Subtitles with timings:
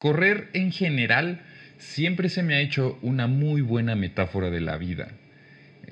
[0.00, 1.42] Correr en general
[1.76, 5.08] siempre se me ha hecho una muy buena metáfora de la vida.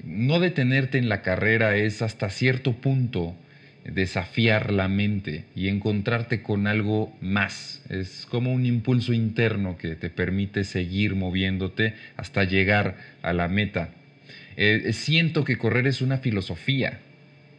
[0.02, 3.36] No detenerte en la carrera es hasta cierto punto
[3.84, 7.84] desafiar la mente y encontrarte con algo más.
[7.90, 13.90] Es como un impulso interno que te permite seguir moviéndote hasta llegar a la meta.
[14.56, 16.98] Eh, siento que correr es una filosofía,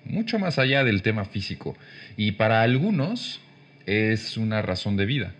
[0.03, 1.77] mucho más allá del tema físico,
[2.17, 3.39] y para algunos
[3.85, 5.35] es una razón de vida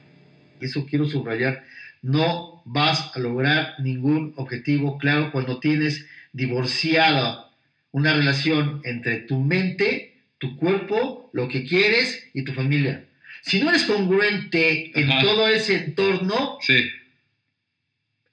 [0.62, 1.64] eso quiero subrayar,
[2.02, 7.50] no vas a lograr ningún objetivo claro cuando tienes divorciada
[7.92, 13.06] una relación entre tu mente, tu cuerpo, lo que quieres y tu familia.
[13.42, 16.60] Si no eres congruente en todo ese entorno,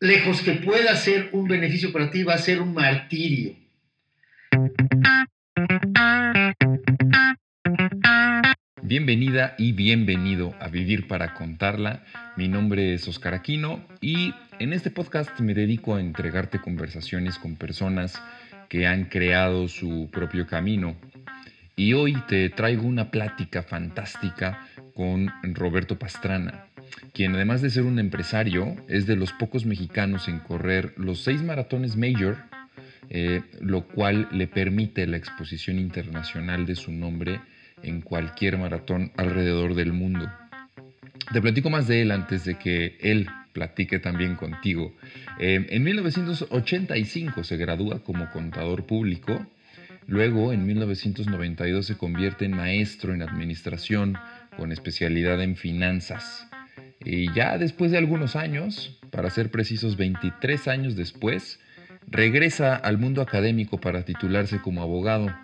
[0.00, 3.54] lejos que pueda ser un beneficio para ti, va a ser un martirio.
[8.88, 12.04] Bienvenida y bienvenido a Vivir para Contarla.
[12.36, 17.56] Mi nombre es Oscar Aquino y en este podcast me dedico a entregarte conversaciones con
[17.56, 18.22] personas
[18.68, 20.94] que han creado su propio camino.
[21.74, 26.66] Y hoy te traigo una plática fantástica con Roberto Pastrana,
[27.12, 31.42] quien además de ser un empresario es de los pocos mexicanos en correr los seis
[31.42, 32.36] maratones Major,
[33.10, 37.40] eh, lo cual le permite la exposición internacional de su nombre
[37.86, 40.30] en cualquier maratón alrededor del mundo.
[41.32, 44.92] Te platico más de él antes de que él platique también contigo.
[45.38, 49.46] Eh, en 1985 se gradúa como contador público.
[50.06, 54.18] Luego, en 1992, se convierte en maestro en administración
[54.56, 56.46] con especialidad en finanzas.
[57.04, 61.58] Y ya después de algunos años, para ser precisos 23 años después,
[62.08, 65.34] regresa al mundo académico para titularse como abogado,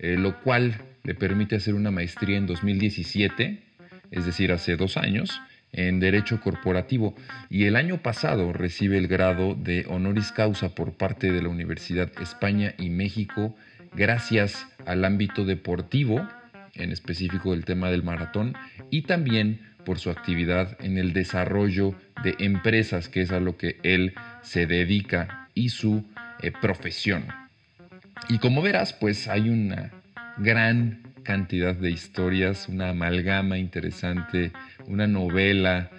[0.00, 3.62] eh, lo cual le permite hacer una maestría en 2017,
[4.10, 5.40] es decir, hace dos años,
[5.72, 7.14] en Derecho Corporativo
[7.50, 12.10] y el año pasado recibe el grado de honoris causa por parte de la Universidad
[12.22, 13.54] España y México
[13.94, 16.26] gracias al ámbito deportivo,
[16.74, 18.54] en específico el tema del maratón,
[18.90, 23.78] y también por su actividad en el desarrollo de empresas, que es a lo que
[23.82, 26.04] él se dedica, y su
[26.40, 27.26] eh, profesión.
[28.28, 29.90] Y como verás, pues hay una
[30.38, 34.52] gran cantidad de historias, una amalgama interesante,
[34.86, 35.90] una novela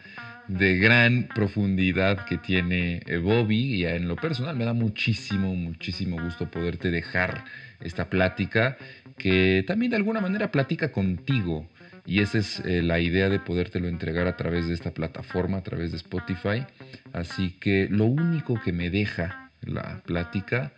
[0.47, 6.19] de gran profundidad que tiene eh, Bobby y en lo personal me da muchísimo, muchísimo
[6.19, 7.45] gusto poderte dejar
[7.79, 8.78] esta plática
[9.17, 11.69] que también de alguna manera platica contigo
[12.05, 15.63] y esa es eh, la idea de podértelo entregar a través de esta plataforma, a
[15.63, 16.66] través de Spotify.
[17.13, 20.73] Así que lo único que me deja la plática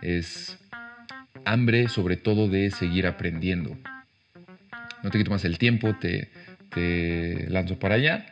[0.00, 0.58] es
[1.44, 3.76] hambre sobre todo de seguir aprendiendo.
[5.02, 6.30] No te quito más el tiempo, te,
[7.48, 8.26] lanzo para allá.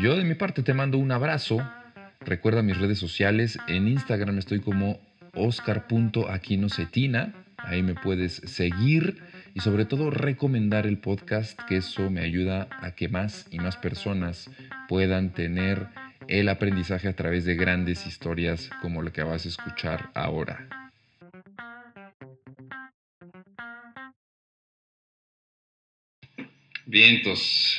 [0.00, 1.58] Yo de mi parte te mando un abrazo.
[2.20, 3.58] Recuerda mis redes sociales.
[3.66, 5.00] En Instagram estoy como
[5.34, 7.34] oscar.aquinocetina.
[7.58, 9.18] Ahí me puedes seguir
[9.52, 13.76] y sobre todo recomendar el podcast, que eso me ayuda a que más y más
[13.76, 14.48] personas
[14.88, 15.88] puedan tener
[16.28, 20.79] el aprendizaje a través de grandes historias como lo que vas a escuchar ahora.
[26.90, 27.78] Vientos.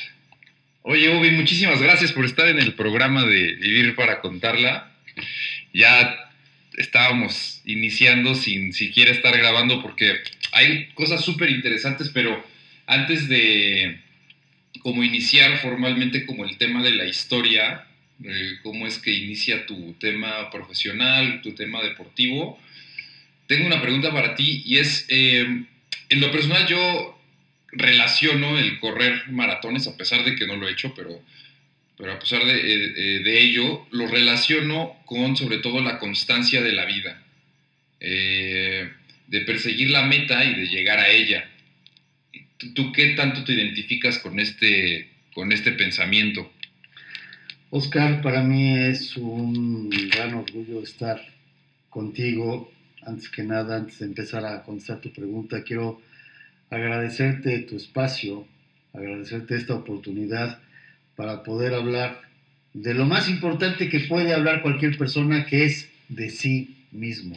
[0.80, 4.90] Oye, Obi, muchísimas gracias por estar en el programa de Vivir para Contarla.
[5.74, 6.30] Ya
[6.78, 10.14] estábamos iniciando sin siquiera estar grabando porque
[10.52, 12.42] hay cosas súper interesantes, pero
[12.86, 14.00] antes de
[14.80, 17.84] como iniciar formalmente como el tema de la historia,
[18.62, 22.58] cómo es que inicia tu tema profesional, tu tema deportivo,
[23.46, 25.64] tengo una pregunta para ti y es, eh,
[26.08, 27.21] en lo personal yo
[27.72, 31.22] relaciono el correr maratones, a pesar de que no lo he hecho, pero,
[31.96, 36.62] pero a pesar de, eh, eh, de ello, lo relaciono con sobre todo la constancia
[36.62, 37.22] de la vida,
[37.98, 38.90] eh,
[39.26, 41.48] de perseguir la meta y de llegar a ella.
[42.74, 46.52] ¿Tú, qué tanto te identificas con este, con este pensamiento?
[47.70, 51.26] Oscar, para mí es un gran orgullo estar
[51.88, 52.70] contigo.
[53.04, 56.02] Antes que nada, antes de empezar a contestar tu pregunta, quiero
[56.72, 58.46] agradecerte tu espacio,
[58.94, 60.58] agradecerte esta oportunidad
[61.16, 62.22] para poder hablar
[62.72, 67.36] de lo más importante que puede hablar cualquier persona, que es de sí mismo.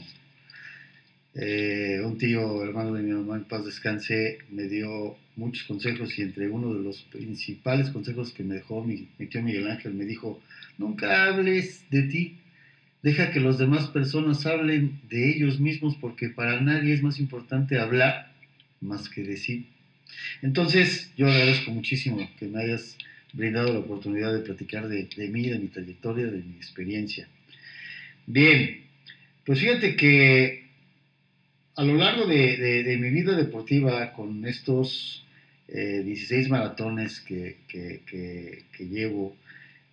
[1.34, 6.22] Eh, un tío, hermano de mi mamá, en paz descanse, me dio muchos consejos y
[6.22, 10.06] entre uno de los principales consejos que me dejó mi, mi tío Miguel Ángel me
[10.06, 10.42] dijo,
[10.78, 12.38] nunca hables de ti,
[13.04, 17.78] deja que las demás personas hablen de ellos mismos porque para nadie es más importante
[17.78, 18.34] hablar
[18.86, 19.66] más que decir.
[20.42, 22.98] Entonces, yo agradezco muchísimo que me hayas
[23.34, 27.28] brindado la oportunidad de platicar de, de mí, de mi trayectoria, de mi experiencia.
[28.28, 28.86] Bien,
[29.46, 30.66] pues fíjate que
[31.76, 35.26] a lo largo de, mi vida deportiva, con estos
[35.68, 37.58] 16 eh, maratones que,
[38.80, 39.36] llevo,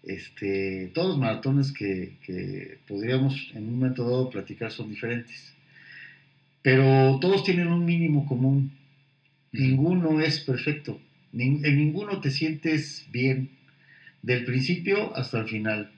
[0.04, 5.54] este, todos los maratones que, podríamos en un momento dado platicar son diferentes,
[6.62, 8.70] pero todos tienen un mínimo común.
[9.52, 11.00] Ninguno es perfecto,
[11.32, 13.50] en ninguno te sientes bien,
[14.22, 15.92] del principio hasta el final.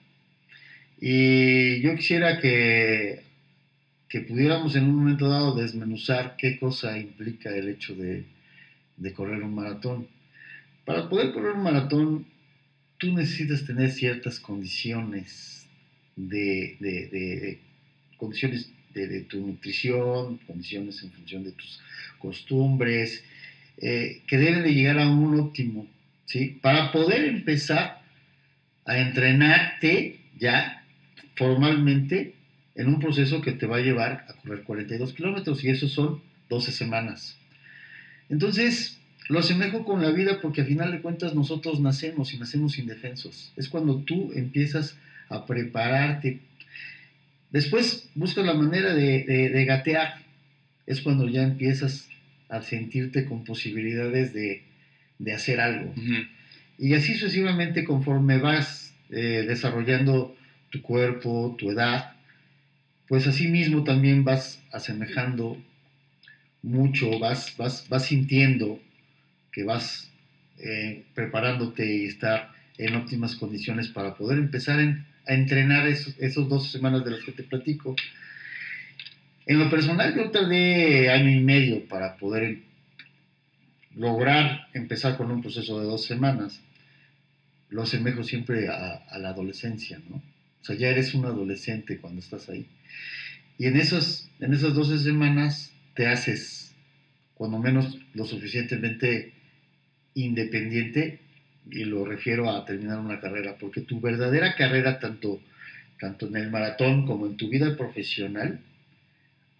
[1.00, 3.24] Y yo quisiera que
[4.14, 8.24] que pudiéramos en un momento dado desmenuzar qué cosa implica el hecho de,
[9.12, 10.06] correr un maratón.
[10.84, 12.24] Para poder correr un maratón,
[12.96, 15.66] tú necesitas tener ciertas condiciones
[16.14, 17.58] de,
[18.16, 21.80] condiciones de, tu nutrición, condiciones en función de tus
[22.20, 23.24] costumbres,
[23.78, 25.86] eh, que deben de llegar a un óptimo,
[26.26, 26.58] ¿sí?
[26.62, 28.02] Para poder empezar
[28.84, 30.84] a entrenarte ya
[31.34, 32.34] formalmente
[32.74, 36.22] en un proceso que te va a llevar a correr 42 kilómetros y eso son
[36.48, 37.38] 12 semanas.
[38.28, 38.98] Entonces,
[39.28, 43.52] lo asemejo con la vida porque al final de cuentas nosotros nacemos y nacemos indefensos.
[43.56, 44.96] Es cuando tú empiezas
[45.28, 46.40] a prepararte.
[47.50, 50.22] Después buscas la manera de, gatear.
[50.86, 52.08] Es cuando ya empiezas
[52.54, 54.62] a sentirte con posibilidades de,
[55.34, 55.94] hacer algo.
[56.78, 60.36] Y así sucesivamente conforme vas eh, desarrollando
[60.70, 62.14] tu cuerpo, tu edad,
[63.08, 65.56] pues así mismo también vas asemejando
[66.62, 68.80] mucho, vas, vas, vas sintiendo
[69.52, 70.10] que vas
[70.58, 76.70] eh, preparándote y estar en óptimas condiciones para poder empezar a entrenar esos, esos 12
[76.70, 77.94] semanas de las que te platico.
[79.46, 82.62] En lo personal yo tardé año y medio para poder
[83.94, 86.62] lograr empezar con un proceso de dos semanas.
[87.68, 90.16] Lo asemejo siempre a, la adolescencia, ¿no?
[90.16, 92.66] O sea, ya eres un adolescente cuando estás ahí.
[93.58, 93.80] Y en, en
[94.54, 96.74] esas 12 semanas te haces,
[97.34, 99.34] cuando menos, lo suficientemente
[100.14, 101.20] independiente,
[101.70, 105.40] y lo refiero a terminar una carrera, porque tu verdadera carrera, tanto,
[106.00, 108.60] tanto en el maratón como en tu vida profesional,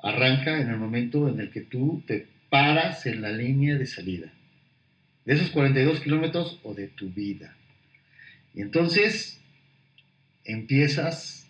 [0.03, 4.33] arranca en el momento en el que tú te paras en la línea de salida,
[5.25, 7.57] de esos 42 kilómetros o de tu vida.
[8.55, 9.41] Y entonces
[10.45, 11.45] empiezas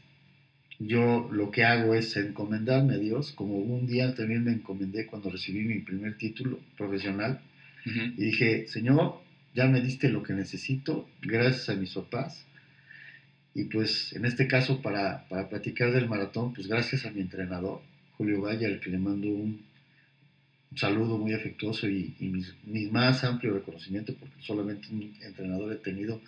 [0.79, 5.31] yo lo que hago es encomendarme a Dios, como un día también me encomendé cuando
[5.31, 7.41] recibí mi primer título profesional,
[7.85, 9.21] y dije, Señor,
[9.55, 12.47] ya me diste lo que necesito, gracias a mis papás,
[13.55, 17.83] y pues en este caso para, para platicar del maratón, pues gracias a mi entrenador,
[18.17, 19.63] Julio Valle, al que le mando un,
[20.77, 25.77] saludo muy afectuoso y, y mis, mis, más amplio reconocimiento, porque solamente un entrenador he
[25.77, 26.21] tenido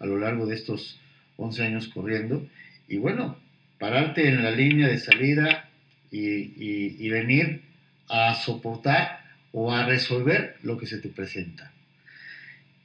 [0.00, 0.98] a lo largo de estos
[1.36, 2.46] 11 años corriendo,
[2.88, 3.36] y bueno,
[3.78, 5.68] pararte en la línea de salida
[6.10, 7.62] y, venir
[8.08, 9.20] a soportar
[9.52, 11.72] o a resolver lo que se te presenta.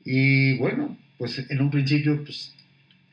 [0.06, 2.54] Y bueno, pues en un principio pues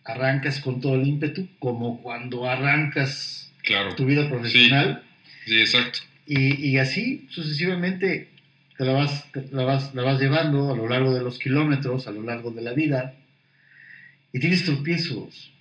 [0.05, 3.53] arrancas con todo el ímpetu, como cuando arrancas
[3.97, 5.03] tu vida profesional.
[5.47, 6.01] Sí, exacto.
[6.27, 8.29] Y, así sucesivamente
[8.77, 12.11] te la vas, la, vas, la vas llevando a lo largo de los kilómetros, a
[12.11, 13.15] lo largo de la vida,
[14.33, 15.53] y tienes tropiezos,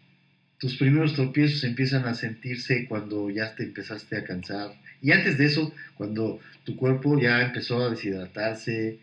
[0.60, 4.74] tus primeros tropiezos empiezan a sentirse cuando ya te empezaste a cansar.
[5.02, 8.98] Y antes de eso, cuando tu cuerpo ya empezó a deshidratarse,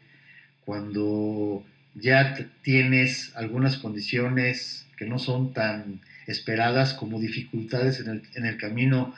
[0.64, 1.64] cuando
[1.94, 8.56] ya tienes algunas condiciones que no son tan esperadas como dificultades en el, en el
[8.56, 9.14] camino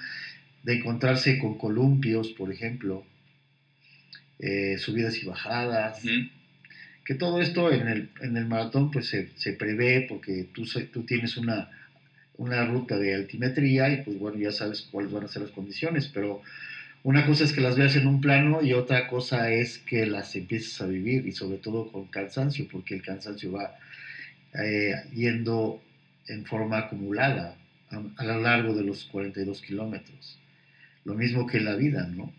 [0.64, 3.04] de encontrarse con columpios, por ejemplo,
[4.40, 6.02] eh, subidas y bajadas.
[7.04, 11.04] Que todo esto en el, en el maratón pues se, se prevé porque tú, tú
[11.04, 11.70] tienes una
[12.36, 16.08] una ruta de altimetría y pues bueno, ya sabes cuáles van a ser las condiciones,
[16.08, 16.42] pero
[17.02, 20.34] una cosa es que las veas en un plano y otra cosa es que las
[20.34, 23.74] empieces a vivir y sobre todo con cansancio, porque el cansancio va
[24.54, 25.82] eh, yendo
[26.26, 27.56] en forma acumulada
[27.90, 30.38] a, a, lo largo de los 42 kilómetros.
[31.04, 32.32] Lo mismo que en la vida, ¿no?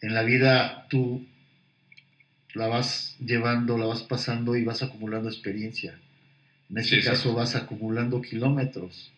[0.00, 1.26] En la vida tú
[2.54, 5.98] la vas llevando, la vas pasando y vas acumulando experiencia
[6.70, 9.12] en este caso vas acumulando kilómetros.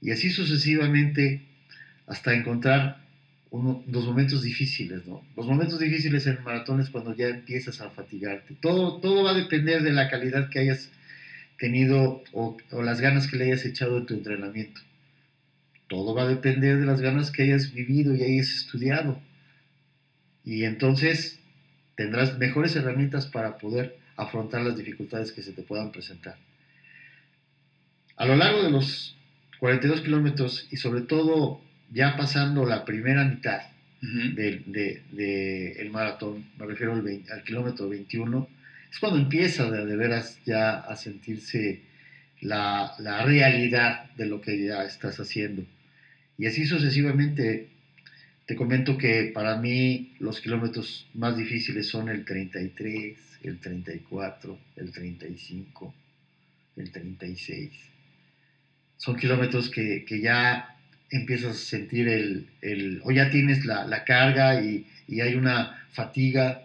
[0.00, 1.42] Y así sucesivamente
[2.06, 3.00] hasta encontrar
[3.50, 5.24] los momentos difíciles, ¿no?
[5.36, 8.54] Los momentos difíciles en maratones cuando ya empiezas a fatigarte.
[8.60, 10.90] Todo, todo va a depender de la calidad que hayas
[11.58, 14.80] tenido o, o las ganas que le hayas echado en tu entrenamiento.
[15.90, 19.20] Todo va a depender de las ganas que hayas vivido y hayas estudiado.
[20.44, 21.40] Y entonces
[21.96, 26.36] tendrás mejores herramientas para poder afrontar las dificultades que se te puedan presentar.
[28.16, 29.16] a lo largo de los
[29.58, 33.62] 42 kilómetros y sobre todo ya pasando la primera mitad
[34.00, 38.48] del de, maratón, me refiero al, al, kilómetro 21,
[38.92, 41.82] es cuando empieza de, de veras ya a sentirse
[42.40, 45.64] la, la, realidad de lo que ya estás haciendo.
[46.40, 47.68] Y así sucesivamente,
[48.46, 54.90] te comento que para mí los kilómetros más difíciles son el 33, el 34, el
[54.90, 55.94] 35,
[56.76, 57.70] el 36.
[58.96, 60.78] Son kilómetros que, que ya
[61.10, 65.86] empiezas a sentir el, el o ya tienes la, la carga y, y, hay una
[65.92, 66.64] fatiga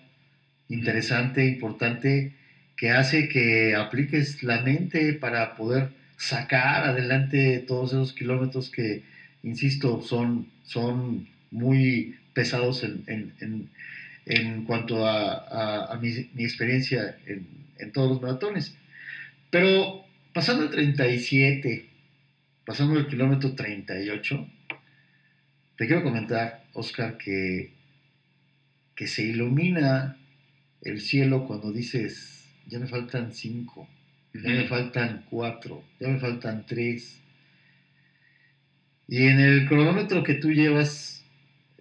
[0.70, 2.32] interesante, importante,
[2.78, 9.04] que hace que apliques la mente para poder sacar adelante todos esos kilómetros que,
[9.46, 13.70] insisto, son, son muy pesados en, en,
[14.26, 18.76] en, cuanto a, a, mi, mi, experiencia en, todos los maratones.
[19.52, 21.88] Pero pasando el 37,
[22.66, 24.50] pasando el kilómetro 38,
[25.78, 27.72] te quiero comentar, Oscar, que,
[28.96, 30.18] que se ilumina
[30.82, 33.88] el cielo cuando dices, ya me faltan cinco,
[34.34, 37.22] ya me faltan cuatro, ya me faltan tres.
[39.08, 41.24] Y en el cronómetro que tú llevas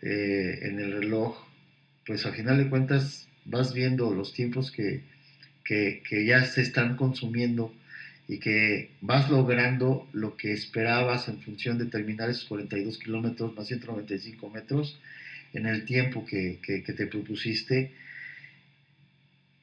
[0.02, 1.36] eh, en el reloj,
[2.06, 5.02] pues al final de cuentas vas viendo los tiempos que,
[5.64, 7.72] que, que ya se están consumiendo
[8.28, 13.68] y que vas logrando lo que esperabas en función de terminar esos 42 kilómetros más
[13.68, 14.98] 195 metros
[15.52, 17.92] en el tiempo que, que, te propusiste.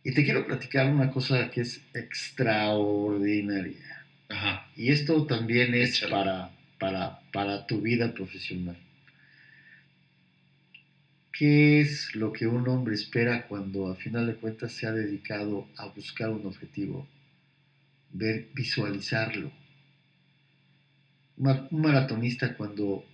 [0.04, 4.06] Y te quiero platicar una cosa que es extraordinaria.
[4.76, 6.52] Y esto también es para,
[6.82, 8.78] para, para tu vida profesional.
[11.32, 15.68] ¿Qué es lo que un hombre espera cuando a final de cuentas se ha dedicado
[15.78, 17.08] a buscar un objetivo?
[18.14, 19.52] ver, visualizarlo.
[21.38, 23.06] Un maratonista cuando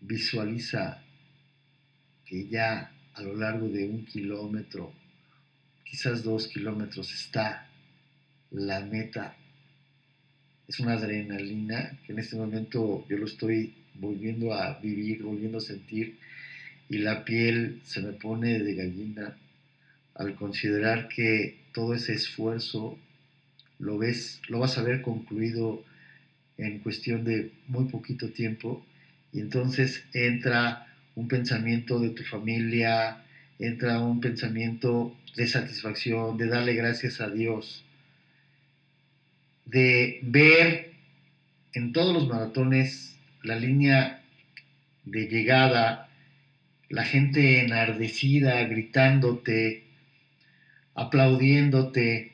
[0.00, 1.02] visualiza
[2.26, 4.92] que ya a lo largo de un kilómetro,
[5.84, 7.68] quizás dos kilómetros, está
[8.50, 9.36] la meta.
[10.68, 15.60] Es una adrenalina que en este momento yo lo estoy volviendo a vivir, volviendo a
[15.60, 16.16] sentir,
[16.88, 19.36] y la piel se me pone de gallina
[20.14, 22.98] al considerar que todo ese esfuerzo
[23.78, 25.82] lo ves, lo vas a ver concluido
[26.58, 28.84] en cuestión de muy poquito tiempo
[29.32, 33.22] y entonces entra un pensamiento de tu familia,
[33.58, 37.84] entra un pensamiento de satisfacción, de darle gracias a Dios,
[39.64, 40.92] de ver
[41.72, 44.22] en todos los maratones la línea
[45.04, 46.08] de llegada,
[46.88, 49.84] la gente enardecida, gritándote,
[50.94, 52.32] aplaudiéndote,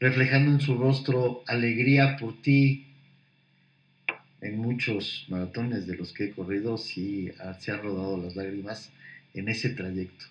[0.00, 2.86] reflejando en su rostro alegría por ti.
[4.40, 8.90] En muchos maratones de los que he corrido, sí se han rodado las lágrimas
[9.34, 10.26] en ese trayecto.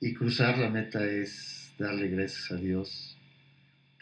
[0.00, 3.11] Y cruzar la meta es darle gracias a Dios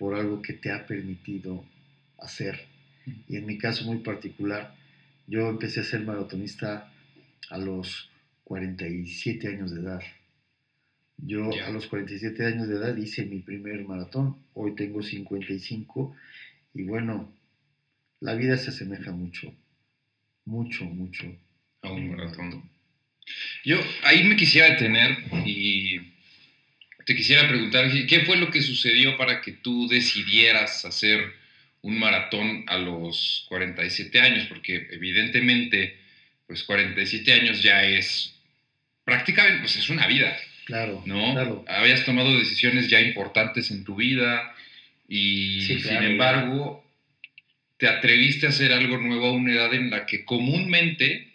[0.01, 1.63] por algo que te ha permitido
[2.19, 2.59] hacer.
[3.29, 4.75] Y en mi caso muy particular,
[5.27, 6.91] yo empecé a ser maratonista
[7.51, 8.11] a los
[8.45, 10.01] 47 años de edad.
[11.19, 16.17] Yo a los 47 años de edad hice mi primer maratón, hoy tengo 55
[16.73, 17.31] y bueno,
[18.21, 19.53] la vida se asemeja mucho,
[20.47, 21.27] mucho, mucho
[21.83, 22.71] a un maratón.
[23.67, 25.11] Yo ahí me quisiera detener
[25.47, 26.01] y
[27.11, 31.21] te quisiera preguntar, ¿qué fue lo que sucedió para que tú decidieras hacer
[31.83, 34.47] un maratón a los 47 años?
[34.47, 35.99] Porque evidentemente,
[36.47, 38.33] pues 47 años ya es
[39.03, 40.39] prácticamente, pues es una vida.
[40.67, 41.03] Claro.
[41.05, 41.65] ¿No?
[41.67, 44.55] Habías tomado decisiones ya importantes en tu vida
[45.09, 46.89] y sin embargo
[47.77, 51.27] te atreviste a hacer algo nuevo a una edad en la que comúnmente,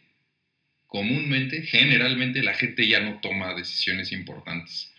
[0.87, 4.94] comúnmente, generalmente la gente ya no toma decisiones importantes.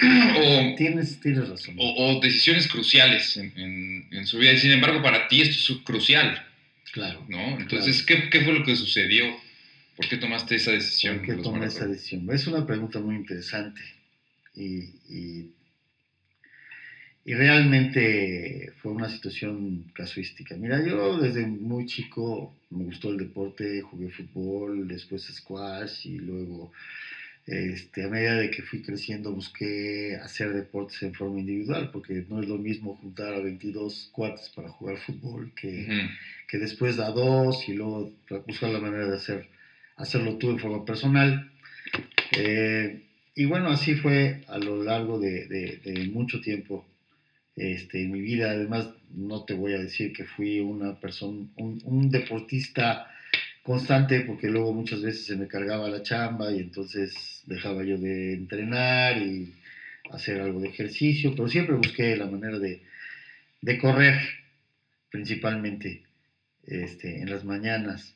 [0.00, 1.76] O, tienes, tienes razón.
[1.78, 4.52] O, decisiones cruciales en, en, su vida.
[4.52, 6.44] Y sin embargo, para ti esto es crucial.
[6.92, 7.24] Claro.
[7.28, 7.58] ¿no?
[7.58, 9.24] Entonces, ¿qué, ¿qué, fue lo que sucedió?
[9.96, 11.18] ¿Por qué tomaste esa decisión?
[11.18, 12.28] ¿Por qué tomé esa decisión?
[12.32, 13.80] Es una pregunta muy interesante
[14.54, 15.50] y, y,
[17.24, 20.56] realmente fue una situación casuística.
[20.56, 26.72] Mira, yo desde muy chico me gustó el deporte, jugué fútbol, después squash y luego
[27.48, 32.42] este, a medida de que fui creciendo busqué hacer deportes en forma individual, porque no
[32.42, 36.08] es lo mismo juntar a 22 cuates para jugar fútbol que,
[36.46, 38.12] que después a dos y luego
[38.46, 39.48] buscar la manera de hacer
[39.96, 41.50] hacerlo tú en forma personal.
[42.36, 43.00] Eh,
[43.34, 45.80] y bueno, así fue a lo largo de,
[46.12, 46.86] mucho tiempo.
[47.56, 48.50] este, en mi vida.
[48.50, 53.08] Además, no te voy a decir que fui una persona, un, un deportista
[53.68, 58.32] constante porque luego muchas veces se me cargaba la chamba y entonces dejaba yo de
[58.32, 59.54] entrenar y
[60.10, 62.80] hacer algo de ejercicio, pero siempre busqué la manera de,
[63.60, 64.18] de correr
[65.10, 66.02] principalmente
[66.66, 68.14] este, en las mañanas.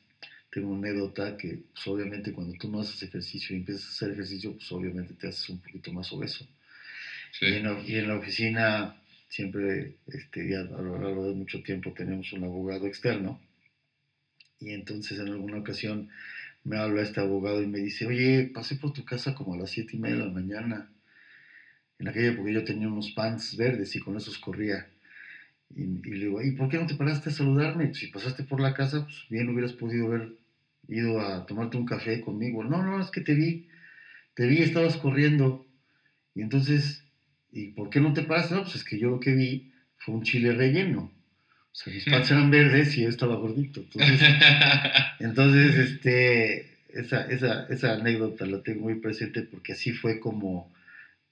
[0.49, 4.09] Tengo una anécdota que pues, obviamente cuando tú no haces ejercicio y empiezas a hacer
[4.13, 6.47] ejercicio, pues obviamente te haces un poquito más obeso.
[7.41, 8.95] Y, en la, y, en la, oficina
[9.29, 13.39] siempre, este, ya a lo largo de mucho tiempo tenemos un abogado externo
[14.63, 16.07] y entonces en alguna ocasión
[16.63, 19.71] me habla este abogado y me dice, oye, pasé por tu casa como a las
[19.71, 20.89] siete y media de la mañana.
[21.99, 24.87] En aquella época yo tenía unos pants verdes y con esos corría.
[25.75, 27.93] Y, le digo, ¿y por qué no te paraste a saludarme?
[27.93, 30.33] Si pasaste por la casa, pues bien hubieras podido haber
[30.87, 32.63] ido a tomarte un café conmigo.
[32.63, 33.63] No, no, es que te vi,
[34.33, 35.65] te vi, estabas corriendo.
[36.35, 37.03] Y entonces,
[37.51, 38.53] ¿y por qué no te paraste?
[38.53, 39.65] No, pues es que yo lo que vi
[39.97, 41.11] fue un chile relleno.
[41.73, 43.81] O sea, mis pants eran verdes y yo estaba gordito.
[43.81, 44.21] Entonces,
[45.19, 50.71] entonces este, esa, esa, esa, anécdota la tengo muy presente porque así fue como,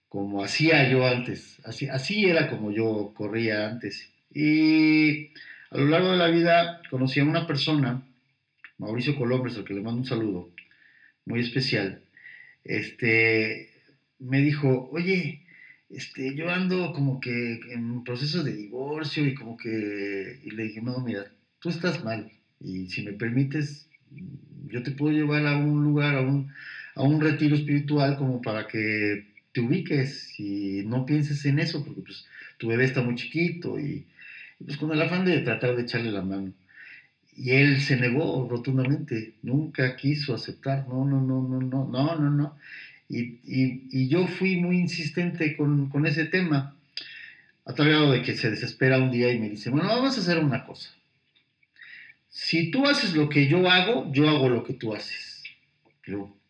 [0.10, 1.58] como hacía yo antes.
[1.64, 4.10] Así, así era como yo corría antes.
[4.34, 5.28] Y
[5.70, 8.02] a lo largo de la vida conocí a una persona,
[8.80, 10.50] Mauricio Colombres, al que le mando un saludo
[11.26, 12.02] muy especial.
[12.64, 13.70] Este,
[14.18, 15.42] me dijo, oye,
[15.94, 21.00] este, yo ando como que en proceso de divorcio y como que, le dije, no,
[21.00, 23.90] mira, tú estás mal y si me permites,
[24.68, 26.52] yo te puedo llevar a un lugar, a un,
[26.96, 32.02] a un retiro espiritual como para que te ubiques y no pienses en eso, porque
[32.02, 32.26] pues
[32.58, 34.06] tu bebé está muy chiquito y,
[34.60, 36.54] y pues con el afán de tratar de echarle la mano.
[37.36, 42.30] Y él se negó rotundamente, nunca quiso aceptar, no, no, no, no, no, no, no,
[42.30, 42.58] no.
[43.14, 46.76] Y, yo fui muy insistente con, ese tema,
[47.66, 50.22] a tal grado de que se desespera un día y me dice, bueno, vamos a
[50.22, 50.96] hacer una cosa.
[52.30, 55.44] Si tú haces lo que yo hago, yo hago lo que tú haces.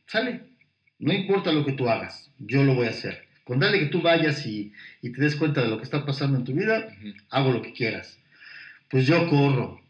[0.06, 0.42] Sale,
[1.00, 3.28] no importa lo que tú hagas, yo lo voy a hacer.
[3.44, 6.46] Con darle que tú vayas y, te des cuenta de lo que está pasando en
[6.46, 6.96] tu vida,
[7.32, 8.20] hago lo que quieras.
[8.90, 9.82] Pues yo corro.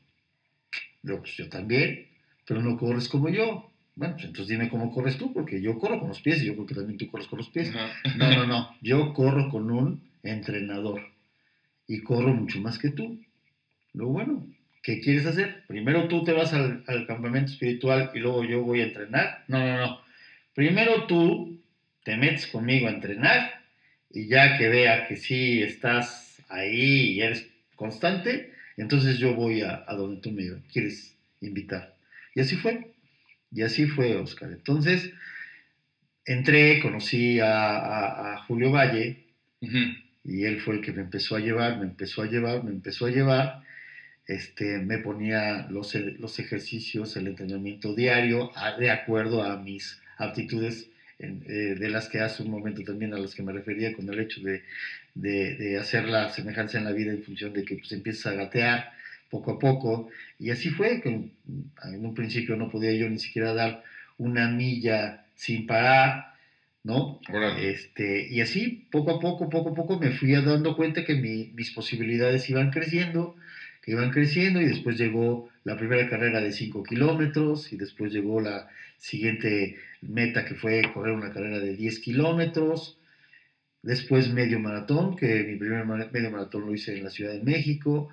[1.03, 2.07] Yo, pues yo también,
[2.45, 3.70] pero no corres como yo.
[4.01, 6.55] Bueno, pues entonces dime cómo corres tú, porque yo corro con los pies y yo
[6.55, 7.71] creo que también tú corres con los pies.
[8.17, 8.75] No, no, no.
[8.81, 11.03] Yo corro con un entrenador
[11.87, 13.21] y corro mucho más que tú.
[13.93, 14.47] Lo bueno,
[14.81, 15.65] ¿qué quieres hacer?
[15.67, 19.43] Primero tú te vas al, campamento espiritual y luego yo voy a entrenar.
[19.47, 20.01] No, no, no.
[20.55, 21.61] Primero tú
[22.03, 23.51] te metes conmigo a entrenar
[24.09, 29.85] y ya que vea que sí estás ahí y eres constante, entonces yo voy a,
[29.87, 31.93] a donde tú me quieres invitar.
[32.33, 32.90] Y así fue.
[33.51, 34.51] Y así fue, Oscar.
[34.51, 35.11] Entonces,
[36.25, 39.25] entré, conocí a, Julio Valle,
[40.23, 43.05] y él fue el que me empezó a llevar, me empezó a llevar, me empezó
[43.05, 43.63] a llevar.
[44.27, 51.75] Este, me ponía los, los ejercicios, el entrenamiento diario, de acuerdo a mis aptitudes, eh,
[51.77, 54.41] de las que hace un momento también a las que me refería con el hecho
[54.41, 54.63] de,
[55.13, 58.91] de, hacer la semejanza en la vida en función de que pues, empiezas a gatear,
[59.31, 60.09] poco a poco.
[60.37, 63.83] Y así fue, que en un principio no podía yo ni siquiera dar
[64.17, 66.35] una milla sin parar,
[66.83, 67.19] ¿no?
[67.59, 71.71] Este, y así, poco a poco, poco a poco, me fui dando cuenta que mis
[71.71, 73.35] posibilidades iban creciendo,
[73.81, 78.41] que iban creciendo, y después llegó la primera carrera de 5 kilómetros, y después llegó
[78.41, 78.67] la
[78.97, 82.99] siguiente meta que fue correr una carrera de 10 kilómetros,
[83.81, 88.09] después medio maratón, que mi primer medio maratón lo hice en la Ciudad de México,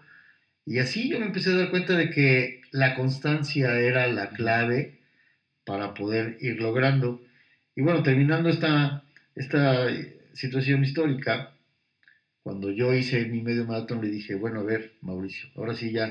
[0.69, 4.99] y así yo me empecé a dar cuenta de que la constancia era la clave
[5.65, 7.23] para poder ir logrando.
[7.75, 9.03] Y bueno, terminando esta,
[9.35, 9.87] esta
[10.35, 11.55] situación histórica,
[12.43, 16.11] cuando yo hice mi medio maratón le dije, bueno, a ver, Mauricio, ahora sí ya,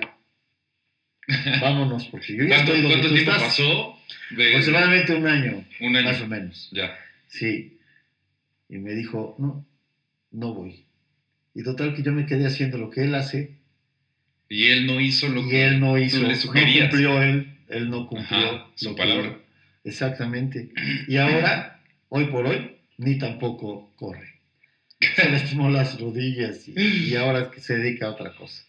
[1.61, 3.95] vámonos, porque yo ya estoy ¿Cuánto tiempo pasó?
[4.31, 6.69] Aproximadamente un año, un año, más o menos.
[6.71, 6.97] Ya.
[7.27, 7.77] Sí.
[8.69, 9.67] Y me dijo, no,
[10.31, 10.83] no voy.
[11.53, 13.56] Y total que yo me quedé haciendo lo que él hace,
[14.49, 16.85] y él no hizo lo que él no hizo, le sugerías.
[16.85, 19.37] No cumplió él, él no cumplió su palabra.
[19.83, 20.69] exactamente.
[21.07, 24.35] Y ahora, hoy por hoy, ni tampoco corre.
[25.15, 28.63] Se lastimó las rodillas y, ahora se dedica a otra cosa.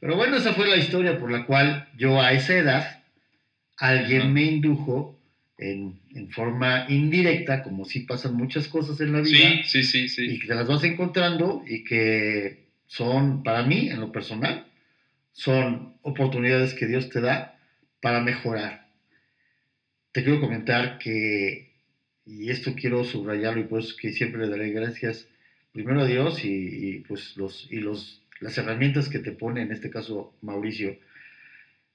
[0.00, 3.02] Pero bueno, esa fue la historia por la cual yo a esa edad,
[3.76, 5.18] alguien me indujo
[5.58, 9.62] en, en, forma indirecta, como si pasan muchas cosas en la vida.
[9.64, 10.24] Sí, sí, sí, sí.
[10.24, 14.67] Y que te las vas encontrando y que son, para mí, en lo personal,
[15.32, 17.58] son oportunidades que Dios te da
[18.00, 18.88] para mejorar.
[20.12, 21.70] Te quiero comentar que,
[22.24, 25.28] y esto quiero subrayarlo y por eso que siempre le daré gracias
[25.72, 29.90] primero a Dios y, pues los, y los, las herramientas que te pone, en este
[29.90, 30.98] caso Mauricio,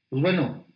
[0.09, 0.67] pues bueno,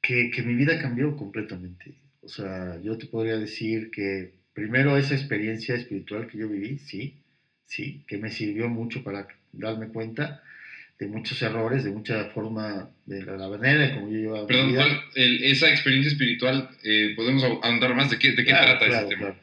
[0.00, 1.94] que, que mi vida cambió completamente.
[2.20, 7.14] O sea, yo te podría decir que primero esa experiencia espiritual que yo viví, sí,
[7.66, 10.42] sí, que me sirvió mucho para darme cuenta
[10.98, 14.86] de muchos errores, de mucha forma, de la, manera como yo llevaba Perdón, mi vida.
[15.14, 18.10] esa experiencia espiritual, eh, ¿podemos andar más?
[18.10, 19.34] ¿De qué, de qué trata ese tema?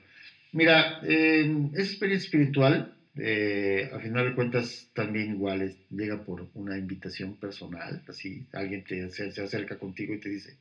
[0.53, 7.35] Mira, esa experiencia espiritual, eh, a final de cuentas, también igual llega por una invitación
[7.35, 10.55] personal, así alguien te, se, se, acerca contigo y te dice,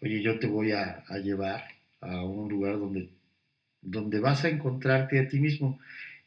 [0.00, 1.64] oye, yo te voy a, a llevar
[2.00, 3.08] a un lugar donde,
[3.80, 5.78] donde vas a encontrarte a ti mismo.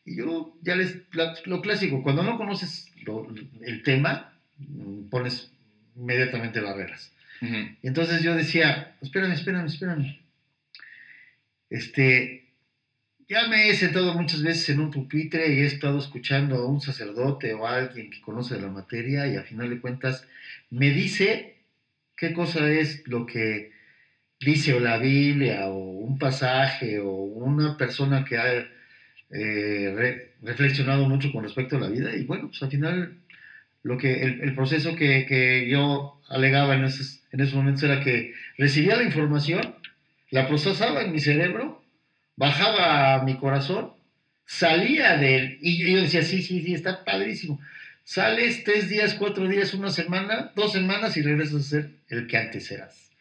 [0.05, 0.97] Y yo ya les,
[1.45, 2.91] lo clásico, cuando no conoces
[3.61, 4.33] el tema,
[5.09, 5.51] pones
[5.95, 7.11] inmediatamente barreras.
[7.83, 10.19] Entonces yo decía, espérame, espérame, espérame.
[11.69, 12.45] Este,
[13.27, 16.81] ya me he sentado muchas veces en un pupitre y he estado escuchando a un
[16.81, 20.27] sacerdote o a alguien que conoce la materia y a final de cuentas
[20.69, 21.57] me dice
[22.15, 23.71] qué cosa es lo que
[24.39, 28.67] dice o la Biblia o un pasaje o una persona que ha
[29.37, 33.17] eh, reflexionado mucho con respecto a la vida y bueno, pues al final
[33.83, 38.33] lo que el, proceso que, que, yo alegaba en esos, en esos momentos era que
[38.57, 39.75] recibía la información,
[40.31, 41.83] la procesaba en mi cerebro,
[42.35, 43.91] bajaba a mi corazón,
[44.45, 47.59] salía de él y yo decía, sí, sí, sí, está padrísimo.
[48.05, 52.37] Sales tres días, cuatro días, una semana, dos semanas y regresas a ser el que
[52.37, 53.11] antes eras.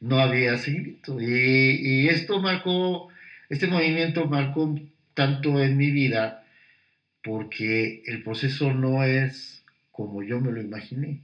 [0.00, 1.20] No había seguimiento.
[1.20, 3.08] Y, y, esto marcó,
[3.48, 4.78] este movimiento marcó
[5.18, 6.46] tanto en mi vida
[7.24, 11.22] porque el proceso no es como yo me lo imaginé.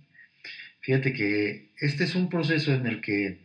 [0.81, 3.39] Fíjate que este es un proceso en el que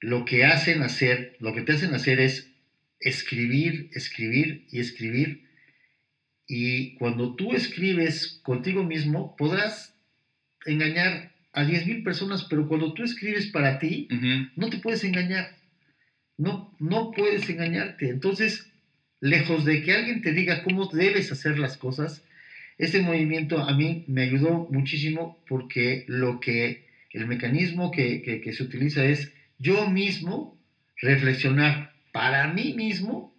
[0.00, 2.50] lo que hacen hacer, lo que te hacen hacer es
[2.98, 5.44] escribir, escribir y escribir.
[6.48, 9.94] Y cuando tú escribes contigo mismo, podrás
[10.66, 14.08] engañar a 10.000 personas, pero cuando tú escribes para ti,
[14.56, 15.61] no te puedes engañar.
[16.42, 18.08] No, no puedes engañarte.
[18.08, 18.68] Entonces,
[19.20, 22.24] lejos de que alguien te diga cómo debes hacer las cosas,
[22.78, 29.04] este movimiento a mí me ayudó muchísimo porque lo que, el mecanismo que, se utiliza
[29.04, 30.58] es yo mismo
[30.96, 33.32] reflexionar para mí mismo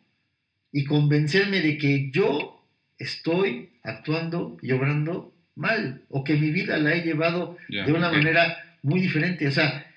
[0.71, 2.65] y convencerme de que yo
[2.97, 8.77] estoy actuando y obrando mal o que mi vida la he llevado de una manera
[8.81, 9.45] muy diferente.
[9.45, 9.91] O sea,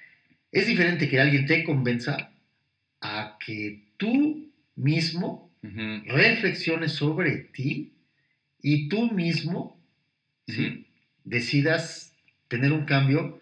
[0.50, 2.32] es diferente que alguien te convenza
[3.46, 7.92] que tú mismo reflexiones sobre ti
[8.60, 9.80] y tú mismo
[11.22, 12.12] decidas
[12.48, 13.40] tener un cambio,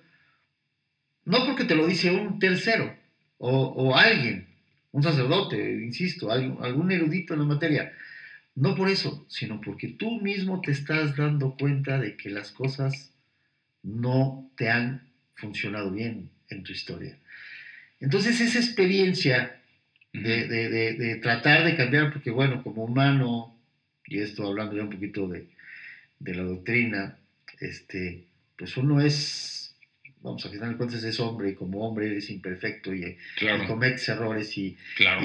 [1.24, 2.94] no porque te lo dice un tercero
[3.38, 4.46] o, alguien,
[4.92, 7.92] un sacerdote, insisto, algún, algún erudito en la materia,
[8.54, 13.10] no por eso, sino porque tú mismo te estás dando cuenta de que las cosas
[13.82, 17.18] no te han funcionado bien en tu historia.
[18.00, 19.60] Entonces esa experiencia
[20.14, 23.56] de, tratar de cambiar, porque bueno, como humano,
[24.06, 25.46] y esto hablando ya un poquito de,
[26.20, 27.18] la doctrina,
[27.60, 28.24] este,
[28.56, 29.74] pues uno es,
[30.22, 33.16] vamos, a final de cuentas es hombre y como hombre eres imperfecto y,
[33.66, 34.76] cometes errores y,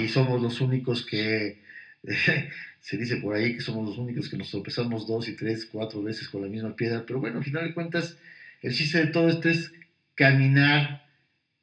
[0.01, 1.59] y, somos los únicos que,
[2.81, 6.01] se dice por ahí que somos los únicos que nos tropezamos dos y tres, cuatro
[6.01, 8.17] veces con la misma piedra, pero bueno, a final de cuentas
[8.61, 9.71] el chiste de todo esto es
[10.15, 11.08] caminar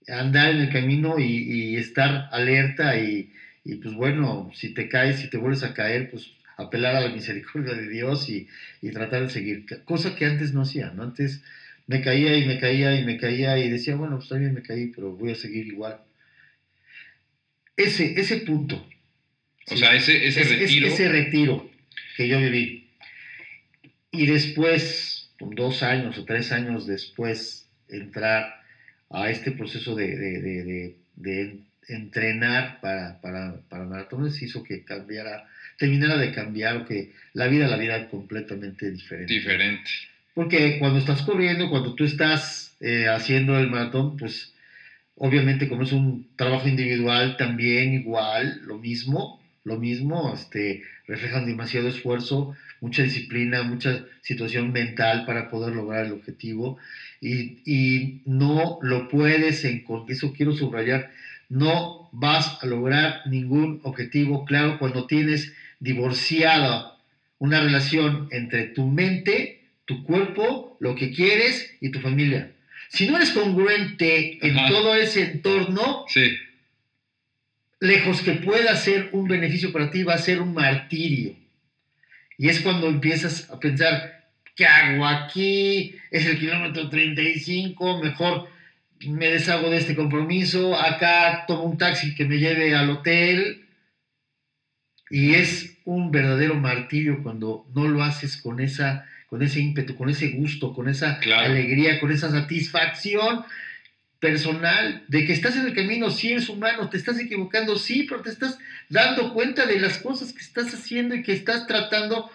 [0.09, 3.31] andar en el camino y, estar alerta y,
[3.65, 7.75] pues bueno, si te caes, si te vuelves a caer, pues apelar a la misericordia
[7.75, 8.49] de Dios y,
[8.93, 11.03] tratar de seguir, cosa que antes no hacía, ¿no?
[11.03, 11.43] Antes
[11.87, 14.89] me caía y me caía y me caía y decía, bueno, pues también me caí,
[14.89, 16.01] pero voy a seguir igual.
[17.77, 18.89] Ese, ese punto.
[19.69, 20.87] O sea, ese, ese retiro.
[20.87, 21.71] ese retiro
[22.17, 22.89] que yo viví.
[24.11, 28.66] Y después, dos años o tres años después, entrar
[29.11, 30.95] a este proceso de,
[31.89, 35.45] entrenar para, para, para, maratones hizo que cambiara,
[35.79, 39.33] terminara de cambiar, o que la vida la vida completamente diferente.
[39.33, 39.91] Diferente.
[40.35, 44.53] Porque cuando estás corriendo, cuando tú estás eh, haciendo el maratón, pues
[45.17, 51.89] obviamente como es un trabajo individual, también igual, lo mismo, lo mismo, este, reflejan demasiado
[51.89, 56.79] esfuerzo, mucha disciplina, mucha situación mental para poder lograr el objetivo
[57.21, 61.11] y, no lo puedes encontrar, eso quiero subrayar,
[61.49, 66.97] no vas a lograr ningún objetivo claro cuando tienes divorciada
[67.41, 72.53] una relación entre tu mente, tu cuerpo, lo que quieres y tu familia.
[72.89, 76.05] Si no eres congruente en todo ese entorno,
[77.81, 81.35] lejos que pueda ser un beneficio para ti, va a ser un martirio.
[82.39, 85.97] Y es cuando empiezas a pensar, ¿qué hago aquí?
[86.11, 88.49] Es el kilómetro 35, mejor
[89.07, 93.67] me deshago de este compromiso, acá tomo un taxi que me lleve al hotel.
[95.11, 100.09] Y es un verdadero martirio cuando no lo haces con esa con ese ímpetu, con
[100.09, 103.45] ese gusto, con esa alegría, con esa satisfacción
[104.21, 108.23] personal de que estás en el camino, sí eres humano, te estás equivocando, sí, pero
[108.23, 112.31] te estás dando cuenta de las cosas que estás haciendo y que estás tratando,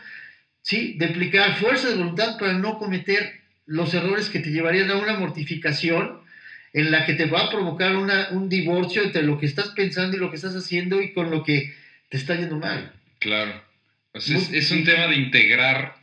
[0.62, 4.98] sí, de aplicar fuerza de voluntad para no cometer los errores que te llevarían a
[4.98, 6.20] una mortificación
[6.74, 10.20] en la que te va a provocar un divorcio entre lo que estás pensando y
[10.20, 11.74] lo que estás haciendo y con lo que
[12.10, 12.94] te está yendo mal.
[13.20, 13.62] Claro.
[14.14, 15.96] es, un tema de integrar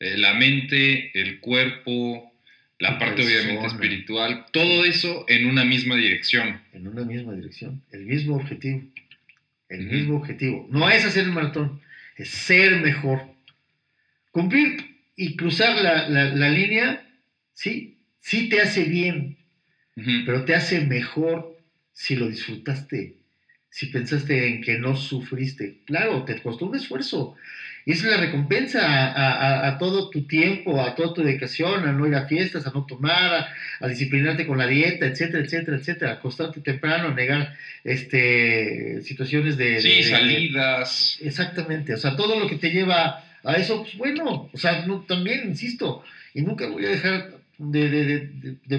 [0.00, 2.33] eh, la mente, el cuerpo,
[2.78, 6.60] la parte obviamente espiritual, todo eso en una misma dirección.
[6.72, 8.82] En una misma dirección, el mismo objetivo.
[9.68, 10.66] El mismo objetivo.
[10.70, 11.80] No es hacer el maratón,
[12.16, 13.22] es ser mejor.
[14.30, 14.76] Cumplir
[15.16, 17.06] y cruzar la, línea,
[17.54, 19.38] sí, sí te hace bien,
[20.26, 21.56] pero te hace mejor
[21.92, 23.14] si lo disfrutaste,
[23.70, 25.78] si pensaste en que no sufriste.
[25.86, 27.36] Claro, te costó un esfuerzo,
[27.86, 32.06] y esa es la recompensa a, todo tu tiempo, a toda tu dedicación, a no
[32.06, 33.46] ir a fiestas, a no tomar,
[33.80, 36.12] a, disciplinarte con la dieta, etcétera, etcétera, etcétera.
[36.12, 39.80] Acostarte temprano, negar este, situaciones de...
[39.82, 41.18] Sí, salidas.
[41.20, 41.92] exactamente.
[41.92, 46.02] O sea, todo lo que te lleva a eso, pues bueno, o sea, también, insisto,
[46.32, 48.30] y nunca voy a dejar de,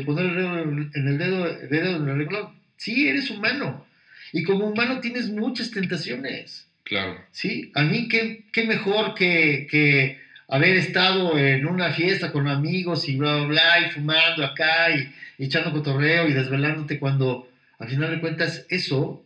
[0.03, 0.59] poner el dedo
[0.93, 2.51] en el dedo, dedo en el reloj.
[2.77, 3.85] Sí, eres humano.
[4.33, 6.64] Y como humano tienes muchas tentaciones.
[6.85, 7.19] Claro.
[7.31, 13.09] Sí, a mí qué, qué mejor que, que, haber estado en una fiesta con amigos
[13.09, 15.11] y bla, bla, bla, y fumando acá y,
[15.43, 19.25] echando cotorreo y desvelándote cuando al final de cuentas eso,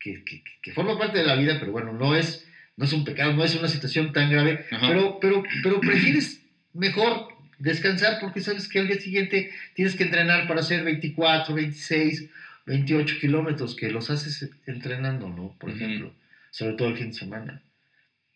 [0.00, 3.04] que, que, que, forma parte de la vida, pero bueno, no es, no es un
[3.04, 6.40] pecado, no es una situación tan grave, pero, pero, pero prefieres
[6.72, 7.28] mejor
[7.58, 12.30] descansar porque sabes que al día siguiente tienes que entrenar para hacer 24, 26,
[12.64, 15.54] 28 kilómetros, que los haces entrenando, ¿no?
[15.60, 16.12] Por ejemplo
[16.56, 17.62] sobre todo el fin de semana.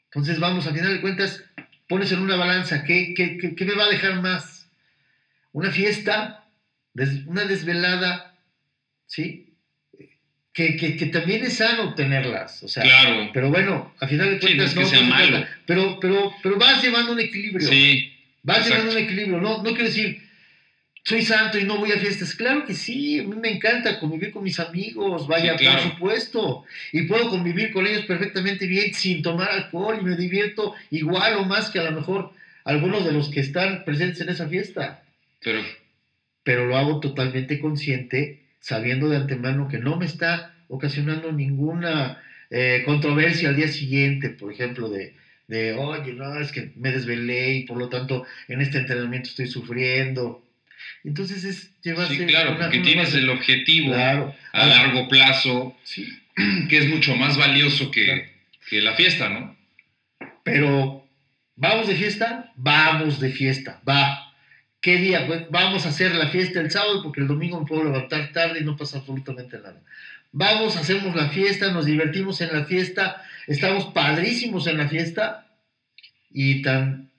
[0.05, 1.43] Entonces, vamos, al final de cuentas,
[1.89, 4.69] pones en una balanza, ¿qué, qué, me va a dejar más?
[5.53, 6.45] Una fiesta,
[7.25, 8.37] una desvelada,
[9.07, 9.55] ¿sí?
[10.53, 13.31] Que, que, también es sano tenerlas, o sea, claro.
[13.33, 15.47] pero bueno, al final de cuentas no, es que sea malo.
[15.65, 17.67] pero, pero, pero vas llevando un equilibrio.
[17.67, 18.13] Sí.
[18.43, 20.30] Vas llevando un equilibrio, no, no quiero decir,
[21.03, 22.35] soy santo y no voy a fiestas.
[22.35, 26.65] Claro que sí, a mí me encanta convivir con mis amigos, vaya, por supuesto.
[26.93, 31.45] Y puedo convivir con ellos perfectamente bien sin tomar alcohol y me divierto igual o
[31.45, 32.33] más que a lo mejor
[32.65, 35.03] algunos de los que están presentes en esa fiesta.
[35.43, 35.61] Pero,
[36.43, 42.83] Pero lo hago totalmente consciente, sabiendo de antemano que no me está ocasionando ninguna eh,
[42.85, 45.15] controversia al día siguiente, por ejemplo, de,
[45.49, 49.47] de, oye, no, es que me desvelé y por lo tanto en este entrenamiento estoy
[49.47, 50.45] sufriendo
[51.05, 52.17] entonces es llevarse...
[52.17, 55.77] Sí, claro, porque tienes el objetivo a largo plazo,
[56.69, 58.31] que es mucho más valioso que,
[58.69, 59.57] que la fiesta, ¿no?
[60.43, 61.07] Pero,
[61.57, 62.53] ¿vamos de fiesta?
[62.57, 64.35] Vamos de fiesta, va.
[64.81, 65.27] ¿Qué día?
[65.27, 68.61] Pues vamos a hacer la fiesta el sábado porque el domingo me puedo levantar tarde
[68.61, 69.81] y no pasa absolutamente nada.
[70.33, 75.47] Vamos, hacemos la fiesta, nos divertimos en la fiesta, estamos padrísimos en la fiesta
[76.31, 77.10] y tan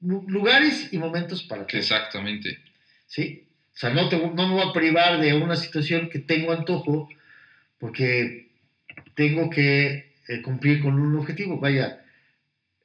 [0.00, 2.58] lugares y momentos para que Exactamente.
[3.06, 3.44] ¿Sí?
[3.74, 7.08] O sea, no, no me voy a privar de una situación que tengo antojo
[7.78, 8.48] porque
[9.14, 11.58] tengo que eh, cumplir con un objetivo.
[11.58, 12.02] Vaya,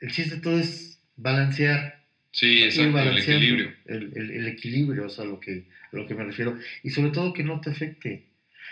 [0.01, 2.03] el chiste todo es balancear.
[2.31, 3.73] Sí, exacto, el equilibrio.
[3.85, 6.57] El, equilibrio, o sea, lo, que, a lo que me refiero.
[6.81, 8.23] Y sobre todo que no te afecte.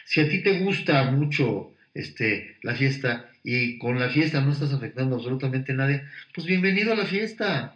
[0.06, 4.74] Si a ti te gusta mucho este, la fiesta y con la fiesta no estás
[4.74, 7.76] afectando absolutamente a nadie, pues bienvenido a la fiesta.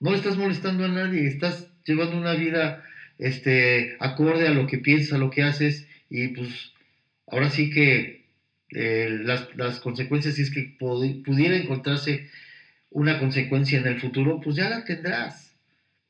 [0.00, 2.84] No le estás molestando a nadie, estás llevando una vida
[3.18, 6.72] este, acorde a lo que piensas, a lo que haces, y pues
[7.26, 8.24] ahora sí que
[8.70, 12.28] eh, las, consecuencias, si es que pudiera encontrarse
[12.90, 15.54] una consecuencia en el futuro, pues ya la tendrás.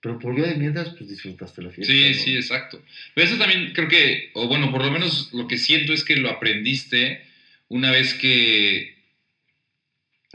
[0.01, 1.93] Pero por vía de mientras, pues disfrutaste la fiesta.
[1.93, 2.83] Sí, sí, exacto.
[3.15, 6.17] Pero eso también creo que, o bueno, por lo menos lo que siento es que
[6.17, 7.23] lo aprendiste
[7.69, 8.95] una vez que,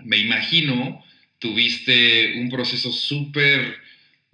[0.04, 1.04] me imagino,
[1.42, 3.78] tuviste un proceso súper,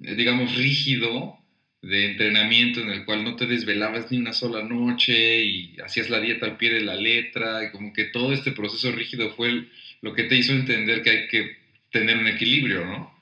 [0.03, 1.39] eh, digamos, rígido
[1.81, 6.21] de entrenamiento en el cual no te desvelabas ni una sola noche y hacías la
[6.21, 9.67] dieta al pie de la letra y como que todo este proceso rígido fue
[10.01, 11.57] lo que te hizo entender que hay que
[11.91, 13.13] tener un equilibrio, ¿no?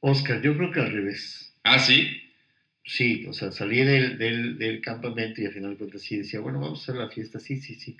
[0.00, 1.54] Oscar, yo creo que al revés.
[1.64, 2.20] ¿Ah, sí?
[2.84, 6.40] Sí, o sea, salí del, del, del campamento y al final de cuentas sí decía,
[6.40, 7.96] bueno, vamos a hacer la fiesta, sí, sí, sí.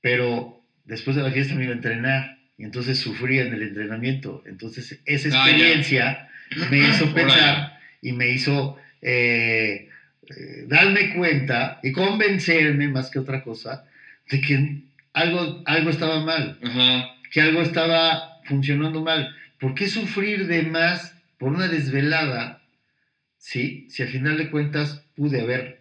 [0.00, 4.42] pero después de la fiesta me iba a entrenar y entonces sufría en el entrenamiento.
[4.46, 6.28] Entonces esa Ah, experiencia
[6.70, 9.88] me hizo pensar y me hizo eh,
[10.28, 13.84] eh, darme cuenta y convencerme más que otra cosa
[14.30, 17.04] de que algo, algo estaba mal, Ajá.
[17.30, 19.34] que algo estaba funcionando mal.
[19.58, 22.62] ¿Por qué sufrir de más por una desvelada?
[23.36, 23.86] ¿Sí?
[23.90, 25.80] Si al final de cuentas pude haber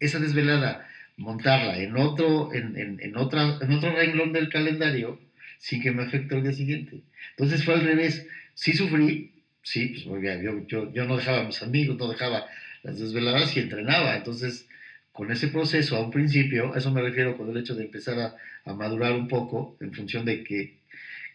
[0.00, 5.18] esa desvelada, montarla en otro, en, en- en otra, en otro renglón del calendario
[5.60, 7.02] sin que me afecte al día siguiente.
[7.32, 8.26] Entonces fue al revés.
[8.54, 9.30] Sí sufrí,
[9.62, 12.46] sí, pues bien, yo, yo, yo no dejaba a mis amigos, no dejaba
[12.82, 14.16] las desveladas y entrenaba.
[14.16, 14.66] Entonces,
[15.12, 18.18] con ese proceso, a un principio, a eso me refiero con el hecho de empezar
[18.18, 20.72] a, a madurar un poco en función de que,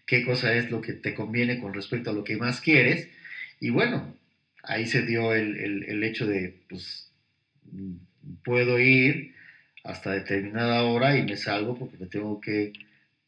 [0.05, 3.09] qué cosa es lo que te conviene con respecto a lo que más quieres.
[3.59, 4.15] Y bueno,
[4.63, 7.11] ahí se dio el, el- el hecho de, pues,
[7.71, 7.95] mm,
[8.43, 9.33] puedo ir
[9.83, 12.73] hasta determinada hora y me salgo porque me tengo que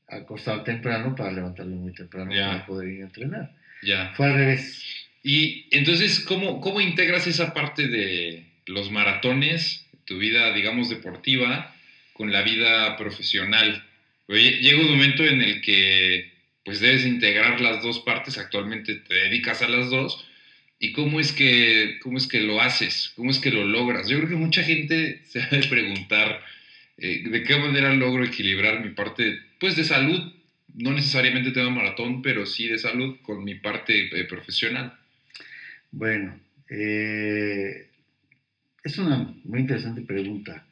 [0.07, 2.47] acostar temprano para levantarme muy temprano Ya.
[2.49, 3.51] para poder ir a entrenar.
[3.83, 4.13] Ya.
[4.15, 4.83] Fue al revés.
[5.23, 11.73] Y entonces, ¿cómo, ¿cómo integras esa parte de los maratones, tu vida, digamos, deportiva,
[12.13, 13.83] con la vida profesional?
[14.27, 16.31] Oye, llega un momento en el que
[16.63, 20.27] pues debes integrar las dos partes, actualmente te dedicas a las dos,
[20.79, 23.13] ¿y cómo es que, cómo es que lo haces?
[23.15, 24.09] ¿Cómo es que lo logras?
[24.09, 26.41] Yo creo que mucha gente se ha de preguntar
[26.97, 30.33] eh, de qué manera logro equilibrar mi parte, pues de salud,
[30.73, 34.93] no necesariamente tema maratón, pero sí de salud con mi parte eh, profesional.
[35.91, 37.87] Bueno, eh,
[38.83, 40.65] es una muy interesante pregunta.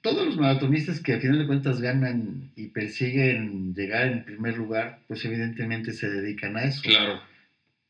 [0.00, 4.98] Todos los maratonistas que a final de cuentas ganan y persiguen llegar en primer lugar,
[5.06, 6.82] pues evidentemente se dedican a eso.
[6.82, 7.22] Claro.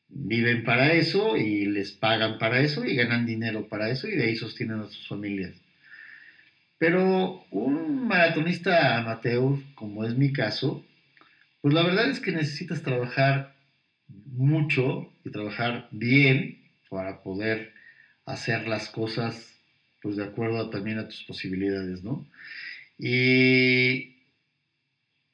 [0.08, 4.26] Viven para eso y les pagan para eso y ganan dinero para eso y de
[4.26, 5.63] ahí sostienen a sus familias.
[6.78, 10.84] Pero un maratonista amateur, como es mi caso,
[11.60, 13.54] pues la verdad es que necesitas trabajar
[14.08, 16.58] mucho y trabajar bien
[16.90, 17.72] para poder
[18.26, 19.50] hacer las cosas
[20.02, 22.26] pues de acuerdo a- también a tus posibilidades, ¿no?
[22.98, 24.14] Y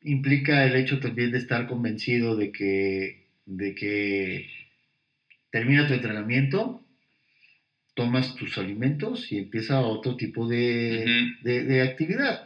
[0.02, 4.46] implica el hecho también de estar convencido de que, de que
[5.50, 6.79] termina tu entrenamiento,
[8.00, 12.36] tomas tus alimentos y empieza otro tipo de, de- de actividad.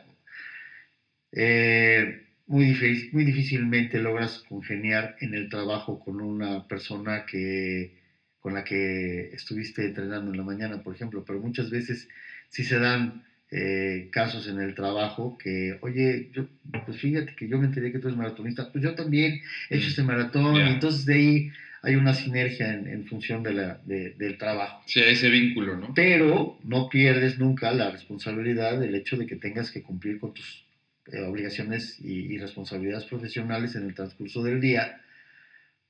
[1.33, 2.77] Eh, muy,
[3.13, 7.93] muy difícilmente logras congeniar en el trabajo con una persona que,
[8.39, 12.07] con la que estuviste entrenando en la mañana, por ejemplo, pero muchas veces
[12.49, 16.45] sí se dan eh, casos en el trabajo que, oye, yo,
[16.85, 19.41] pues fíjate que yo me enteré que tú eres maratonista, pues yo también
[19.71, 21.49] he hecho Mm, este maratón, y entonces de ahí
[21.85, 25.93] hay una sinergia en, en función de la, de- del trabajo Sí, ese vínculo, ¿no?
[25.95, 30.65] pero no pierdes nunca la responsabilidad del hecho de que tengas que cumplir con tus
[31.13, 35.01] eh, obligaciones y, y responsabilidades profesionales en el transcurso del día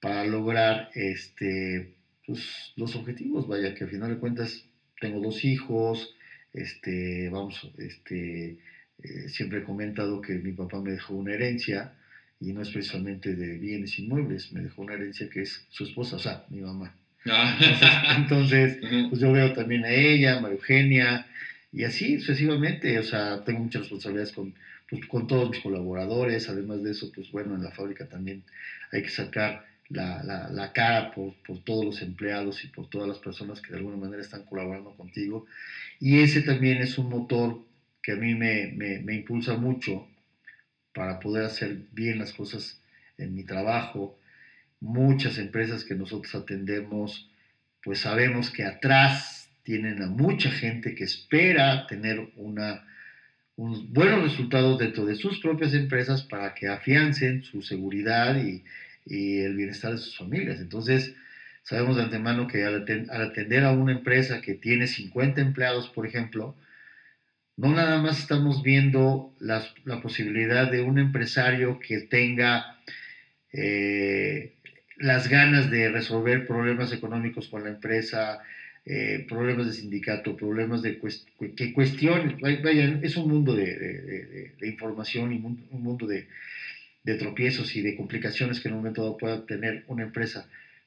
[0.00, 1.92] para lograr este,
[2.26, 3.46] pues, los objetivos.
[3.46, 4.66] Vaya, que al final de cuentas
[5.00, 6.14] tengo dos hijos,
[6.52, 8.56] este, vamos, este,
[9.02, 11.94] eh, siempre he comentado que mi papá me dejó una herencia
[12.44, 16.16] y no es precisamente de bienes inmuebles, me dejó una herencia que es su esposa,
[16.16, 16.94] o sea, mi mamá.
[18.16, 19.06] Entonces, Ah.
[19.08, 21.26] pues yo veo también a ella, a María Eugenia,
[21.72, 24.54] y así sucesivamente, o sea, tengo muchas responsabilidades con,
[24.88, 28.44] pues, con todos mis colaboradores, además de eso, pues bueno, en la fábrica también
[28.92, 33.08] hay que sacar la, la- la cara por, por todos los empleados y por todas
[33.08, 35.44] las personas que de alguna manera están colaborando contigo,
[36.00, 37.60] y ese también es un motor
[38.02, 40.08] que a mí me, me- me impulsa mucho
[40.94, 42.80] para poder hacer bien las cosas
[43.18, 44.18] en mi trabajo.
[44.80, 47.28] Muchas empresas que nosotros atendemos,
[47.82, 52.84] pues sabemos que atrás tienen a mucha gente que espera tener una,
[53.56, 58.62] unos buenos resultados dentro de sus propias empresas para que afiancen su seguridad y,
[59.06, 60.60] el bienestar de sus familias.
[60.60, 61.14] Entonces,
[61.62, 66.56] sabemos de antemano que al atender a una empresa que tiene 50 empleados, por ejemplo,
[67.56, 72.76] no nada más estamos viendo la posibilidad de un empresario que tenga
[73.52, 74.52] eh,
[74.96, 78.38] las ganas de resolver problemas económicos con la empresa,
[78.84, 80.98] eh, problemas de sindicato, problemas de
[81.56, 83.64] que cuestiones, vay- vaya, es un mundo de,
[84.58, 86.06] de- información y un mundo
[87.02, 90.46] de tropiezos y de complicaciones que en un momento dado pueda tener una empresa.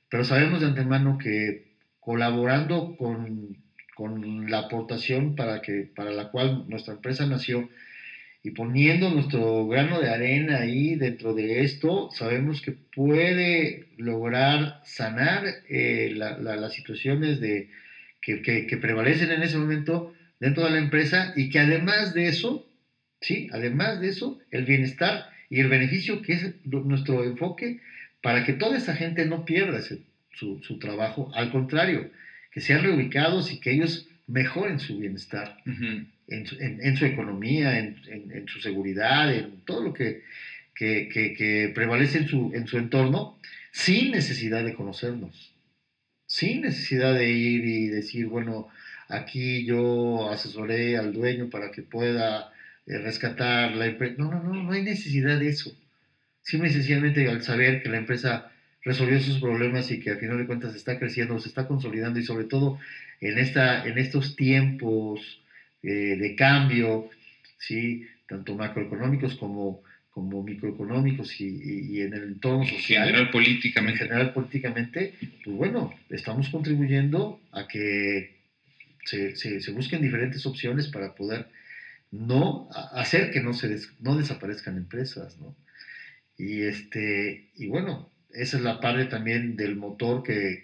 [0.10, 1.64] Pero sabemos de antemano que
[2.00, 3.58] colaborando con,
[3.98, 7.68] con la aportación para, que, para la cual nuestra empresa nació
[8.44, 15.44] y poniendo nuestro grano de arena ahí dentro de esto, sabemos que puede lograr sanar
[15.70, 17.70] eh, la- la- las situaciones de,
[18.22, 22.28] que, que- que prevalecen en ese momento dentro de la empresa y que además de
[22.28, 22.64] eso
[23.22, 23.50] ¿sí?
[23.52, 27.80] Además de eso, el bienestar y el beneficio que es nuestro enfoque
[28.22, 32.12] para que toda esa gente no pierda su, trabajo, al contrario,
[32.58, 35.58] que sean reubicados y que ellos mejoren su bienestar
[36.28, 36.48] en,
[36.98, 40.24] su, economía, en, su seguridad, en todo lo que,
[40.74, 43.38] que, prevalece en su, en su entorno,
[43.72, 45.54] sin necesidad de conocernos,
[46.26, 48.70] sin necesidad de ir y decir, bueno,
[49.08, 52.52] aquí yo asesoré al dueño para que pueda
[52.88, 54.16] eh, rescatar la empresa.
[54.18, 55.78] No, no, no, no hay necesidad de eso.
[56.42, 58.52] Simple y sencillamente al saber que la empresa
[58.84, 62.24] resolvió sus problemas y que al final de cuentas está creciendo, se está consolidando y
[62.24, 62.80] sobre todo
[63.22, 65.42] en, esta, en estos tiempos
[65.84, 67.10] eh, de cambio,
[67.60, 68.08] ¿sí?
[68.28, 73.04] tanto macroeconómicos como, como microeconómicos y, en el entorno social.
[73.04, 73.92] En general políticamente.
[74.04, 75.14] En general políticamente,
[75.44, 78.38] pues bueno, estamos contribuyendo a que
[79.06, 81.48] se, se, busquen diferentes opciones para poder
[82.12, 85.56] no hacer que no, se no desaparezcan empresas, ¿no?
[86.38, 90.64] Y, este, y bueno, esa es la parte también del motor que,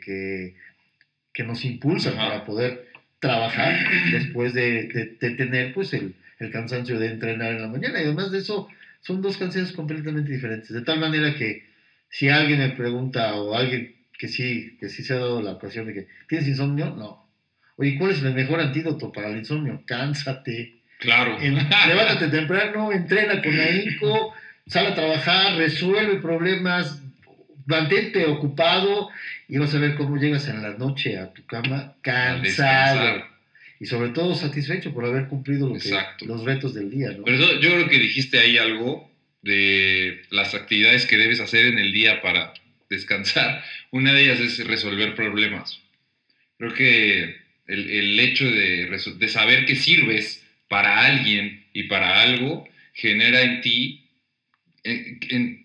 [1.34, 2.90] que, nos impulsa para poder
[3.20, 3.76] trabajar
[4.12, 8.00] después de, tener pues el, el, cansancio de entrenar en la mañana.
[8.00, 8.68] Y además de eso,
[9.02, 10.70] son dos canciones completamente diferentes.
[10.70, 11.66] De tal manera que
[12.10, 15.88] si alguien me pregunta o alguien que sí, que sí se ha dado la ocasión
[15.88, 17.28] de que tienes insomnio, no.
[17.76, 19.84] Oye, ¿cuál es el mejor antídoto para el insomnio?
[19.86, 20.76] Cánsate.
[21.00, 21.38] Claro.
[21.40, 24.34] levántate temprano, entrena con ahínco,
[24.68, 27.03] sale a trabajar, resuelve problemas,
[27.66, 29.10] mantente ocupado
[29.48, 33.26] y vas a ver cómo llegas en la noche a tu cama cansado.
[33.80, 37.10] Y sobre todo satisfecho por haber cumplido los retos del día.
[37.26, 39.12] Pero yo creo que dijiste ahí algo
[39.42, 42.54] de las actividades que debes hacer en el día para
[42.90, 43.64] descansar.
[43.92, 45.80] Una de ellas es resolver problemas.
[46.58, 47.36] Creo que
[47.68, 54.03] el, hecho de, de saber que sirves para alguien y para algo genera en ti,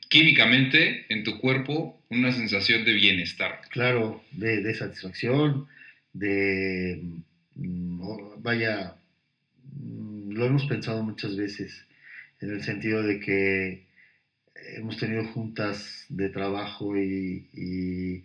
[0.08, 3.60] químicamente, en tu cuerpo, una sensación de bienestar.
[3.70, 5.66] Claro, de, satisfacción,
[6.12, 7.02] de,
[7.54, 8.96] mm, vaya,
[9.72, 11.84] mm, lo hemos pensado muchas veces,
[12.40, 13.88] en el sentido de que
[14.76, 18.24] hemos tenido juntas de trabajo y,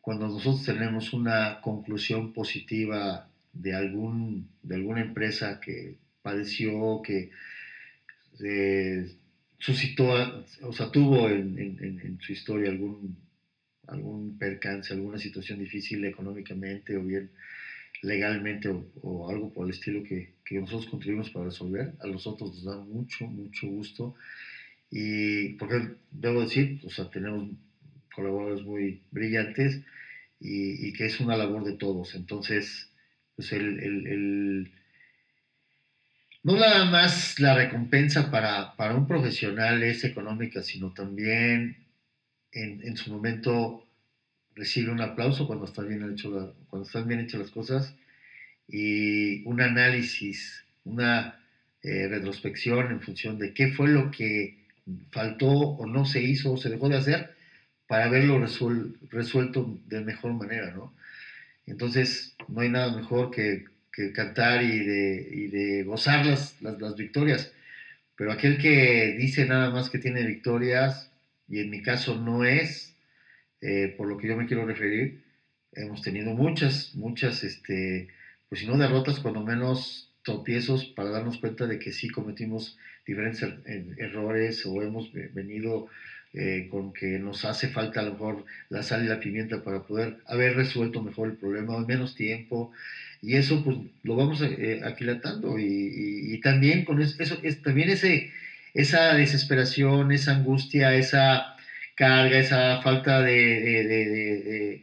[0.00, 7.30] cuando nosotros tenemos una conclusión positiva de, algún, de alguna empresa que padeció, que
[9.64, 10.10] suscitó,
[10.62, 13.16] o sea, tuvo en, su historia algún,
[13.86, 17.30] algún percance, alguna situación difícil económicamente o bien
[18.02, 22.64] legalmente o, algo por el estilo que, que, nosotros contribuimos para resolver, a nosotros nos
[22.64, 24.14] da mucho, mucho gusto.
[24.90, 27.48] Y porque debo decir, o sea, tenemos
[28.14, 29.80] colaboradores muy brillantes
[30.40, 32.14] y, y que es una labor de todos.
[32.14, 32.90] Entonces,
[33.34, 34.70] pues el,
[36.44, 41.78] no nada más la recompensa para, un profesional es económica, sino también
[42.52, 43.86] en, su momento
[44.54, 47.96] recibe un aplauso cuando están bien, hecho cuando están bien hechas las cosas
[48.68, 51.40] y un análisis, una
[51.82, 54.58] eh, retrospección en función de qué fue lo que
[55.10, 57.34] faltó o no se hizo o se dejó de hacer
[57.86, 58.38] para haberlo
[59.10, 60.94] resuelto de mejor manera, ¿no?
[61.66, 63.64] Entonces, no hay nada mejor que,
[64.12, 67.52] cantar y de, de gozar las, las, victorias.
[68.16, 71.10] Pero aquel que dice nada más que tiene victorias,
[71.48, 72.94] y en mi caso no es,
[73.60, 75.22] eh, por lo que yo me quiero referir,
[75.72, 78.08] hemos tenido muchas, muchas, este,
[78.48, 83.42] pues si no derrotas, cuando menos tropiezos para darnos cuenta de que sí cometimos diferentes
[83.42, 85.88] er, errores o hemos venido
[86.36, 89.84] eh, con que nos hace falta a lo mejor la sal y la pimienta para
[89.84, 92.72] poder haber resuelto mejor el problema en menos tiempo.
[93.24, 98.30] Y eso pues lo vamos eh, aquilatando y, también con eso, es, también ese,
[98.74, 101.56] esa desesperación, esa angustia, esa
[101.94, 104.82] carga, esa falta de,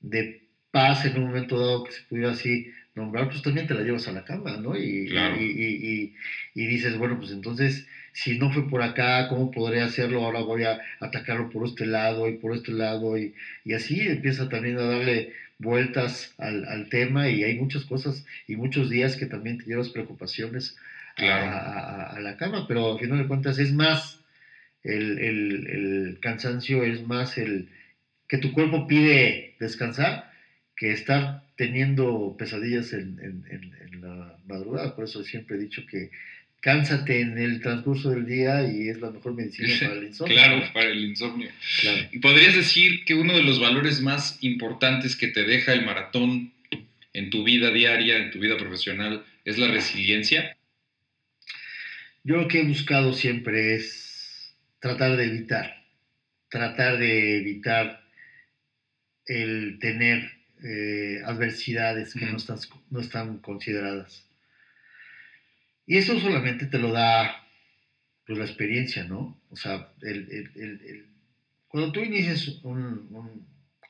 [0.00, 3.82] de, paz en un momento dado que se pudiera así nombrar, pues también te la
[3.82, 4.76] llevas a la cama, ¿no?
[4.76, 5.08] Y,
[5.38, 6.14] y,
[6.54, 10.24] y, dices, bueno, pues entonces si no fue por acá, ¿cómo podré hacerlo?
[10.24, 13.34] Ahora voy a atacarlo por este lado y por este lado y,
[13.74, 19.16] así empieza también a darle vueltas al, tema y hay muchas cosas y muchos días
[19.16, 20.76] que también te llevas preocupaciones
[21.18, 24.20] a, la cama, pero al final de cuentas es más
[24.82, 27.70] el, cansancio, es más el
[28.28, 30.30] que tu cuerpo pide descansar
[30.76, 34.94] que estar teniendo pesadillas en, en la madrugada.
[34.94, 36.10] Por eso siempre he dicho que
[36.60, 40.36] cánsate en el transcurso del día y es la mejor medicina para el insomnio.
[40.36, 41.50] claro, para el insomnio.
[42.12, 46.52] ¿Y podrías decir que uno de los valores más importantes que te deja el maratón
[47.12, 50.56] en tu vida diaria, en tu vida profesional, es la resiliencia?
[52.24, 55.84] Yo lo que he buscado siempre es tratar de evitar,
[56.50, 58.02] tratar de evitar
[59.26, 60.32] el tener
[60.64, 62.58] eh, adversidades que no, están,
[62.90, 64.24] no están consideradas.
[65.86, 67.46] Y eso solamente te lo da
[68.26, 69.40] pues, la experiencia, ¿no?
[69.50, 69.92] O sea,
[71.68, 72.60] cuando tú inicias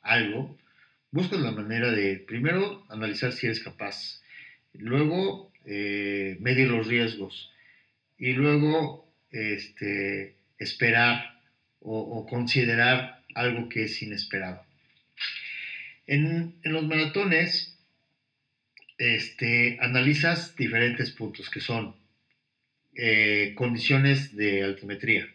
[0.03, 0.59] algo,
[1.11, 4.21] buscas la manera de, primero, analizar si eres capaz,
[4.75, 7.51] luego, eh, medir los riesgos,
[8.19, 11.41] y luego, este, esperar
[11.81, 14.65] o, considerar algo que es inesperado.
[16.07, 17.76] En, los maratones,
[18.99, 21.95] este, analizas diferentes puntos que son
[22.95, 25.29] eh, condiciones de altimetría,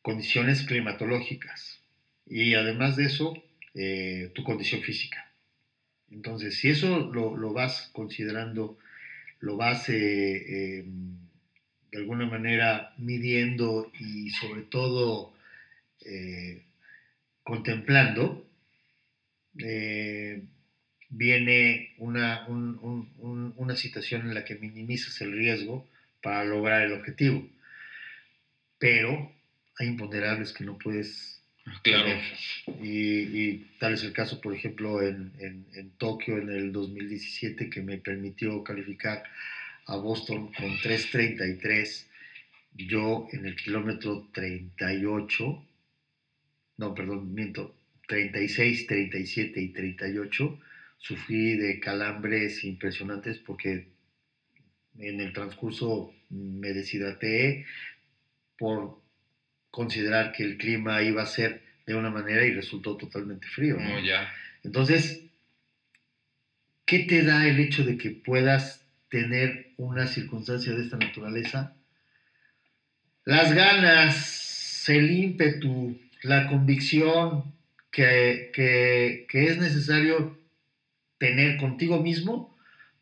[0.00, 1.80] condiciones climatológicas
[2.26, 3.34] y además de eso,
[3.74, 5.30] eh, tu condición física.
[6.10, 8.78] Entonces, si eso lo, vas considerando,
[9.40, 11.18] lo vas eh, em,
[11.92, 15.32] de alguna manera midiendo y sobre todo
[17.42, 18.46] contemplando,
[21.10, 25.86] viene una, una situación en la que minimizas el riesgo
[26.22, 27.46] para lograr el objetivo.
[28.78, 29.32] Pero
[29.78, 31.42] hay imponderables que no puedes
[31.82, 32.20] claro.
[32.82, 37.98] Y, tal es el caso, por ejemplo, en, en, Tokio en el 2017, que me
[37.98, 39.24] permitió calificar
[39.86, 42.06] a Boston con 3.33.
[42.72, 45.66] Yo en el kilómetro 38,
[46.78, 47.74] no, perdón, miento,
[48.06, 50.60] 36, 37 y 38,
[51.00, 53.88] sufrí de calambres impresionantes porque
[54.98, 57.64] en el transcurso me deshidraté
[58.58, 59.00] por
[59.70, 63.78] considerar que el clima iba a ser de una manera y resultó totalmente frío.
[63.78, 63.98] ¿no?
[64.04, 64.30] ya.
[64.62, 65.24] Entonces,
[66.84, 71.74] ¿qué te da el hecho de que puedas tener una circunstancia de esta naturaleza?
[73.24, 77.54] Las ganas, el ímpetu, la convicción
[77.90, 80.39] que, que, que es necesario
[81.20, 82.56] tener contigo mismo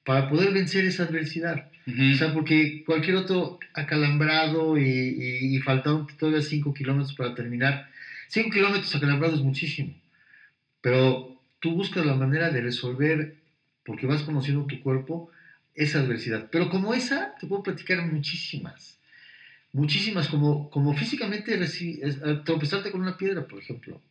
[0.05, 1.71] para poder vencer esa adversidad.
[1.87, 7.89] O sea, porque cualquier otro acalambrado y, y, faltando todavía 5 kilómetros para terminar,
[8.27, 9.95] 5 kilómetros acalambrado es muchísimo,
[10.83, 13.37] pero tú buscas la manera de resolver,
[13.87, 15.31] porque vas conociendo tu cuerpo,
[15.75, 16.51] esa adversidad.
[16.53, 18.99] Pero como esa, te puedo platicar muchísimas,
[19.73, 21.59] muchísimas, como, como físicamente
[22.45, 24.03] tropezarte con una piedra, por ejemplo,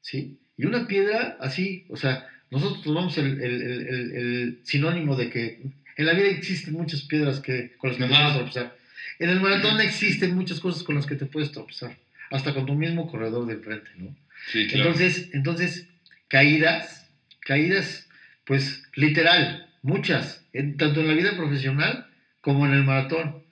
[0.00, 0.38] ¿sí?
[0.56, 5.60] Y una piedra así, o sea, nosotros tomamos el, el, el, el sinónimo de que
[5.96, 8.76] en la vida existen muchas piedras que, con las que te puedes tropezar.
[9.18, 11.96] En el maratón existen muchas cosas con las que te puedes tropezar,
[12.30, 14.14] hasta con tu mismo corredor de enfrente, ¿no?
[14.52, 14.90] Sí, claro.
[14.90, 15.88] Entonces, entonces,
[16.28, 17.08] caídas,
[17.40, 18.08] caídas,
[18.44, 20.44] pues literal, muchas,
[20.76, 22.06] tanto en la vida profesional
[22.42, 23.42] como en el maratón,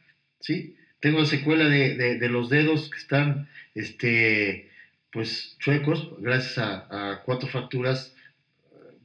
[0.41, 0.77] ¿sí?
[1.01, 4.71] Tengo la secuela de, de, los dedos que están, este,
[5.11, 8.15] pues, chuecos, gracias a, a cuatro fracturas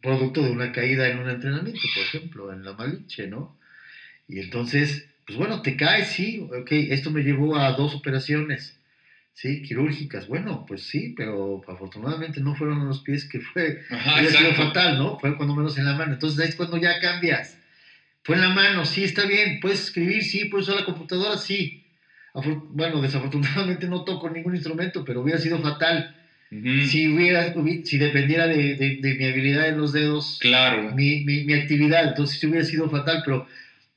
[0.01, 3.55] producto de una caída en un entrenamiento, por ejemplo, en la Maliche, ¿no?
[4.27, 8.75] Y entonces, pues bueno, te caes, sí, ok, esto me llevó a dos operaciones,
[9.33, 9.61] ¿sí?
[9.61, 14.97] Quirúrgicas, bueno, pues sí, pero afortunadamente no fueron los pies que fue, Ajá, sido fatal,
[14.97, 15.17] ¿no?
[15.19, 17.57] Fue cuando menos en la mano, entonces ahí es cuando ya cambias.
[18.23, 21.81] Fue en la mano, sí, está bien, puedes escribir, sí, puedes usar la computadora, sí.
[22.69, 26.05] bueno, desafortunadamente no toco ningún instrumento, pero hubiera sido fatal
[26.49, 30.95] si, hubiera, si dependiera de, de, mi habilidad en los dedos, claro.
[30.95, 33.47] mi, mi, mi, actividad, entonces hubiera sido fatal, pero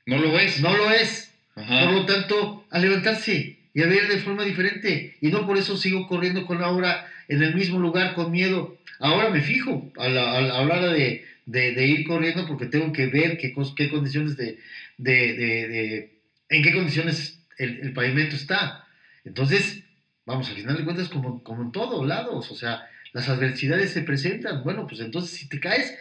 [0.05, 0.61] no lo es.
[0.61, 1.33] No lo es.
[1.55, 5.17] Por lo tanto, a levantarse y a ver de forma diferente.
[5.21, 8.77] Y no por eso sigo corriendo con Laura en el mismo lugar con miedo.
[8.99, 13.07] Ahora me fijo a la, a la hora de, de, ir corriendo porque tengo que
[13.07, 14.59] ver qué, qué condiciones de,
[14.97, 16.11] de,
[16.49, 18.85] en qué condiciones el, el pavimento está.
[19.25, 19.82] Entonces,
[20.25, 24.01] Vamos, al final de cuentas, como, como en todos lados, o sea, las adversidades se
[24.03, 24.63] presentan.
[24.63, 25.93] Bueno, pues entonces si te caes,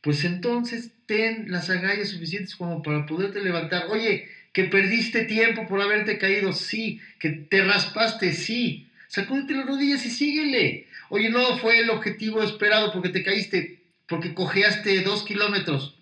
[0.00, 3.86] pues entonces ten las agallas suficientes como para poderte levantar.
[3.88, 7.00] Oye, que perdiste tiempo por haberte caído, sí.
[7.18, 8.86] Que te raspaste, sí.
[9.08, 10.86] Sacúdete las rodillas y síguele.
[11.10, 15.95] Oye, no fue el objetivo esperado porque te caíste, porque cojeaste dos kilómetros.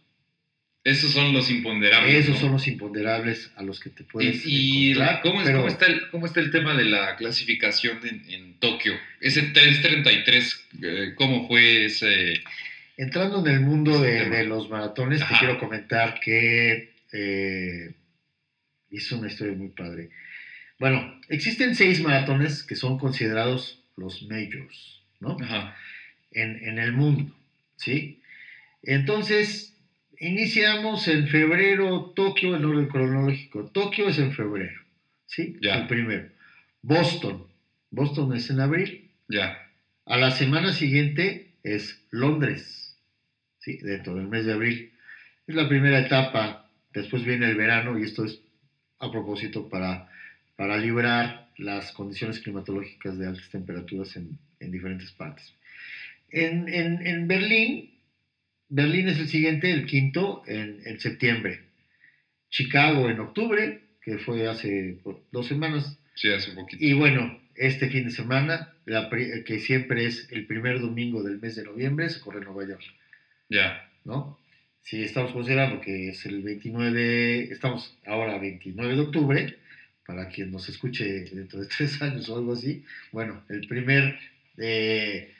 [0.84, 2.14] Esos son los imponderables.
[2.14, 6.26] Esos son los imponderables a los que te puedes y, y ¿cómo, está el, ¿cómo,
[6.26, 8.92] está el, tema de la clasificación en, Tokio?
[9.18, 12.34] Ese 333, eh, ¿cómo fue ese...?
[12.98, 17.94] Entrando en el mundo de, los maratones, te quiero comentar que eh,
[18.90, 20.10] hizo una historia muy padre.
[20.78, 25.36] Bueno, existen seis maratones que son considerados los majors, ¿no?
[25.40, 25.76] Ajá.
[26.30, 27.34] En, en el mundo,
[27.76, 28.20] ¿sí?
[28.82, 29.73] Entonces,
[30.20, 33.66] Iniciamos en febrero Tokio, el orden cronológico.
[33.66, 34.80] Tokio es en febrero,
[35.26, 35.56] ¿sí?
[35.60, 35.74] Ya.
[35.74, 36.28] El primero.
[36.82, 37.46] Boston.
[37.90, 39.10] Boston es en abril.
[39.28, 39.58] Ya.
[40.06, 42.96] A la semana siguiente es Londres,
[43.58, 43.78] ¿sí?
[43.78, 44.92] Dentro del mes de abril.
[45.46, 46.68] Es la primera etapa.
[46.92, 48.40] Después viene el verano y esto es
[48.98, 50.08] a propósito para,
[50.56, 55.52] para librar las condiciones climatológicas de altas temperaturas en, en diferentes partes.
[56.30, 57.93] En, en, en Berlín,
[58.74, 61.60] Berlín es el siguiente, el quinto, en, en septiembre.
[62.50, 65.96] Chicago en octubre, que fue hace pues, dos semanas.
[66.16, 66.84] Sí, hace un poquito.
[66.84, 71.54] Y bueno, este fin de semana, la que siempre es el primer domingo del mes
[71.54, 72.82] de noviembre, se corre en Nueva York,
[73.48, 73.88] Ya.
[74.04, 74.40] ¿no?
[74.82, 79.58] Si estamos considerando que es el 29, estamos ahora 29 de octubre,
[80.04, 84.18] para quien nos escuche dentro de tres años o algo así, bueno, el primer,
[84.58, 85.32] eh,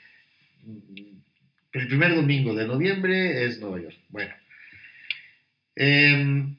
[1.81, 3.97] el primer domingo de noviembre es Nueva York.
[4.09, 4.33] Bueno,
[5.75, 6.55] em,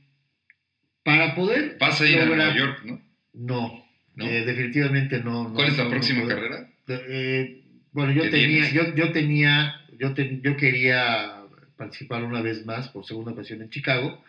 [1.02, 3.00] para poder Vas a ir a Nueva York, ¿no?
[3.34, 4.26] no, ¿No?
[4.26, 5.48] eh, definitivamente no.
[5.48, 6.68] no, ¿Cuál es la no, próxima carrera?
[6.88, 7.62] Eh,
[7.92, 11.42] bueno, yo ¿Qué tenía, yo, yo tenía, yo, te- yo quería
[11.76, 14.22] participar una vez más por segunda ocasión en Chicago,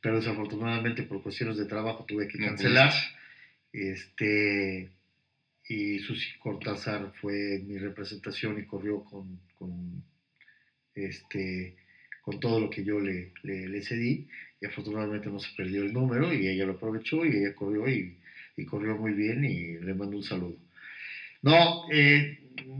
[0.00, 2.92] pero desafortunadamente por cuestiones de trabajo tuve que cancelar.
[3.72, 4.90] Este
[5.68, 10.02] y Susi Cortázar fue mi representación y corrió con, con
[10.94, 11.74] este
[12.20, 14.26] con todo lo que yo le, le, le cedí
[14.60, 18.14] y afortunadamente no se perdió el número y ella lo aprovechó y ella corrió y,
[18.56, 20.58] y corrió muy bien y le mando un saludo.
[21.42, 22.38] No, eh,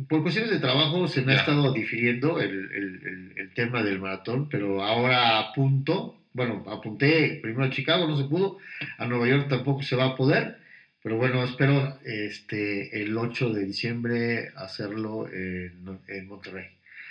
[0.08, 3.98] por cuestiones de trabajo se me ha estado difiriendo el, el- el- el tema del
[3.98, 8.58] maratón, pero ahora apunto, bueno, apunté primero a Chicago, no se pudo,
[8.98, 10.56] a Nueva York tampoco se va a poder,
[11.02, 16.66] pero bueno, espero este, el 8 de diciembre hacerlo en, en Monterrey.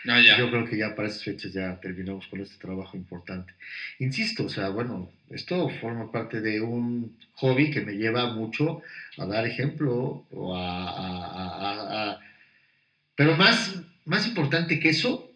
[0.08, 0.38] Ah, ya.
[0.38, 3.54] Yo creo que ya para esas fechas ya terminamos con este trabajo importante.
[4.00, 8.82] Insisto, o sea, bueno, esto forma parte de un hobby que me lleva mucho
[9.18, 10.90] a dar ejemplo o a...
[10.90, 12.20] a- a- a- a-
[13.16, 13.76] Pero más,
[14.06, 15.30] más importante que eso,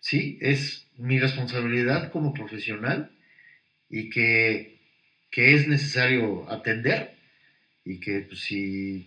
[0.00, 3.10] sí, es mi responsabilidad como profesional
[3.88, 4.76] y que,
[5.30, 7.14] que es necesario atender
[7.84, 9.06] y que pues, si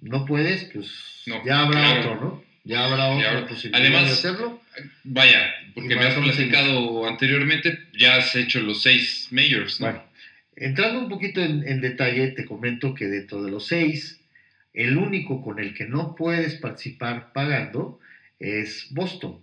[0.00, 2.00] no puedes, pues No, ya habrá claro.
[2.00, 2.45] otro, ¿no?
[2.66, 4.60] Ya habrá otra posibilidad Además, de hacerlo.
[5.04, 9.86] Vaya, porque me has platicado anteriormente, ya has hecho los seis majors, ¿no?
[9.86, 10.04] Bueno,
[10.56, 14.20] entrando un poquito en, en detalle, te comento que dentro de los seis,
[14.74, 18.00] el único con el que no puedes participar pagando
[18.40, 19.40] es Boston.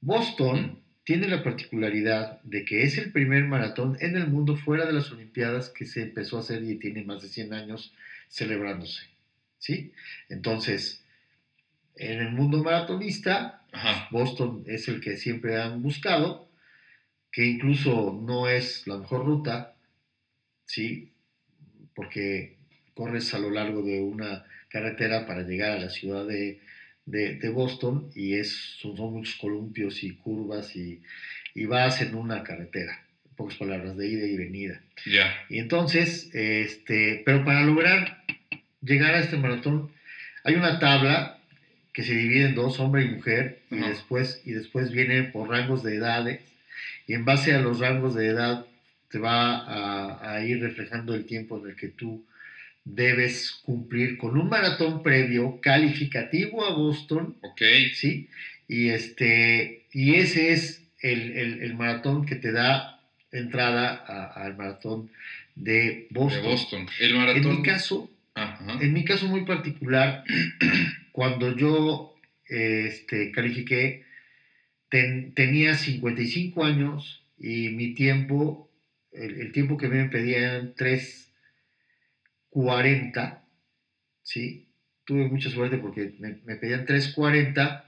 [0.00, 0.78] Boston Mm.
[1.04, 5.10] tiene la particularidad de que es el primer maratón en el mundo fuera de las
[5.12, 7.92] Olimpiadas que se empezó a hacer y tiene más de 100 años
[8.28, 9.04] celebrándose.
[9.58, 9.90] ¿Sí?
[10.28, 11.02] Entonces,
[11.98, 14.08] en el mundo maratonista, Ajá.
[14.10, 16.48] Boston es el que siempre han buscado,
[17.30, 19.74] que incluso no es la mejor ruta,
[20.64, 21.10] ¿sí?
[21.94, 22.56] Porque
[22.94, 26.58] corres a lo largo de una carretera para llegar a la ciudad de,
[27.06, 31.00] de- de Boston y es, son, son muchos columpios y curvas y,
[31.54, 34.82] y vas en una carretera, en pocas palabras, de ida y venida.
[35.06, 35.34] Ya.
[35.48, 38.24] Y entonces, este, pero para lograr
[38.82, 39.90] llegar a este maratón,
[40.44, 41.37] hay una tabla
[41.98, 45.82] que se divide en dos, hombre y mujer, y después, y después viene por rangos
[45.82, 46.38] de edades,
[47.08, 48.66] y en base a los rangos de edad
[49.10, 52.22] te va a, a ir reflejando el tiempo en el que tú
[52.84, 57.62] debes cumplir con un maratón previo calificativo a Boston, Ok.
[57.94, 58.28] ¿sí?
[58.68, 63.00] Y, este, y ese es el, el- el maratón que te da
[63.32, 63.90] entrada
[64.36, 65.10] al maratón
[65.56, 66.42] de Boston.
[66.44, 66.86] De Boston.
[67.00, 67.56] El En maratón.
[67.56, 68.08] mi caso,
[68.80, 70.24] En mi caso muy particular,
[71.12, 72.14] cuando yo
[72.46, 74.04] este, califiqué,
[74.88, 78.70] ten- tenía 55 años y mi tiempo,
[79.12, 83.44] el, tiempo que me pedían eran 3.40,
[84.22, 84.66] ¿sí?
[85.04, 87.84] Tuve mucha suerte porque me, me pedían 3.40.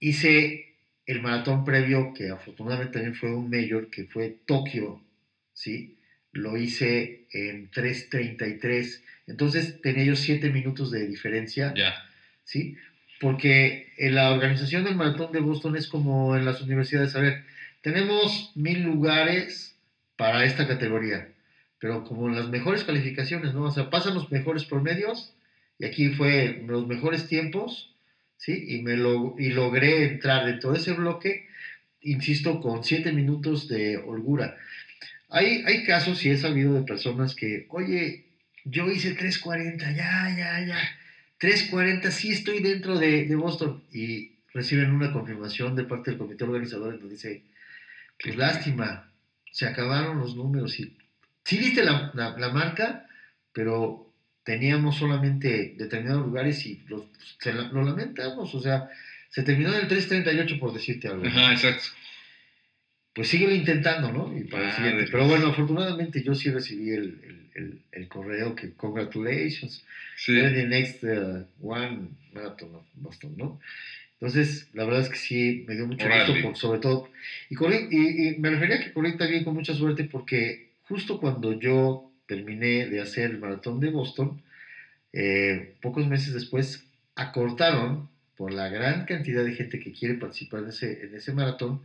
[0.00, 0.74] Hice
[1.06, 5.00] el maratón previo, que afortunadamente también fue un mayor, que fue Tokio,
[5.52, 5.96] ¿sí?
[6.32, 9.02] Lo hice en 3.33.
[9.26, 11.94] Entonces tenía yo 7 minutos de diferencia, Ya.
[12.44, 12.76] ¿sí?
[13.20, 17.44] Porque en la organización del maratón de Boston es como en las universidades, a ver,
[17.82, 19.76] tenemos mil lugares
[20.16, 21.28] para esta categoría,
[21.78, 23.64] pero como las mejores calificaciones, ¿no?
[23.64, 25.34] O sea, pasan los mejores promedios
[25.78, 27.94] y aquí fue los mejores tiempos,
[28.36, 28.64] ¿sí?
[28.68, 31.46] Y, me lo, y logré entrar de ese bloque,
[32.00, 34.56] insisto, con siete minutos de holgura.
[35.32, 38.26] Hay, hay casos y he sabido de personas que, oye,
[38.64, 40.78] yo hice 3.40, ya, ya, ya.
[41.40, 43.82] 3.40, sí estoy dentro de, de Boston.
[43.90, 47.42] Y reciben una confirmación de parte del comité organizador donde dice,
[48.22, 49.10] pues lástima,
[49.50, 50.78] se acabaron los números.
[50.78, 50.94] Y,
[51.44, 53.06] sí viste la, la- marca,
[53.52, 54.12] pero
[54.44, 57.04] teníamos solamente determinados lugares y los,
[57.72, 58.88] lo lamentamos, o sea,
[59.30, 61.26] se terminó en el 3.38 por decirte algo.
[61.26, 61.84] Ajá, exacto.
[63.14, 64.34] Pues síguelo intentando, ¿no?
[64.36, 65.04] Y para el Ah, siguiente.
[65.10, 69.84] Pero bueno, afortunadamente yo sí recibí el, el- el- el correo que congratulations,
[70.16, 70.32] Sí.
[70.32, 73.58] you're the next uh, one marathon of Boston, ¿no?
[74.14, 77.04] Entonces, la verdad es que sí, me dio mucho gusto, por- sobre todo.
[77.50, 81.18] Y, corrí- y, y me refería a que corrí también con mucha suerte porque justo
[81.18, 84.40] cuando yo terminé de hacer el maratón de Boston,
[85.12, 86.84] eh, pocos meses después
[87.16, 91.82] acortaron, por la gran cantidad de gente que quiere participar en ese, en ese maratón,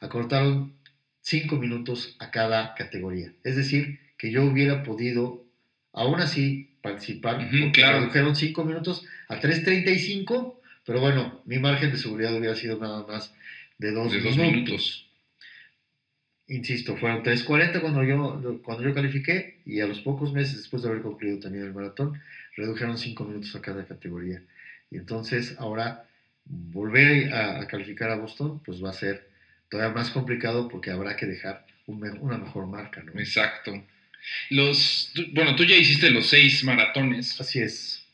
[0.00, 0.72] acortaron
[1.20, 3.32] cinco minutos a cada categoría.
[3.44, 5.44] Es decir, que yo hubiera podido,
[5.92, 7.36] aún así, participar.
[7.38, 8.00] Porque claro.
[8.00, 13.34] Redujeron cinco minutos a 3.35, pero bueno, mi margen de seguridad hubiera sido nada más
[13.78, 14.52] de dos, De dos minutos.
[14.56, 15.06] minutos.
[16.48, 20.88] Insisto, fueron 3.40 cuando yo, cuando yo califiqué y a los pocos meses después de
[20.88, 22.18] haber concluido también el maratón,
[22.56, 24.42] redujeron 5 minutos a cada categoría.
[24.90, 26.04] Y entonces ahora
[26.44, 29.29] volver a, a calificar a Boston pues va a ser
[29.70, 33.02] todavía más complicado porque habrá que dejar un una mejor marca.
[33.02, 33.18] ¿no?
[33.18, 33.84] Exacto.
[34.50, 38.04] Los, tú- bueno, tú ya hiciste los seis maratones Así es.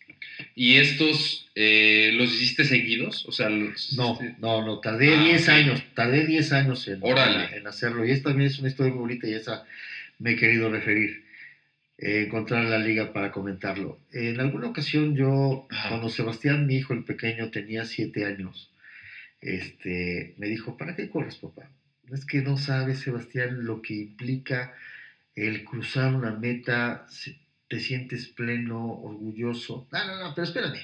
[0.54, 5.42] y estos eh, los hiciste seguidos, o sea, los No, no, no, tardé Ah, 10
[5.44, 5.54] ok.
[5.54, 7.56] años, tardé 10 años en, Órale.
[7.56, 8.04] en hacerlo.
[8.06, 9.64] Y esta también es una historia muy bonita y esa
[10.18, 11.24] me he querido referir.
[11.98, 13.98] eh, encontrar la liga para comentarlo.
[14.12, 15.88] En alguna ocasión yo, Ajá.
[15.88, 18.68] cuando Sebastián, mi hijo el pequeño, tenía 7 años,
[19.46, 21.70] este, me dijo, ¿para qué corres, papá?
[22.12, 24.74] Es que no sabes, Sebastián, lo que implica
[25.34, 27.06] el cruzar una meta,
[27.68, 29.86] te sientes pleno, orgulloso.
[29.92, 30.80] No, no, no, pero espérame.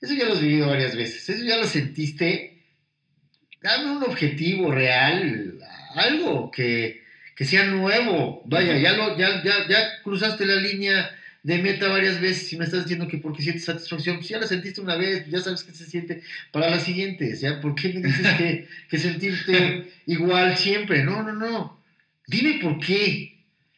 [0.00, 2.62] Eso ya lo has vivido varias veces, eso ya lo sentiste.
[3.60, 5.58] Dame un objetivo real,
[5.94, 7.02] algo que,
[7.34, 8.42] que sea nuevo.
[8.44, 11.10] Vaya, ya, lo, ya, ya, ya cruzaste la línea
[11.44, 14.46] de meta varias veces y me estás diciendo que porque sientes satisfacción, pues ya la
[14.46, 17.60] sentiste una vez, ya sabes que se siente para las siguientes, ¿ya?
[17.60, 21.04] ¿Por qué me dices que, que sentirte igual siempre?
[21.04, 21.78] No, no, no.
[22.26, 23.34] Dime por qué.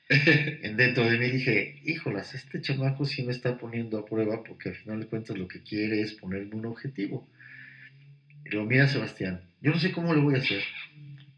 [0.09, 4.69] En Dentro de mí dije, híjolas, este chamaco sí me está poniendo a prueba porque
[4.69, 7.27] al final de cuentas lo que quiere es ponerme un objetivo.
[8.45, 10.63] Y digo, mira Sebastián, yo no sé cómo lo voy a hacer,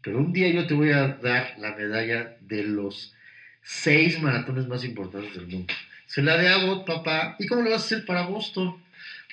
[0.03, 3.15] pero un día yo te voy a dar la medalla de los
[3.63, 5.73] seis maratones más importantes del mundo.
[6.09, 7.35] Se la de Abbott, papá.
[7.37, 8.81] ¿Y cómo lo vas a hacer para Boston?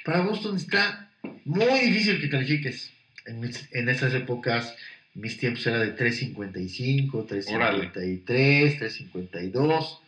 [0.04, 1.08] Para Boston está
[1.46, 2.92] muy difícil que califiques.
[3.24, 4.76] En, mis- en esas épocas
[5.14, 10.00] mis tiempos eran de 3.55, 3.53, 3.52.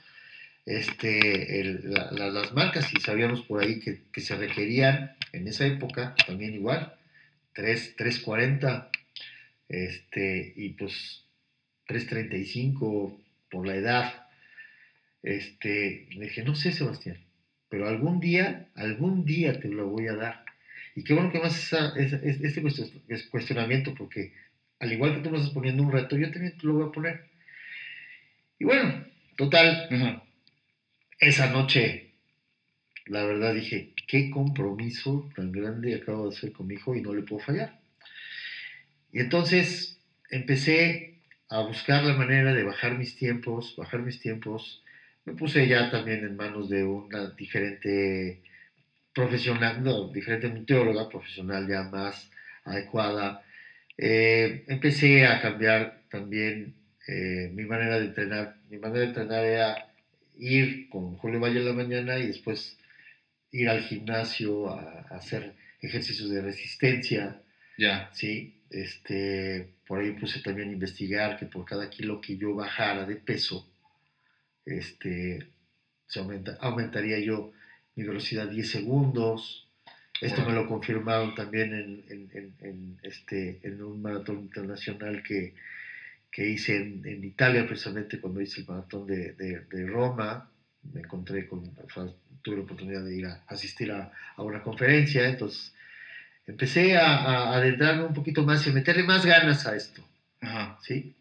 [0.67, 5.49] Este, el- la- la- las marcas, y sabíamos por ahí que, que se requerían en
[5.49, 6.93] esa época, también igual,
[7.55, 8.91] 3, 3.40,
[9.71, 11.25] este, y pues
[11.89, 13.17] 3.35
[13.51, 14.28] por la edad.
[15.23, 17.19] Este, le dije, no sé, Sebastián,
[17.69, 20.45] pero algún día, algún día te lo voy a dar.
[20.95, 24.33] Y qué bueno que haces esa- esa- es- este cuestion- es- cuestionamiento, porque
[24.81, 26.93] al igual que tú me estás poniendo un reto, yo también te lo voy a
[26.93, 27.21] poner.
[28.59, 29.05] Y bueno,
[29.37, 29.89] total,
[31.21, 32.09] esa noche,
[33.07, 37.15] la verdad dije, qué compromiso tan grande acabo de hacer con mi hijo y no
[37.15, 37.75] le puedo fallar.
[39.13, 39.99] Y entonces
[40.31, 41.15] empecé
[41.49, 44.83] a buscar la manera de bajar mis tiempos, bajar mis tiempos.
[45.29, 48.41] Me puse ya también en manos de una diferente
[49.15, 52.31] profesional, no, diferente nutrióloga profesional ya más
[52.65, 53.43] adecuada.
[53.99, 56.73] Eh, empecé a cambiar también
[57.07, 58.57] eh, mi manera de entrenar.
[58.71, 59.87] Mi manera de entrenar era
[60.39, 62.79] ir con Julio Valle en la mañana y después
[63.51, 67.43] ir al gimnasio a, a hacer ejercicios de resistencia,
[67.77, 68.09] Ya.
[68.13, 68.55] ¿sí?
[68.71, 73.17] Este, por ahí puse también a investigar que por cada kilo que yo bajara de
[73.17, 73.67] peso,
[74.77, 75.47] este,
[76.07, 77.53] se aumenta, aumentaría yo
[77.95, 79.67] mi velocidad 10 segundos.
[80.21, 85.55] Esto me lo confirmaron también en, en- en- en, este, en un maratón internacional que,
[86.31, 90.45] que hice en, en Italia, precisamente cuando hice el maratón de, de- de Roma.
[90.93, 91.63] Me encontré con,
[92.43, 95.73] tuve la oportunidad de ir a asistir a, a una conferencia, entonces
[96.47, 100.03] empecé a, a adentrarme un poquito más y a meterle más ganas a esto.
[100.41, 100.79] Ajá.
[100.81, 101.13] ¿sí?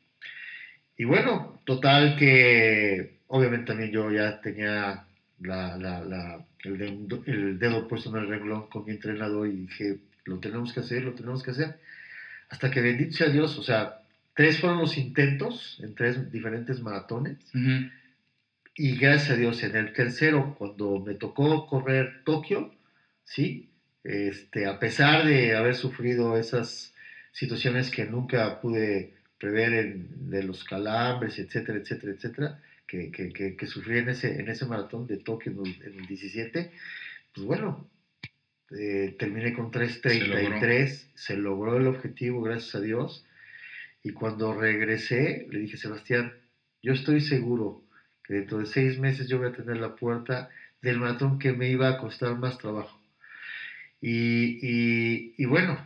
[0.95, 5.03] Y bueno, total que obviamente también yo ya tenía
[5.41, 9.51] la, la- la- el, dedo, el dedo puesto en el renglón con mi entrenador y
[9.67, 11.79] dije, lo tenemos que hacer, lo tenemos que hacer.
[12.49, 14.01] Hasta que bendito sea Dios, o sea,
[14.35, 17.37] tres fueron los intentos en tres diferentes maratones
[18.75, 22.71] y gracias a Dios en el tercero, cuando me tocó correr Tokio,
[23.23, 23.69] ¿sí?
[24.03, 26.93] Este, a pesar de haber sufrido esas
[27.31, 33.67] situaciones que nunca pude prever en- de los calambres, etcétera, etcétera, etcétera, que, que, que,
[33.67, 36.71] sufrí en ese, en ese maratón de Tokio en el, 17,
[37.33, 37.89] pues bueno,
[38.71, 43.25] eh, terminé con 3.33, se, se logró el objetivo, gracias a Dios.
[44.03, 46.33] Y cuando regresé, le dije, Sebastián,
[46.81, 47.83] yo estoy seguro
[48.23, 50.49] que dentro de seis meses yo voy a tener la puerta
[50.81, 52.99] del maratón que me iba a costar más trabajo.
[53.99, 55.77] Y, bueno,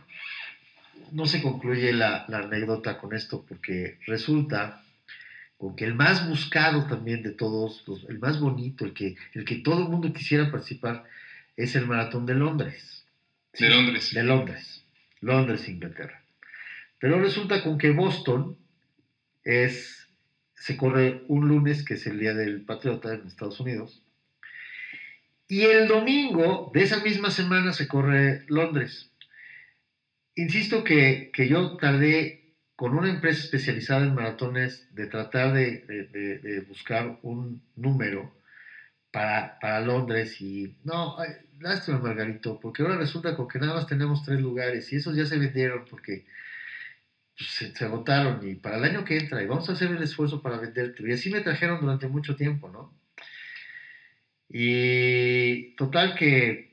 [1.12, 4.81] no se concluye la, anécdota con esto, porque resulta
[5.62, 9.58] con que el más buscado también de todos, el más bonito, el que, el que
[9.58, 11.04] todo el mundo quisiera participar,
[11.56, 13.06] es el maratón de Londres.
[13.56, 14.12] De Londres.
[14.12, 14.84] De Londres.
[15.20, 16.20] Londres, Inglaterra.
[16.98, 18.58] Pero resulta con que Boston
[19.44, 20.08] es,
[20.56, 24.02] se corre un lunes, que es el día del Patriota en Estados Unidos,
[25.46, 29.12] y el domingo de esa misma semana se corre Londres.
[30.34, 32.41] Insisto que, yo tardé
[32.82, 38.34] con una empresa especializada en maratones de tratar de, buscar un número
[39.12, 41.16] para, Londres y no,
[41.60, 45.24] lástima Margarito, porque ahora resulta con que nada más tenemos tres lugares y esos ya
[45.26, 46.24] se vendieron porque
[47.38, 50.02] pues, se, se, agotaron y para el año que entra y vamos a hacer el
[50.02, 51.08] esfuerzo para venderte.
[51.08, 52.92] Y así me trajeron durante mucho tiempo, ¿no?
[54.48, 56.72] Y total que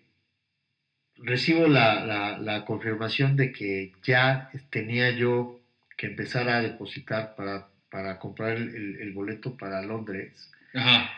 [1.22, 5.59] recibo la, confirmación de que ya tenía yo
[6.00, 10.50] que empezar a depositar para, comprar el, boleto para Londres.
[10.74, 11.12] Ajá.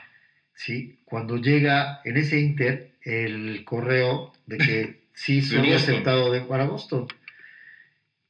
[0.56, 6.66] Sí, cuando llega en ese inter el correo de que sí soy aceptado de, para
[6.66, 7.08] Boston.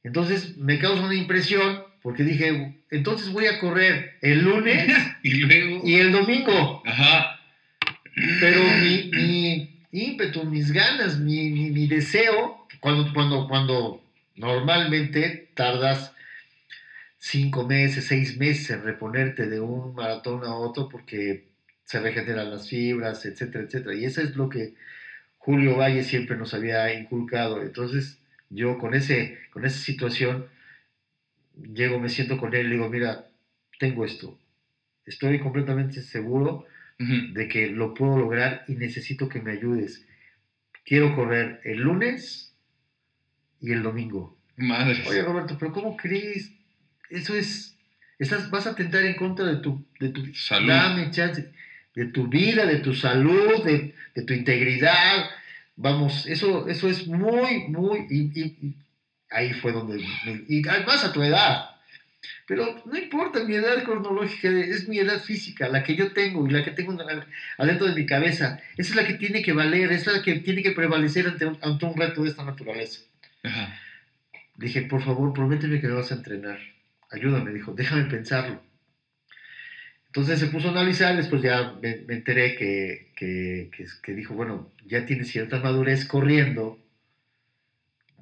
[0.04, 4.92] Entonces me causa una impresión porque dije, entonces voy a correr el lunes
[5.22, 6.82] y luego y el domingo.
[6.84, 7.40] Ajá.
[8.40, 14.04] Pero mi, ímpetu, mis ganas, mi, deseo, cuando, cuando, cuando
[14.36, 16.12] normalmente tardas
[17.22, 21.44] cinco meses, seis meses en reponerte de un maratón a otro porque
[21.84, 23.94] se regeneran las fibras, etcétera, etcétera.
[23.94, 24.74] Y eso es lo que
[25.38, 27.62] Julio Valle siempre nos había inculcado.
[27.62, 28.18] Entonces,
[28.50, 30.46] yo con, ese, con esa situación,
[31.54, 33.28] llego, me siento con él y digo, mira,
[33.78, 34.36] tengo esto.
[35.06, 36.66] Estoy completamente seguro
[36.98, 40.04] de que lo puedo lograr y necesito que me ayudes.
[40.84, 42.52] Quiero correr el lunes
[43.60, 44.36] y el domingo.
[44.56, 45.02] Madre.
[45.08, 46.52] Oye, Roberto, pero ¿cómo crees?
[47.12, 47.76] Eso es.
[48.18, 50.68] Estás, vas a atentar en contra de tu, de tu salud.
[51.94, 55.28] de tu vida, de tu salud, de, tu integridad.
[55.76, 58.06] Vamos, eso, eso es muy, muy.
[58.08, 58.74] Y,
[59.30, 60.02] ahí fue donde.
[60.48, 61.70] y además a tu edad.
[62.46, 66.50] Pero no importa, mi edad cronológica es mi edad física, la que yo tengo y
[66.50, 66.96] la que tengo
[67.58, 68.60] adentro de mi cabeza.
[68.76, 71.46] Esa es la que tiene que valer, esa es la que tiene que prevalecer ante
[71.46, 73.00] un, ante un reto de esta naturaleza.
[74.56, 76.58] Dije, por favor, prométeme que me vas a entrenar.
[77.12, 78.62] Ayúdame, dijo, déjame pensarlo.
[80.06, 83.70] Entonces se puso a analizar, después ya me, enteré que, que,
[84.02, 86.78] que, dijo, bueno, ya tiene cierta madurez corriendo,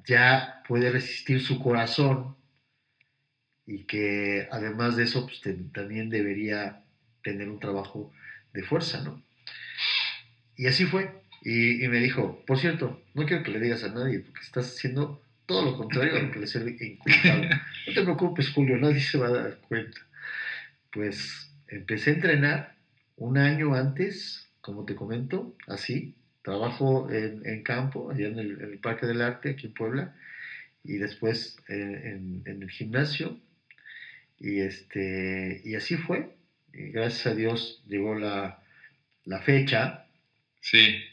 [0.05, 2.35] ya puede resistir su corazón
[3.65, 5.41] y que además de eso, pues
[5.73, 6.83] también debería
[7.23, 8.11] tener un trabajo
[8.53, 9.21] de fuerza, ¿no?
[10.55, 11.11] Y así fue.
[11.43, 15.21] Y, me dijo, por cierto, no quiero que le digas a nadie, porque estás haciendo
[15.51, 17.41] todo lo contrario a lo que les he inculcado.
[17.87, 19.99] No te preocupes, Julio, nadie se va a dar cuenta.
[20.91, 22.75] Pues empecé a entrenar
[23.17, 26.15] un año antes, como te comento, así.
[26.43, 30.15] Trabajo en, campo, allá en el, Parque del Arte, aquí en Puebla,
[30.83, 33.37] y después en, en el gimnasio,
[34.41, 36.35] y, este, y así fue.
[36.73, 38.59] Y gracias a Dios llegó la,
[39.45, 40.07] fecha.
[40.61, 41.03] Sí.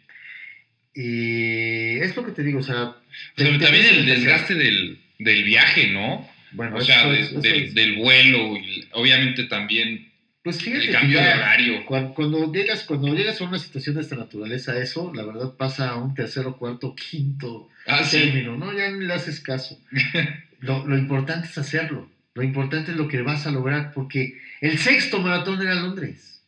[0.95, 2.97] Y es lo que te digo, o sea...
[3.37, 6.29] también el desgaste del, viaje, ¿no?
[6.53, 10.09] Bueno, o sea, del, vuelo y obviamente también
[10.43, 11.85] pues el cambio de horario.
[11.87, 15.97] Cuando, llegas, cuando llegas a una situación de esta naturaleza, eso, la verdad, pasa a
[15.97, 18.73] un tercero, cuarto, quinto ah, término, ¿no?
[18.73, 19.79] Ya no le haces caso.
[20.61, 22.11] lo, lo importante es hacerlo.
[22.35, 26.43] Lo importante es lo que vas a lograr, porque el sexto maratón era Londres.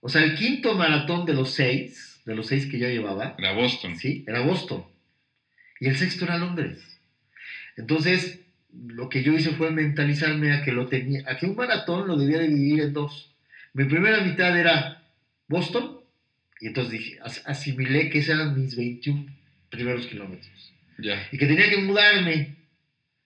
[0.00, 3.34] O sea, el quinto maratón de los seis, de los seis que ya llevaba.
[3.38, 3.96] Era Boston.
[3.96, 4.84] Sí, era Boston.
[5.80, 6.78] Y el sexto era Londres.
[7.76, 8.40] Entonces,
[8.72, 12.16] lo que yo hice fue mentalizarme a que lo tenía, a que un maratón lo
[12.16, 13.32] debía dividir en dos.
[13.74, 15.02] Mi primera mitad era
[15.48, 16.00] Boston,
[16.60, 19.26] y entonces dije, asimilé que esos eran mis 21
[19.70, 20.72] primeros kilómetros.
[21.30, 22.56] Y que tenía que mudarme,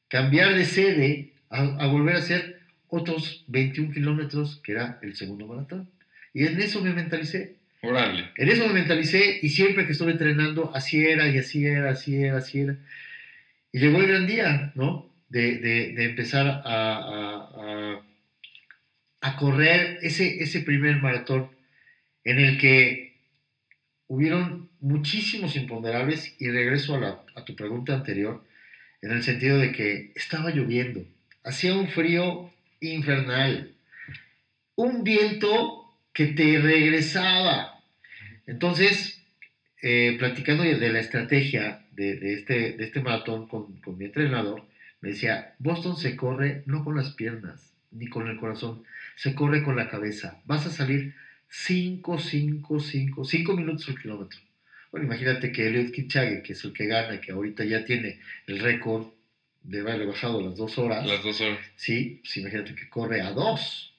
[0.08, 5.88] cambiar de sede a, volver a hacer otros 21 kilómetros, que era el segundo maratón.
[6.34, 7.56] Y en eso me mentalicé.
[7.82, 8.30] Órale.
[8.36, 12.22] En eso me mentalicé y siempre que estuve entrenando, así era y así era, así
[12.22, 12.76] era, así era.
[13.72, 15.10] Y llegó el gran día, ¿no?
[15.28, 18.02] De, de, empezar a, a,
[19.20, 21.50] a correr ese, ese primer maratón
[22.24, 23.14] en el que
[24.08, 28.44] hubieron muchísimos imponderables y regreso a, a tu pregunta anterior,
[29.02, 31.04] en el sentido de que estaba lloviendo,
[31.44, 32.50] hacía un frío
[32.80, 33.74] infernal,
[34.74, 35.80] un viento
[36.12, 37.69] que te regresaba.
[38.50, 39.22] Entonces,
[39.80, 44.64] eh, platicando de la estrategia de, este, de este maratón con, con, mi entrenador,
[45.00, 48.82] me decía, Boston se corre no con las piernas ni con el corazón,
[49.14, 50.42] se corre con la cabeza.
[50.46, 51.14] Vas a salir
[51.48, 54.40] 5, 5, 5, 5 minutos al kilómetro.
[54.90, 58.58] Bueno, imagínate que Eliot Kipchoge, que es el que gana, que ahorita ya tiene el
[58.58, 59.06] récord
[59.62, 61.06] de haberle bajado las dos horas.
[61.06, 61.60] Las dos horas.
[61.76, 63.94] Sí, pues imagínate que corre a dos,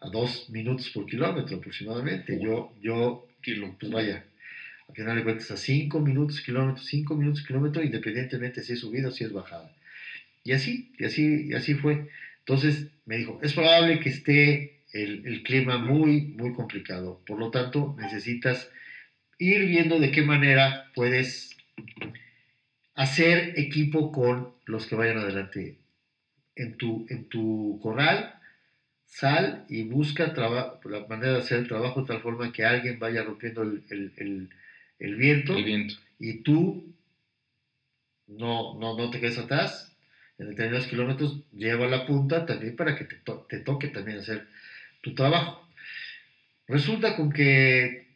[0.00, 2.38] a dos minutos por kilómetro aproximadamente.
[2.40, 3.26] Yo, yo,
[3.78, 4.24] pues vaya,
[4.88, 9.08] al final de cuentas a cinco minutos kilómetro, cinco minutos kilómetro, independientemente si es subida
[9.08, 9.70] o si es bajada.
[10.44, 12.06] Y así, y así, y así fue.
[12.40, 17.20] Entonces me dijo, es probable que esté el, el clima muy, muy complicado.
[17.26, 18.68] Por lo tanto, necesitas
[19.38, 21.50] ir viendo de qué manera puedes
[22.94, 25.76] hacer equipo con los que vayan adelante
[26.56, 28.34] en tu, en tu corral.
[29.12, 33.22] Sal y busca la manera de hacer el trabajo de tal forma que alguien vaya
[33.22, 34.48] rompiendo el, el,
[34.98, 36.94] el, viento, viento, y tú
[38.26, 39.94] no, no, no te quedes atrás.
[40.38, 44.48] En determinados kilómetros lleva la punta también para que te, te toque también hacer
[45.02, 45.68] tu trabajo.
[46.66, 48.06] Resulta con que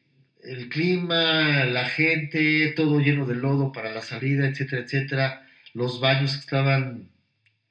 [0.43, 5.47] el clima, la gente, todo lleno de lodo para la salida, etcétera, etcétera.
[5.75, 7.11] Los baños estaban,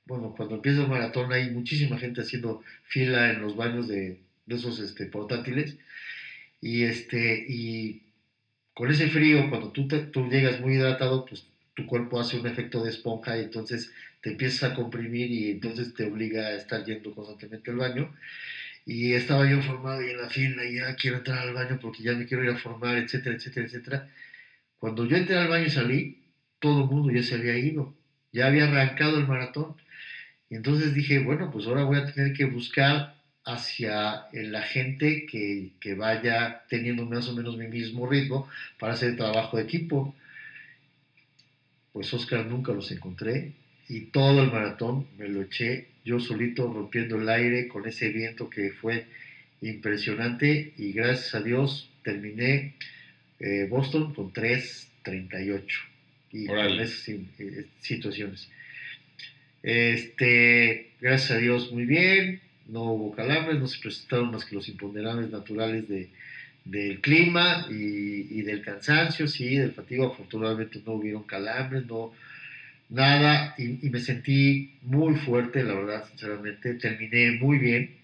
[0.06, 4.80] bueno, cuando empieza el maratón hay muchísima gente haciendo fila en los baños de, esos
[4.80, 5.78] este, portátiles.
[6.62, 8.04] Y, este, y
[8.74, 11.46] con ese frío, cuando tú, tú llegas muy hidratado, pues
[11.76, 13.92] tu cuerpo hace un efecto de esponja y entonces
[14.22, 18.16] te empiezas a comprimir y entonces te obliga a estar yendo constantemente al baño.
[18.86, 22.04] Y estaba yo formado y en la fila y ya quiero entrar al baño porque
[22.04, 24.10] ya me quiero ir a formar, etcétera, etcétera, etcétera.
[24.80, 26.20] Cuando yo entré al baño y salí,
[26.60, 27.94] todo el mundo ya se había ido,
[28.32, 29.76] ya había arrancado el maratón.
[30.50, 35.72] Y entonces dije, bueno, pues ahora voy a tener que buscar hacia la gente que,
[35.80, 38.48] que vaya teniendo más o menos mi mismo ritmo
[38.80, 40.16] para hacer trabajo de equipo.
[41.94, 43.54] Pues Oscar nunca los encontré
[43.88, 48.48] y todo el maratón me lo eché yo solito rompiendo el aire con ese viento
[48.50, 49.06] que fue
[49.62, 52.76] impresionante y gracias a Dios terminé
[53.40, 55.64] eh, Boston con 3.38
[56.32, 58.48] y con esas eh, situaciones.
[59.66, 64.70] Este, gracias a Dios muy bien, no hubo calambres, no se presentaron más que los
[64.70, 66.10] imponderables naturales de,
[66.66, 72.14] del clima y, y, del cansancio, sí, del fatigo, afortunadamente no hubieron calambres, no,
[72.90, 76.76] nada y, me sentí muy fuerte, la verdad, sinceramente.
[76.76, 77.96] Terminé muy bien.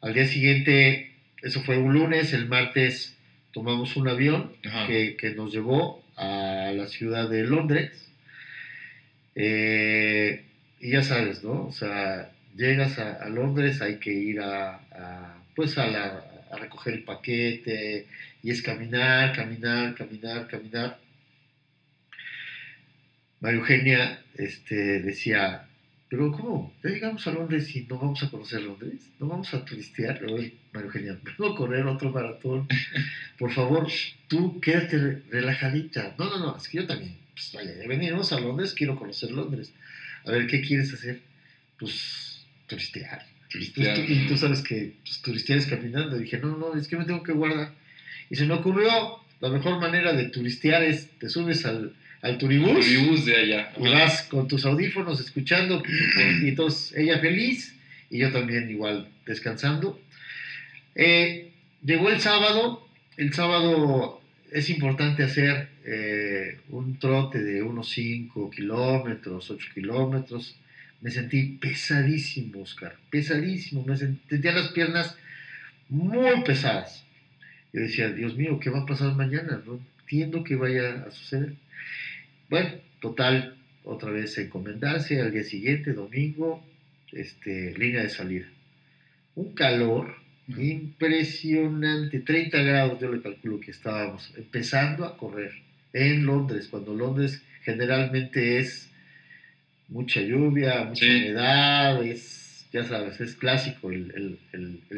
[0.00, 1.12] Al día siguiente,
[1.42, 3.14] eso fue un lunes, el martes
[3.52, 4.52] tomamos un avión
[4.86, 8.08] que, que, nos llevó a la ciudad de Londres.
[9.34, 10.44] Eh,
[10.80, 11.66] y ya sabes, ¿no?
[11.66, 14.80] O sea, llegas a, Londres, hay que ir a,
[15.54, 18.06] pues a, la, a recoger el paquete
[18.42, 20.98] y es caminar, caminar, caminar, caminar
[23.40, 25.66] María Eugenia este, decía,
[26.10, 26.74] pero ¿cómo?
[26.84, 30.20] Ya llegamos a Londres y no vamos a conocer Londres, no vamos a turistear.
[30.20, 32.68] María Eugenia, vengo a correr otro maratón.
[33.38, 33.88] Por favor,
[34.28, 36.14] tú quédate relajadita.
[36.18, 39.30] No, no, no, es que yo también, pues vaya, ya venimos a Londres, quiero conocer
[39.30, 39.72] Londres.
[40.26, 41.20] A ver, ¿qué quieres hacer?
[41.78, 43.26] Pues turistear.
[43.48, 43.98] turistear.
[43.98, 46.16] y tú sabes que pues, turistear es caminando.
[46.16, 47.72] Y dije, no, no, es que me tengo que guardar.
[48.28, 53.24] Y se me ocurrió, la mejor manera de turistear es, te subes al, al turibús.
[53.24, 53.72] de allá.
[53.78, 55.82] Y vas con tus audífonos escuchando,
[56.42, 57.74] y entonces ella feliz
[58.10, 60.00] y yo también igual descansando.
[60.94, 61.52] Eh,
[61.84, 64.19] llegó el sábado, el sábado
[64.52, 70.56] es importante hacer eh, un trote de unos 5 kilómetros, 8 kilómetros.
[71.00, 73.84] Me sentí pesadísimo, Oscar, pesadísimo.
[73.84, 75.16] Me sentía las piernas
[75.88, 77.04] muy pesadas.
[77.72, 79.62] Yo decía, Dios mío, ¿qué va a pasar mañana?
[79.64, 81.54] No entiendo qué vaya a suceder.
[82.48, 82.70] Bueno,
[83.00, 86.64] total, otra vez encomendarse al día siguiente, domingo,
[87.12, 88.46] este, línea de salida.
[89.36, 90.19] Un calor
[90.58, 95.52] impresionante, 30 grados yo le calculo que estábamos empezando a correr
[95.92, 98.90] en Londres, cuando Londres generalmente es
[99.88, 104.38] mucha lluvia, mucha humedad, es, ya sabes, es clásico el,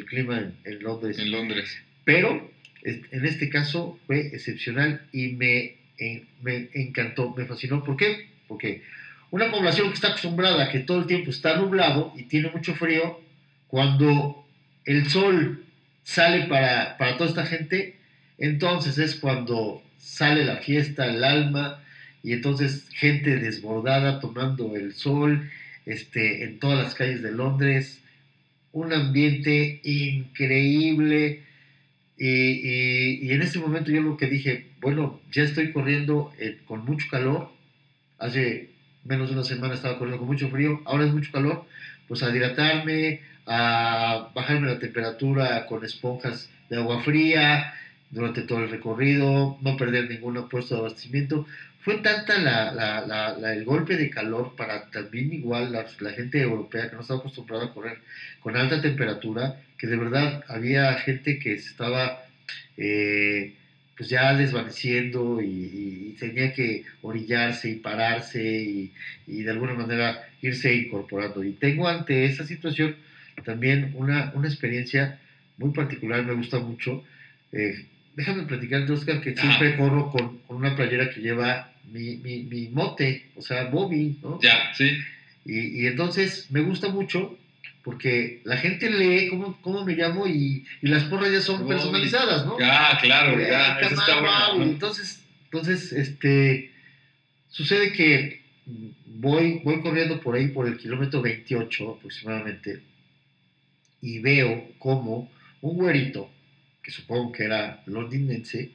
[0.08, 1.18] clima en, Londres.
[1.18, 1.82] En Londres.
[2.04, 2.50] Pero
[2.82, 5.82] en este caso fue excepcional y me
[6.42, 7.84] me encantó, me fascinó.
[7.84, 8.28] ¿Por qué?
[8.48, 8.82] Porque
[9.30, 12.74] una población que está acostumbrada a que todo el tiempo está nublado y tiene mucho
[12.74, 13.20] frío,
[13.68, 14.41] cuando
[14.84, 15.64] el sol
[16.02, 17.96] sale para, para toda esta gente,
[18.38, 21.82] entonces es cuando sale la fiesta, el alma,
[22.22, 25.50] y entonces gente desbordada tomando el sol
[25.86, 28.00] este, en todas las calles de Londres,
[28.72, 31.42] un ambiente increíble.
[32.16, 37.06] Y, en ese momento yo lo que dije, bueno, ya estoy corriendo eh, con mucho
[37.10, 37.50] calor,
[38.18, 38.70] hace
[39.04, 41.66] menos de una semana estaba corriendo con mucho frío, ahora es mucho calor,
[42.06, 47.72] pues a hidratarme, a bajarme la temperatura con esponjas de agua fría
[48.10, 51.46] durante todo el recorrido, no perder ningún puesto de abastecimiento.
[51.80, 57.02] Fue tanta la, el golpe de calor para también igual la, gente europea que no
[57.02, 57.98] estaba acostumbrada a correr
[58.40, 62.22] con alta temperatura, que de verdad había gente que estaba
[62.76, 63.54] eh,
[63.96, 68.92] pues ya desvaneciendo y, tenía que orillarse y pararse y,
[69.26, 71.42] y, de alguna manera irse incorporando.
[71.42, 72.94] Y tengo ante esa situación
[73.44, 75.18] también una, una experiencia
[75.58, 77.04] muy particular, me gusta mucho.
[77.52, 82.44] Eh, déjame platicarte, Oscar, que siempre corro con, con, una playera que lleva mi, mi,
[82.44, 84.40] mi, mote, o sea, Bobby, ¿no?
[84.40, 84.90] Ya, sí.
[85.44, 87.38] Y, y, entonces me gusta mucho
[87.82, 92.46] porque la gente lee cómo, cómo me llamo y, y, las porras ya son personalizadas,
[92.46, 92.56] ¿no?
[92.62, 94.70] Ah, claro, ya, eso está bueno.
[94.70, 96.70] Entonces, entonces, este,
[97.48, 98.42] sucede que
[99.06, 102.82] voy, voy corriendo por ahí por el kilómetro 28 aproximadamente
[104.02, 105.32] y veo como
[105.62, 106.30] un güerito,
[106.82, 108.72] que supongo que era londinense,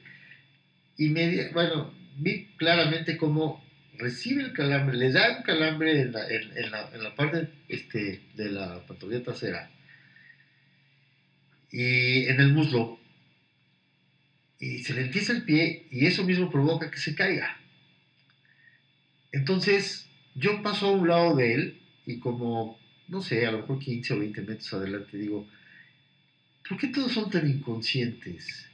[0.96, 3.62] y me, bueno, vi claramente cómo
[3.98, 8.22] recibe el calambre, le da un calambre en la, en, la, en la parte este,
[8.34, 9.70] de la pantorrilla trasera
[11.70, 12.98] y en el muslo,
[14.58, 17.60] y se le empieza el pie y eso mismo provoca que se caiga.
[19.30, 22.78] Entonces, yo paso a un lado de él y como
[23.08, 25.48] no sé, a lo mejor 15 o 20 metros adelante, digo,
[26.68, 28.66] ¿por qué todos son tan inconscientes?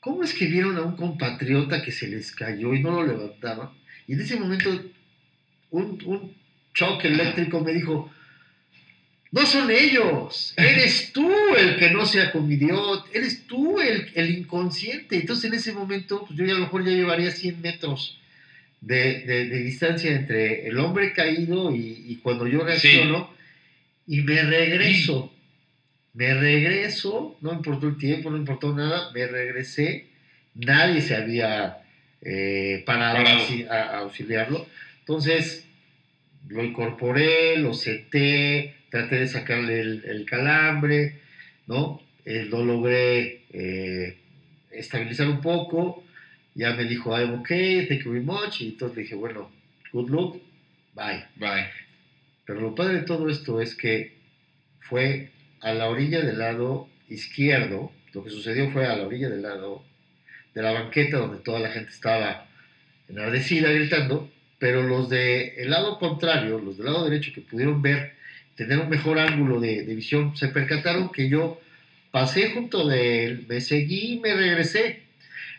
[0.00, 3.70] ¿Cómo es que vieron a un compatriota que se les cayó y no lo levantaban?
[4.06, 4.70] Y en ese momento
[5.70, 6.34] un, un
[6.72, 8.10] choque eléctrico me dijo,
[9.32, 15.16] no son ellos, eres tú el que no se acomidió, eres tú el, el inconsciente.
[15.16, 18.20] Entonces en ese momento, pues yo ya a lo mejor ya llevaría 100 metros
[18.80, 23.35] de, de, distancia entre el hombre caído y, y cuando yo reacciono,
[24.06, 25.32] y me regreso.
[26.14, 30.06] Me regreso, no importó el tiempo, no importó nada, me regresé.
[30.54, 31.78] Nadie se había
[32.22, 33.18] eh, parado
[33.70, 34.66] a, auxiliarlo.
[35.00, 35.66] Entonces,
[36.48, 41.20] lo incorporé, lo senté, traté de sacarle el, calambre,
[41.66, 42.00] ¿no?
[42.24, 44.16] Eh, lo logré eh,
[44.70, 46.02] estabilizar un poco.
[46.54, 48.62] Ya me dijo, I'm okay, thank you very much.
[48.62, 49.50] Y entonces le dije, bueno,
[49.92, 50.38] good luck,
[50.94, 51.24] bye.
[51.36, 51.85] Bye.
[52.46, 54.16] Pero lo padre de todo esto es que
[54.80, 55.30] fue
[55.60, 59.84] a la orilla del lado izquierdo, lo que sucedió fue a la orilla del lado
[60.54, 62.46] de la banqueta donde toda la gente estaba
[63.08, 68.14] enardecida gritando, pero los del lado contrario, los del lado derecho que pudieron ver,
[68.54, 71.60] tener un mejor ángulo de, visión, se percataron que yo
[72.10, 75.02] pasé junto de él, me seguí y me regresé.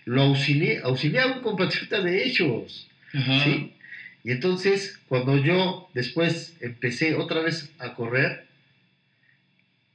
[0.05, 2.87] Lo auxilié, auxilié a un compatriota de ellos.
[3.11, 3.73] ¿sí?
[4.27, 8.45] Y entonces, cuando yo después empecé otra vez a correr,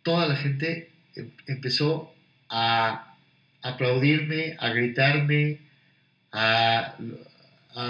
[0.03, 2.15] toda la gente em, empezó
[2.49, 3.15] a
[3.61, 5.59] aplaudirme, a gritarme,
[6.33, 6.97] a,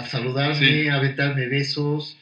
[0.09, 2.17] saludarme, a aventarme besos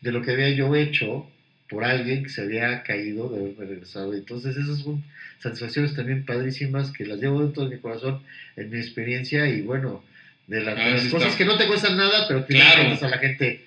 [0.00, 1.28] de lo que había yo hecho
[1.68, 4.14] por alguien que se había caído de haberme regresado.
[4.14, 5.04] Entonces esas son
[5.38, 8.22] satisfacciones también padrísimas que las llevo dentro de mi corazón
[8.56, 10.02] en mi experiencia y bueno,
[10.46, 12.96] de las, ah, cosas que no te cuestan nada, pero que claro.
[12.98, 13.65] a la gente,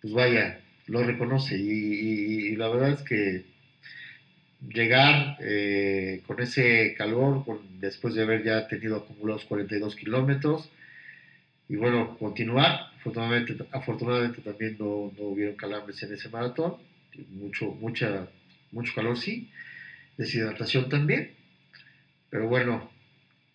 [0.00, 1.56] pues vaya, lo reconoce.
[1.58, 3.44] Y, la verdad es que
[4.72, 7.44] llegar eh, con ese calor,
[7.80, 10.70] después de haber ya tenido acumulados 42 kilómetros,
[11.68, 12.88] y bueno, continuar.
[12.98, 16.76] Afortunadamente, afortunadamente también no, no hubieron calambres en ese maratón,
[17.30, 18.28] mucho, mucha,
[18.72, 19.50] mucho calor sí,
[20.16, 21.30] deshidratación también,
[22.30, 22.90] pero bueno,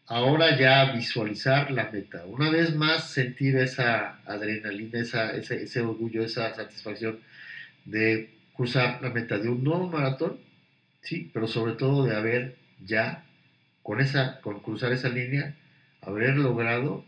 [0.07, 2.25] ahora ya visualizar la meta.
[2.25, 7.19] Una vez más sentir esa adrenalina, esa, ese, orgullo, esa satisfacción
[7.85, 10.39] de cruzar la meta de un nuevo maratón,
[11.01, 12.55] sí, pero sobre todo de haber
[12.85, 13.25] ya,
[13.81, 15.55] con, esa, con cruzar esa línea,
[16.01, 17.05] haber logrado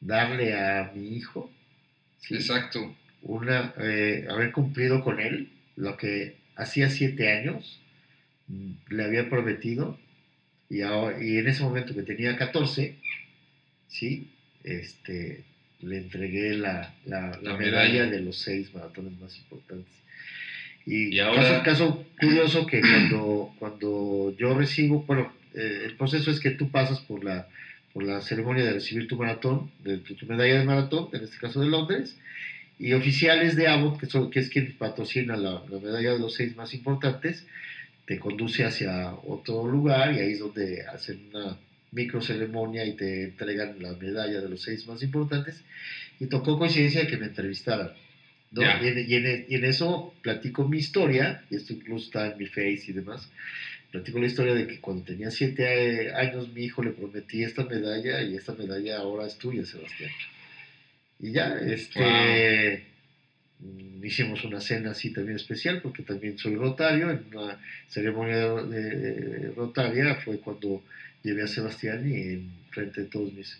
[0.00, 1.50] darle a mi hijo,
[2.30, 7.80] exacto, una, eh, haber cumplido con él lo que hacía siete años
[8.48, 9.98] mm, le había prometido
[10.70, 12.96] y, y en ese momento que tenía 14,
[13.88, 14.28] ¿sí?
[14.64, 15.44] Este,
[15.80, 18.06] le entregué la, la, medalla.
[18.06, 19.92] de los seis maratones más importantes.
[20.84, 26.30] Y, Y ahora- caso, caso curioso que cuando, cuando yo recibo, bueno, eh, el proceso
[26.30, 27.48] es que tú pasas por la,
[27.92, 31.38] por la ceremonia de recibir tu maratón, de, tu, tu medalla de maratón, en este
[31.38, 32.16] caso de Londres,
[32.78, 36.34] y oficiales de Abbott, que, son, que es quien patrocina la, la medalla de los
[36.34, 37.46] seis más importantes,
[38.06, 41.58] te conduce hacia otro lugar y ahí es donde hacen una
[41.92, 45.62] micro ceremonia y te entregan la medalla de los seis más importantes.
[46.20, 47.92] Y tocó coincidencia de que me entrevistaran.
[48.52, 48.62] ¿no?
[48.62, 48.80] Ya.
[48.82, 52.38] Y, en, y en- y en eso platico mi historia, y esto incluso está en
[52.38, 53.28] mi face y demás.
[53.90, 58.22] Platico la historia de que cuando tenía siete años mi hijo le prometí esta medalla
[58.22, 60.10] y esta medalla ahora es tuya, Sebastián.
[61.18, 62.00] Y ya, este,
[62.78, 62.95] mm,
[64.02, 67.10] hicimos una cena así también especial porque también soy rotario.
[67.10, 67.58] En una
[67.88, 70.82] ceremonia de, de- rotaria fue cuando
[71.22, 73.58] llevé a Sebastián y en frente de todos mis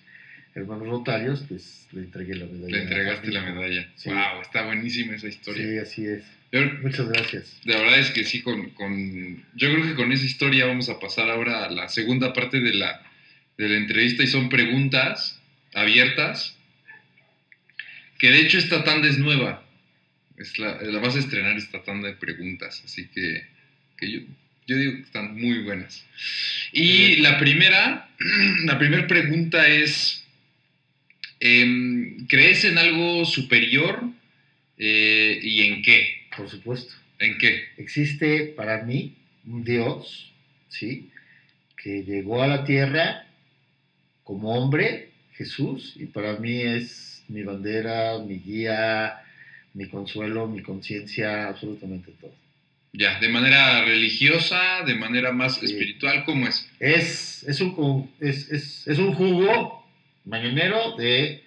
[0.55, 2.77] hermanos rotarios les, le entregué la medalla.
[2.77, 3.89] Le entregaste la medalla.
[3.97, 4.09] Sí.
[4.11, 5.63] Wow, está buenísima esa historia.
[5.67, 6.25] Sí, así es.
[6.53, 7.61] Yo- Muchas gracias.
[7.65, 10.99] la verdad es que sí, con, con- yo creo que con esa historia vamos a
[11.01, 13.03] pasar ahora a la segunda parte de la,
[13.59, 15.41] de la entrevista y son preguntas
[15.75, 16.57] abiertas,
[18.19, 19.63] que de hecho esta tanda es nueva.
[20.39, 23.47] Es la, la vas a estrenar esta tanda de preguntas, así que,
[23.97, 24.21] que yo,
[24.67, 26.05] yo digo que están muy buenas.
[26.73, 28.11] Y la primera,
[28.65, 30.25] la primera pregunta es,
[31.41, 34.03] em, ¿crees en algo superior
[34.79, 36.27] eh, y en qué?
[36.37, 36.95] Por supuesto.
[37.19, 37.69] ¿En qué?
[37.79, 40.33] Existe para mí un Dios,
[40.69, 41.11] ¿sí?
[41.83, 43.27] Que llegó a la tierra
[44.23, 49.23] como hombre, Jesús, y para mí es mi bandera, mi guía,
[49.77, 52.35] mi consuelo, mi conciencia, absolutamente todo.
[52.95, 55.67] Ya, de manera religiosa, de manera más Sí.
[55.67, 56.67] espiritual, ¿cómo es?
[56.81, 59.87] Es, es, un, es, es- es un jugo
[60.25, 61.43] mañanero de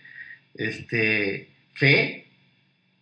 [0.55, 2.27] este, fe,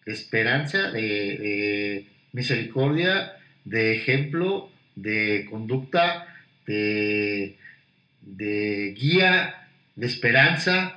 [0.06, 3.34] de esperanza, de, de misericordia,
[3.66, 6.34] de ejemplo, de conducta,
[6.66, 7.58] de,
[8.22, 9.68] de guía,
[9.98, 10.94] de esperanza,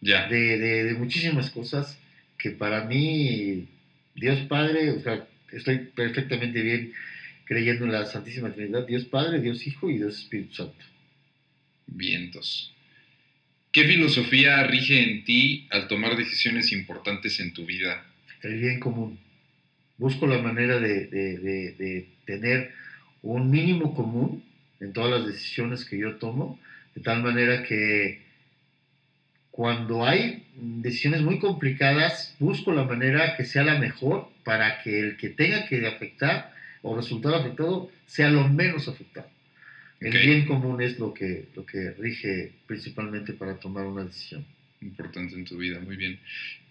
[0.00, 1.98] Ya, de, de- de muchísimas cosas
[2.38, 3.66] que para mí,
[4.14, 6.92] Dios Padre, o sea, estoy perfectamente bien
[7.44, 10.84] creyendo en la Santísima Trinidad, Dios Padre, Dios Hijo y Dios Espíritu Santo.
[11.86, 12.72] vientos.
[13.72, 18.04] ¿Qué filosofía rige en ti al tomar decisiones importantes en tu vida?
[18.42, 19.18] El bien común.
[19.98, 22.72] Busco la manera de, de- de- de tener
[23.22, 24.42] un mínimo común
[24.80, 26.58] en todas las decisiones que yo tomo,
[26.94, 28.22] de tal manera que
[29.54, 35.16] cuando hay decisiones muy complicadas, busco la manera que sea la mejor para que el
[35.16, 36.52] que tenga que afectar
[36.82, 39.30] o resultar afectado sea lo menos afectado.
[40.00, 44.44] El bien común es lo que, lo que rige principalmente para tomar una decisión.
[44.80, 46.18] Importante en tu vida, muy bien.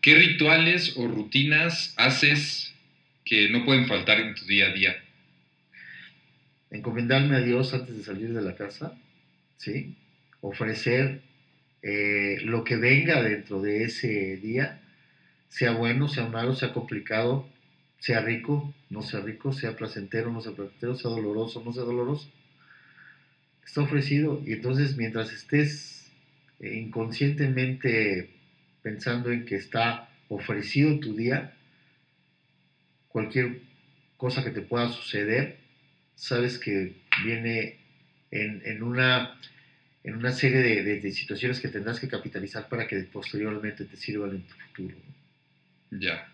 [0.02, 2.76] ¿Qué rituales o rutinas haces
[3.24, 4.96] que no pueden faltar en tu día a día?
[6.70, 8.98] encomendarme a Dios antes de salir de la casa,
[9.58, 9.96] ¿sí?
[10.42, 11.22] Ofrecer
[11.84, 14.82] eh, lo que venga dentro de ese día,
[15.50, 17.48] sea bueno, sea malo, sea complicado,
[18.00, 22.32] sea rico, no sea rico, sea placentero, no sea placentero, sea doloroso, no sea doloroso.
[23.66, 26.12] Está ofrecido y entonces mientras estés
[26.60, 28.30] eh, inconscientemente
[28.82, 31.54] pensando en que está ofrecido tu día,
[33.10, 33.62] cualquier
[34.18, 35.58] cosa que te pueda suceder,
[36.16, 36.96] sabes que
[37.26, 37.78] viene
[38.32, 39.38] en, en una,
[40.04, 44.32] en una serie de, de- situaciones que tendrás que capitalizar para que posteriormente te sirvan
[44.32, 44.96] en tu futuro.
[45.92, 46.32] Ya,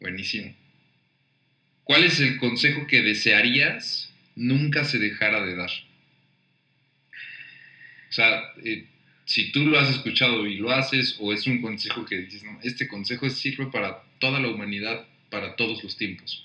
[0.00, 0.54] buenísimo.
[1.84, 5.70] ¿Cuál es el consejo que desearías nunca se dejara de dar?
[8.10, 8.86] O sea, eh,
[9.24, 12.58] si tú lo has escuchado y lo haces, o es un consejo que dices, no,
[12.62, 16.43] este consejo sirve para toda la humanidad, para todos los tiempos.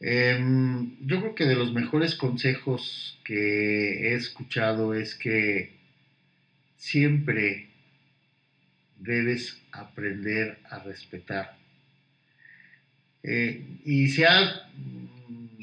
[0.00, 5.72] Em, yo creo que de los mejores consejos que he escuchado es que
[6.78, 7.68] siempre
[8.98, 11.56] debes aprender a respetar.
[13.22, 15.58] Eh, y se ha mm,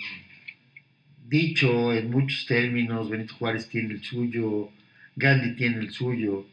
[1.28, 4.70] dicho en muchos términos, Benito Juárez tiene el suyo,
[5.16, 6.46] Gandhi tiene el suyo,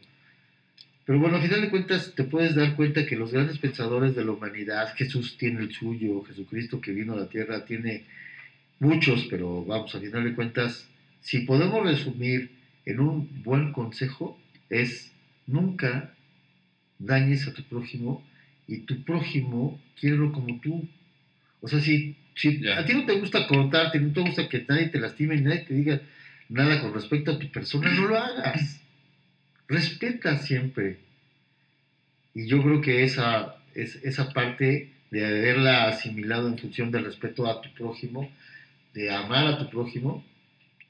[1.05, 4.25] pero bueno, al final de cuentas te puedes dar cuenta que los grandes pensadores de
[4.25, 8.05] la humanidad, Jesús tiene el suyo, Jesucristo que vino a la tierra tiene
[8.79, 10.87] muchos, pero vamos, al final de cuentas,
[11.21, 12.49] si podemos resumir
[12.85, 15.11] en un buen consejo, es
[15.45, 16.11] nunca
[16.97, 18.23] dañes a tu prójimo
[18.67, 20.87] y tu prójimo quiérelo como tú.
[21.61, 24.87] O sea, si, si a ti no te gusta cortarte, no te gusta que nadie
[24.87, 26.01] te lastime, ni nadie te diga
[26.49, 28.81] nada con respecto a tu persona, no lo hagas.
[29.67, 30.97] Respeta siempre.
[32.33, 37.47] Y yo creo que esa, es, esa parte de haberla asimilado en función del respeto
[37.47, 38.29] a tu prójimo,
[38.93, 40.23] de amar a tu prójimo,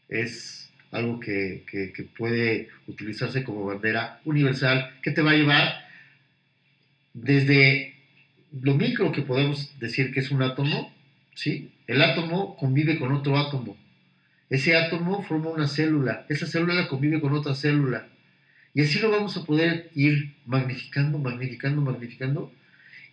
[0.09, 5.85] es algo que, que, puede utilizarse como bandera universal que te va a llevar
[7.13, 7.95] desde
[8.61, 10.93] lo micro que podemos decir que es un átomo,
[11.33, 11.71] ¿sí?
[11.87, 13.77] El átomo convive con otro átomo.
[14.49, 18.07] Ese átomo forma una célula, esa célula convive con otra célula.
[18.75, 22.51] Y así lo vamos a poder ir magnificando, magnificando, magnificando.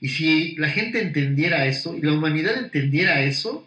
[0.00, 3.66] Y si la gente entendiera eso, y la humanidad entendiera eso,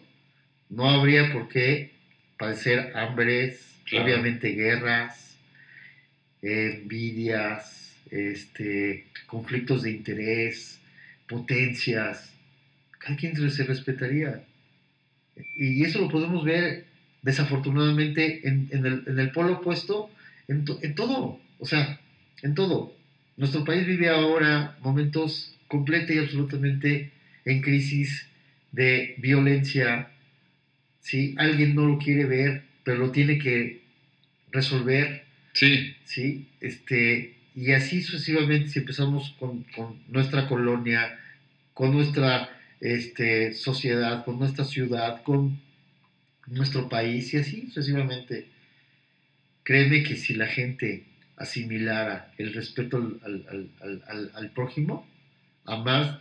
[0.68, 1.92] no habría por qué
[2.38, 5.38] padecer hambres, obviamente guerras,
[6.42, 10.78] envidias, este, conflictos de interés,
[11.26, 12.30] potencias.
[12.98, 14.44] Cada quien se respetaría.
[15.56, 16.84] Y eso lo podemos ver
[17.22, 20.10] desafortunadamente en, el, polo opuesto,
[20.46, 22.00] en, en todo, o sea,
[22.42, 22.94] en todo.
[23.36, 27.12] Nuestro país vive ahora momentos completa y absolutamente
[27.44, 28.28] en crisis
[28.72, 30.10] de violencia,
[31.00, 31.34] ¿sí?
[31.38, 33.82] Alguien no lo quiere ver, pero lo tiene que
[34.52, 35.24] resolver.
[35.52, 35.96] Sí.
[36.04, 36.48] ¿Sí?
[36.60, 39.64] Este, y así sucesivamente, si empezamos con,
[40.08, 41.18] nuestra colonia,
[41.72, 42.50] con nuestra
[42.80, 45.58] este, sociedad, con nuestra ciudad, con
[46.46, 48.46] nuestro país, y así sucesivamente,
[49.62, 51.04] créeme que si la gente
[51.36, 53.70] asimilara el respeto al,
[54.06, 55.06] al, al prójimo,
[55.64, 56.18] más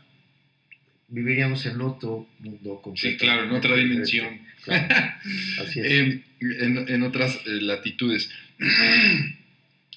[1.07, 3.09] viviríamos en otro mundo completo.
[3.09, 4.41] Sí, claro, en otra dimensión.
[5.59, 5.85] Así es.
[6.41, 8.29] Em, en, otras eh, latitudes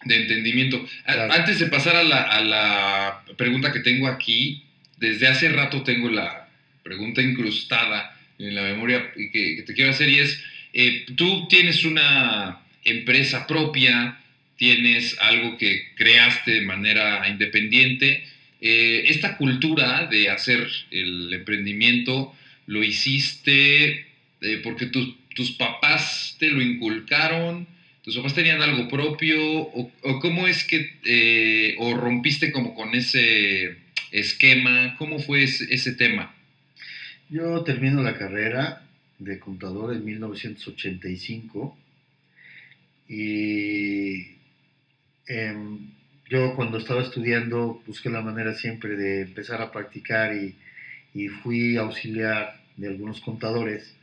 [0.04, 0.82] de entendimiento.
[1.04, 4.64] Antes de pasar a la, pregunta que tengo aquí,
[4.96, 6.48] desde hace rato tengo la
[6.82, 10.42] pregunta incrustada en la memoria que, te quiero hacer y es,
[10.72, 14.20] eh, tú tienes una empresa propia,
[14.58, 18.24] tienes algo que creaste de manera independiente,
[18.60, 22.34] eh, esta cultura de hacer el emprendimiento
[22.66, 24.06] lo hiciste
[24.40, 27.66] eh, porque tus papás te lo inculcaron,
[28.02, 33.76] tus papás tenían algo propio, o, cómo es que, eh, o rompiste como con ese
[34.12, 36.34] esquema, cómo fue ese, tema.
[37.28, 38.82] Yo termino la carrera
[39.18, 41.76] de contador en 1985
[43.10, 44.37] y
[45.28, 45.90] em,
[46.28, 50.56] yo cuando estaba estudiando busqué la manera siempre de empezar a practicar y,
[51.42, 53.96] fui auxiliar de algunos contadores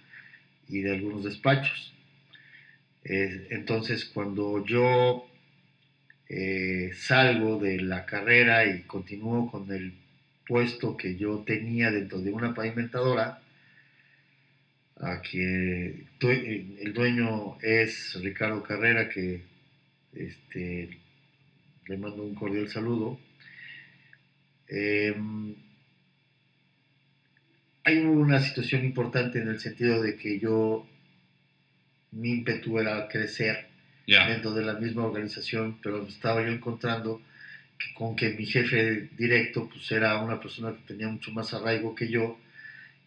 [0.68, 1.94] y de algunos despachos.
[3.06, 5.26] Eh, entonces cuando yo
[6.28, 9.94] eh, salgo de la carrera y continúo con el
[10.46, 13.40] puesto que yo tenía dentro de una pavimentadora,
[15.30, 19.42] que el dueño es Ricardo Carrera, que
[20.14, 20.98] este,
[21.88, 23.20] le mando un cordial saludo.
[24.68, 25.56] Em,
[27.84, 30.88] hay una situación importante en el sentido de que yo,
[32.12, 33.68] mi ímpetu era crecer
[34.08, 37.22] dentro de la misma organización, pero estaba yo encontrando
[37.78, 41.94] que con que mi jefe directo pues era una persona que tenía mucho más arraigo
[41.94, 42.38] que yo,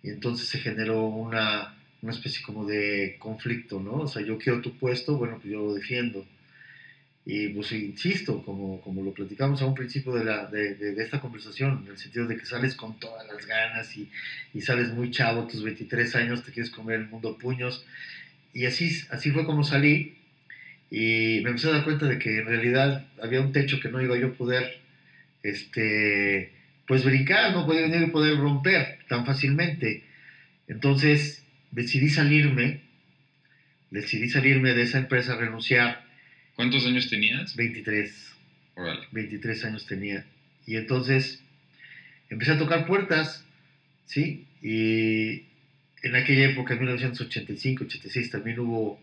[0.02, 3.94] y entonces se generó una, una especie como de conflicto, ¿no?
[4.02, 6.24] O sea, yo quiero tu puesto, bueno, pues yo lo defiendo
[7.24, 11.20] y pues insisto, como, como lo platicamos a un principio de, la, de, de, esta
[11.20, 14.10] conversación, en el sentido de que sales con todas las ganas y,
[14.54, 17.84] y, sales muy chavo, tus 23 años, te quieres comer el mundo puños.
[18.54, 20.16] Y así, así fue como salí
[20.90, 24.00] y me empecé a dar cuenta de que en realidad había un techo que no
[24.00, 24.80] iba yo a poder
[25.42, 26.52] este,
[26.86, 30.04] pues brincar, no podía venir poder romper tan fácilmente.
[30.66, 32.80] Entonces decidí salirme,
[33.90, 36.07] decidí salirme de esa empresa, renunciar
[36.58, 37.54] ¿Cuántos años tenías?
[37.54, 38.32] 23.
[39.12, 40.26] 23 años tenía.
[40.66, 41.40] Y entonces
[42.30, 43.44] empecé a tocar puertas,
[44.06, 44.44] ¿sí?
[44.60, 45.44] Y
[46.02, 49.00] en aquella época, en 1985, 86, también hubo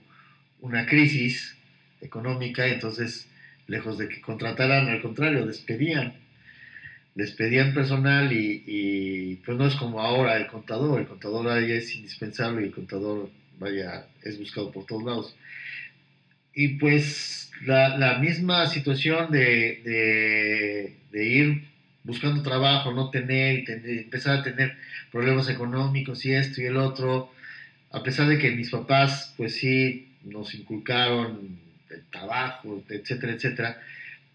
[0.60, 1.56] una crisis
[2.02, 3.30] económica, entonces,
[3.68, 6.14] lejos de que contrataran, al contrario, despedían.
[7.14, 12.64] Despedían personal y, pues no es como ahora el contador, el contador ahí es indispensable
[12.64, 15.36] y el contador, vaya, es buscado por todos lados.
[16.57, 21.64] Y pues la, misma situación de, ir
[22.03, 24.77] buscando trabajo, no tener, empezar a tener
[25.11, 27.32] problemas económicos y esto y el otro,
[27.91, 31.60] a pesar de que mis papás, pues sí, nos inculcaron
[31.90, 33.80] el trabajo, etcétera, etcétera,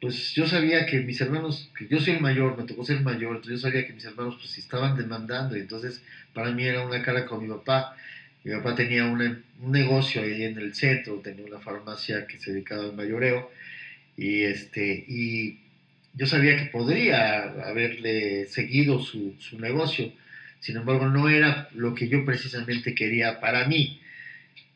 [0.01, 3.03] pues yo sabía que mis hermanos, que yo soy el mayor, me tocó ser el
[3.03, 6.03] mayor, entonces yo sabía que mis hermanos pues estaban demandando y entonces
[6.33, 7.95] para mí era una cara con mi papá.
[8.45, 12.85] Mi papá tenía un negocio ahí en el centro, tenía una farmacia que se dedicaba
[12.85, 13.51] al mayoreo
[14.17, 15.59] y, este, y
[16.15, 20.13] yo sabía que podría haberle seguido su, su negocio,
[20.59, 24.01] sin embargo no era lo que yo precisamente quería para mí.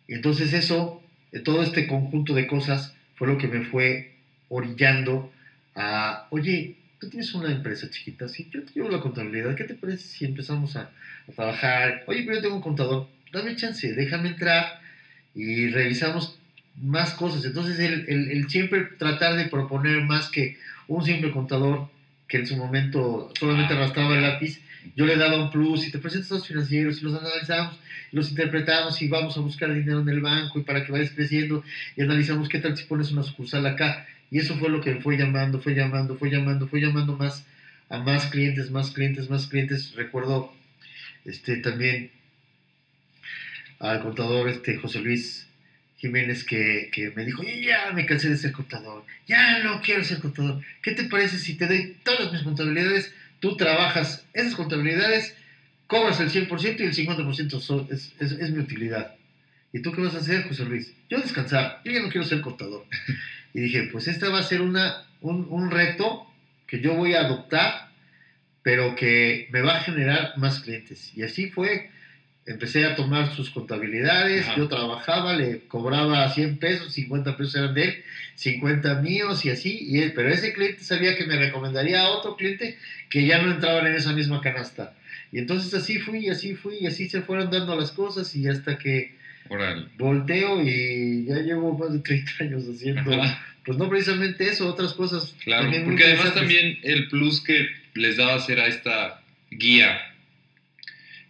[0.08, 1.02] Entonces eso,
[1.44, 4.12] todo este conjunto de cosas fue lo que me fue
[4.48, 5.32] orillando
[5.74, 9.74] a, oye, tú tienes una empresa chiquita, sí, yo te llevo la contabilidad, ¿qué te
[9.74, 10.90] parece si empezamos a,
[11.34, 12.04] trabajar?
[12.06, 14.80] Oye, pero yo tengo un contador, dame chance, déjame entrar
[15.34, 16.38] y revisamos
[16.82, 17.44] más cosas.
[17.44, 20.56] Entonces, el, el, siempre tratar de proponer más que
[20.88, 21.88] un simple contador
[22.28, 24.60] que en su momento solamente ah, arrastraba el lápiz,
[24.96, 27.78] yo le daba un plus y te presentas a los financieros y los analizamos,
[28.12, 31.62] los interpretamos y vamos a buscar dinero en el banco y para que vayas creciendo
[31.96, 34.06] y analizamos qué tal si pones una sucursal acá.
[34.30, 37.46] Y eso fue lo que fue llamando, fue llamando, fue llamando, fue llamando más
[37.88, 39.94] a más clientes, más clientes, más clientes.
[39.94, 40.52] Recuerdo
[41.24, 42.10] este, también
[43.84, 45.46] al contador este, José Luis
[45.98, 50.20] Jiménez que, que, me dijo, ya me cansé de ser contador, ya no quiero ser
[50.20, 50.62] contador.
[50.82, 53.14] ¿Qué te parece si te doy todas mis contabilidades?
[53.40, 55.36] Tú trabajas esas contabilidades,
[55.86, 59.16] cobras el 100% y el 50% es, es, mi utilidad.
[59.72, 60.94] ¿Y tú qué vas a hacer, José Luis?
[61.10, 62.86] Yo descansar, yo ya no quiero ser contador.
[63.52, 66.26] Y dije, pues esta va a ser una, un, un reto
[66.66, 67.90] que yo voy a adoptar,
[68.62, 71.12] pero que me va a generar más clientes.
[71.14, 71.90] Y así fue
[72.46, 77.84] empecé a tomar sus contabilidades, yo trabajaba, le cobraba 100 pesos, 50 pesos eran de
[77.84, 78.04] él,
[78.34, 82.36] 50 míos y así, y él, pero ese cliente sabía que me recomendaría a otro
[82.36, 82.76] cliente
[83.08, 84.94] que ya no entraban en esa misma canasta.
[85.32, 88.78] Y entonces así fui, así fui, y así se fueron dando las cosas y hasta
[88.78, 89.14] que
[89.98, 93.10] volteo y ya llevo más de 30 años haciendo,
[93.64, 95.34] pues no precisamente eso, otras cosas.
[95.44, 100.13] Claro, porque además también el plus que les daba ser a esta guía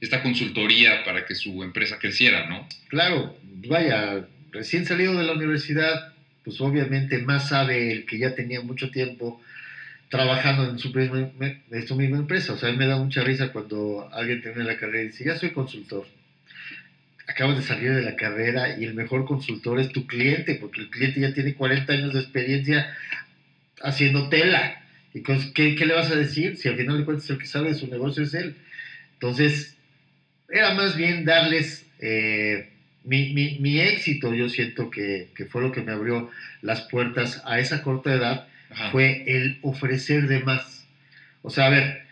[0.05, 2.69] esta consultoría para que su empresa creciera, ¿no?
[2.89, 3.37] Claro,
[3.69, 6.13] vaya, recién salido de la universidad,
[6.45, 9.41] pues obviamente más sabe el que ya tenía mucho tiempo
[10.09, 12.53] trabajando en su, misma, empresa.
[12.53, 15.25] O sea, a mí me da mucha risa cuando alguien termina la carrera y dice,
[15.25, 16.07] ya soy consultor.
[17.27, 20.91] Acabas de salir de la carrera y el mejor consultor es tu cliente, porque el
[20.91, 22.95] cliente ya tiene 40 años de experiencia
[23.83, 24.83] haciendo tela.
[25.15, 27.69] ¿Y qué, qué le vas a decir si al final de cuentas el que sabe
[27.69, 28.57] de su negocio es él?
[29.15, 29.74] Entonces,
[30.55, 32.71] era más bien darles eh,
[33.03, 36.31] mi, éxito, yo siento que, fue lo que me abrió
[36.63, 38.47] las puertas a esa corta edad,
[38.93, 40.87] fue el ofrecer de más.
[41.43, 42.03] O sea, a ver,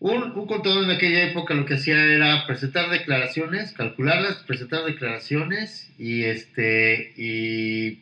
[0.00, 5.88] un, un, contador en aquella época lo que hacía era presentar declaraciones, calcularlas, presentar declaraciones
[5.98, 8.00] y, este, y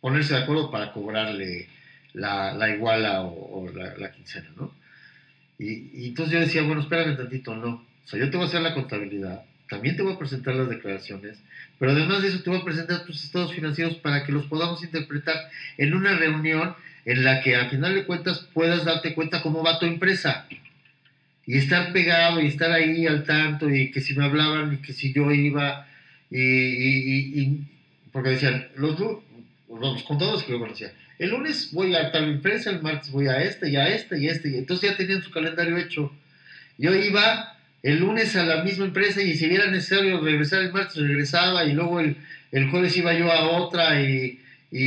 [0.00, 1.68] ponerse de acuerdo para cobrarle
[2.12, 4.72] la, iguala o, la, quincena, ¿no?
[5.58, 7.87] Y, y, entonces yo decía, bueno, espérame tantito, no.
[8.08, 10.70] O sea, yo te voy a hacer la contabilidad, también te voy a presentar las
[10.70, 11.42] declaraciones,
[11.78, 14.82] pero además de eso te voy a presentar tus estados financieros para que los podamos
[14.82, 15.36] interpretar
[15.76, 16.74] en una reunión
[17.04, 20.48] en la que al final de cuentas puedas darte cuenta cómo va tu empresa.
[21.44, 24.94] Y estar pegado y estar ahí al tanto y que si me hablaban y que
[24.94, 25.86] si yo iba
[26.30, 27.60] y,
[28.10, 28.98] porque decían, los,
[29.68, 33.42] los contadores que yo conocía, el lunes voy a tal empresa, el martes voy a
[33.42, 36.10] este y a este y este, y entonces ya tenían su calendario hecho.
[36.78, 40.96] Yo iba el lunes a la misma empresa y si era necesario regresar el martes,
[40.96, 42.16] regresaba y luego el,
[42.70, 44.40] jueves iba yo a otra y,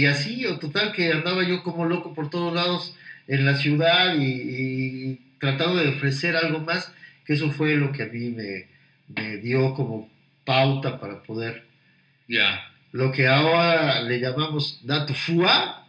[0.06, 2.96] así, o total que andaba yo como loco por todos lados
[3.28, 6.94] en la ciudad y, tratando de ofrecer algo más,
[7.26, 10.10] que eso fue lo que a mí me, dio como
[10.46, 11.66] pauta para poder...
[12.28, 12.68] Ya.
[12.92, 15.81] Lo que ahora le llamamos dato FUA,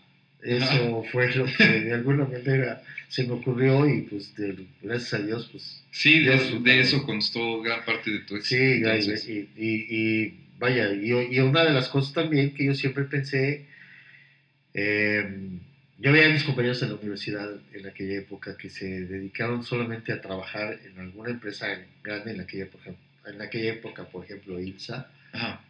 [0.42, 4.32] eso fue lo que de alguna manera se me ocurrió y pues
[4.82, 5.84] gracias a Dios pues...
[5.90, 9.16] Sí, de, eso, constó gran parte de tu éxito.
[9.18, 13.66] Sí, y, y, vaya, y, una de las cosas también que yo siempre pensé,
[14.72, 15.60] em,
[15.98, 20.12] yo veía a mis compañeros en la universidad en aquella época que se dedicaron solamente
[20.12, 21.66] a trabajar en alguna empresa
[22.02, 22.94] grande en aquella época,
[23.26, 25.10] en aquella época por ejemplo, IPSA,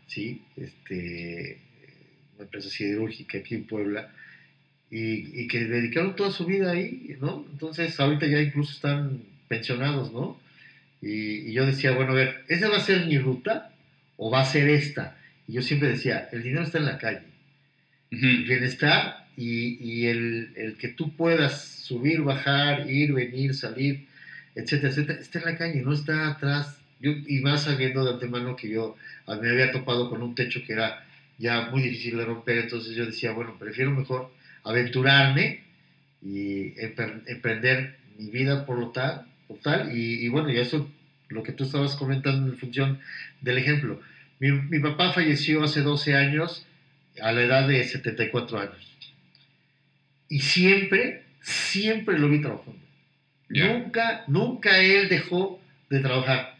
[0.06, 0.42] ¿sí?
[0.56, 1.58] este,
[2.36, 4.14] una empresa siderúrgica aquí en Puebla,
[4.94, 7.46] y, que dedicaron toda su vida ahí, ¿no?
[7.50, 10.38] Entonces ahorita ya incluso están pensionados, ¿no?
[11.00, 13.72] Y, yo decía, bueno, a ver, ¿esa va a ser mi ruta
[14.18, 15.16] o va a ser esta?
[15.48, 17.22] Y yo siempre decía, el dinero está en la calle.
[18.10, 24.06] El bienestar y, y el, el, que tú puedas subir, bajar, ir, venir, salir,
[24.54, 26.76] etcétera, etcétera, está en la calle, no está atrás.
[27.00, 28.96] Yo, y más sabiendo de antemano que yo
[29.26, 31.02] me había topado con un techo que era
[31.38, 34.30] ya muy difícil de romper, entonces yo decía, bueno, prefiero mejor
[34.64, 35.60] aventurarme
[36.22, 39.26] y emprender mi vida por lo tal,
[39.62, 40.90] tal y, bueno, y eso
[41.28, 43.00] lo que tú estabas comentando en función
[43.40, 44.00] del ejemplo.
[44.38, 46.66] Mi, papá falleció hace 12 años
[47.20, 48.98] a la edad de 74 años.
[50.28, 52.80] Y siempre, siempre lo vi trabajando.
[53.48, 55.60] Nunca, nunca él dejó
[55.90, 56.56] de trabajar.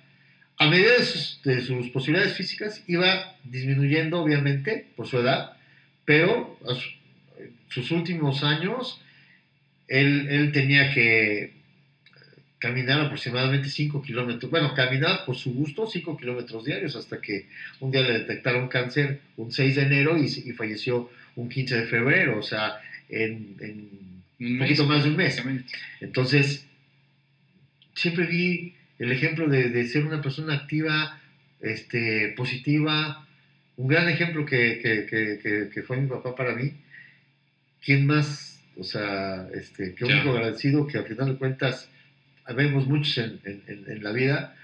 [0.58, 5.56] A medida de sus, de sus posibilidades físicas iba disminuyendo, obviamente, por su edad,
[6.04, 6.90] pero a su-
[7.72, 9.00] sus últimos años
[9.88, 11.52] él, él tenía que
[12.58, 17.46] caminar aproximadamente 5 kilómetros, bueno, caminar por su gusto 5 kilómetros diarios hasta que
[17.80, 21.86] un día le detectaron cáncer un 6 de enero y, y falleció un 15 de
[21.86, 22.76] febrero, o sea,
[23.08, 25.42] en, en Un poquito más de un mes.
[26.00, 26.64] Entonces,
[27.94, 31.18] siempre vi el ejemplo de, de ser una persona activa,
[31.60, 33.26] este, positiva,
[33.76, 36.72] un gran ejemplo que- que- que fue mi papá para mí.
[37.84, 38.62] ¿Quién más?
[38.76, 41.90] O sea, este, qué único agradecido que al final de cuentas
[42.44, 44.54] habemos muchos en, en- en- en la vida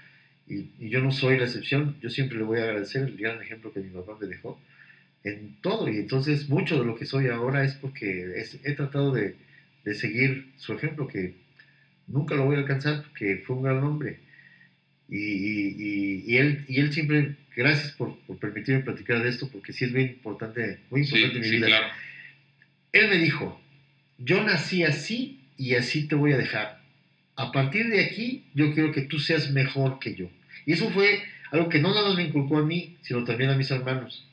[0.47, 1.95] y, y yo no soy la excepción.
[2.01, 4.59] Yo siempre le voy a agradecer el gran ejemplo que mi papá me dejó
[5.23, 9.11] en todo y entonces mucho de lo que soy ahora es porque es- he tratado
[9.11, 9.35] de,
[9.83, 11.33] de seguir su ejemplo que
[12.07, 14.17] nunca lo voy a alcanzar porque fue un gran hombre
[15.09, 19.49] y, y- y- y él y él siempre gracias por, por permitirme platicar de esto
[19.51, 21.87] porque sí es muy importante muy Sí, importante en mi sí, vida claro.
[22.91, 23.59] Él me dijo
[24.17, 26.81] yo nací así y así te voy a dejar
[27.35, 30.29] a partir de aquí yo quiero que tú seas mejor que yo
[30.65, 31.21] y eso fue
[31.51, 34.25] algo que no nada me inculcó a mí sino también a mis hermanos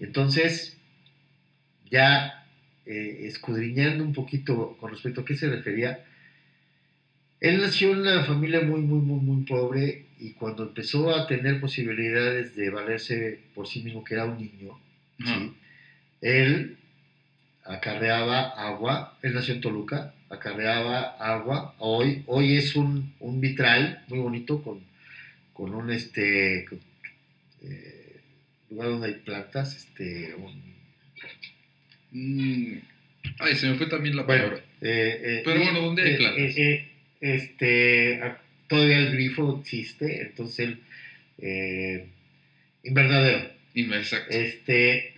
[0.00, 0.76] entonces,
[1.90, 2.46] ya
[2.84, 6.04] eh, escudriñando un poquito con respecto a qué se refería,
[7.40, 11.60] él nació en una familia muy, muy, muy, muy pobre y cuando empezó a tener
[11.60, 14.78] posibilidades de valerse por sí mismo, que era un niño.
[15.18, 15.54] ¿sí?
[16.20, 16.76] él
[17.68, 24.18] acarreaba agua, él nació en Toluca, acarreaba agua, hoy, hoy es un, un vitral muy
[24.18, 24.80] bonito con,
[25.52, 26.64] con un este...
[26.68, 26.80] con,
[27.62, 28.20] eh,
[28.70, 30.76] lugar donde hay plantas, este, un-
[32.12, 32.78] Mm,
[33.40, 34.64] Ay, se me fue también la bueno, palabra.
[34.80, 36.54] eh, eh, Pero bueno, ¿dónde hay plantas?
[37.20, 38.20] este,
[38.68, 40.76] todavía el grifo existe, entonces
[41.38, 42.04] el
[42.84, 44.30] invernadero, Exacto.
[44.30, 45.14] este,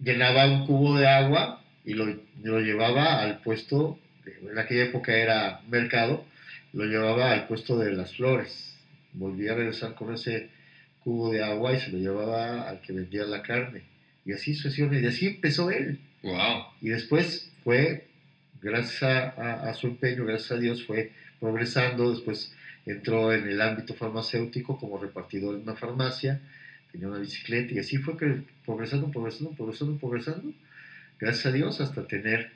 [0.00, 2.06] llenaba un cubo de agua y lo,
[2.42, 3.98] lo llevaba al puesto,
[4.50, 6.24] en aquella época era mercado,
[6.72, 8.76] lo llevaba al puesto de las flores,
[9.12, 10.50] volvía a regresar con ese
[11.04, 13.82] cubo de agua y se lo llevaba al que vendía la carne.
[14.24, 16.00] Y así sucesivamente, y así empezó él.
[16.22, 16.64] Wow.
[16.80, 18.08] Y después fue,
[18.60, 22.10] gracias a, a- a su empeño, gracias a Dios, fue progresando.
[22.10, 22.52] Después
[22.86, 26.40] entró en el ámbito farmacéutico como repartidor en una farmacia,
[26.96, 30.52] tenía una bicicleta y así fue que progresando, progresando, progresando, progresando.
[31.20, 32.50] Gracias a Dios hasta tener,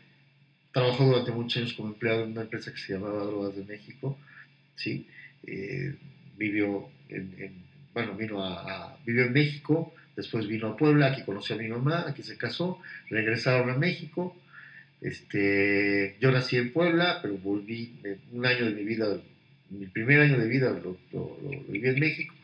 [0.73, 4.19] trabajó durante muchos años como empleado en una empresa que se llamaba Drogas de México,
[4.77, 5.07] ¿sí?
[5.47, 5.95] Eh,
[6.39, 11.57] vivió en, en- bueno, vino a, vivió en México, después vino a Puebla, aquí conoció
[11.57, 12.81] a mi mamá, aquí se casó,
[13.11, 14.37] regresaron a México.
[15.01, 17.93] Este, yo nací en Puebla, pero volví
[18.33, 19.19] un año de mi vida,
[19.71, 20.97] mi primer año de vida lo
[21.69, 22.35] viví en México.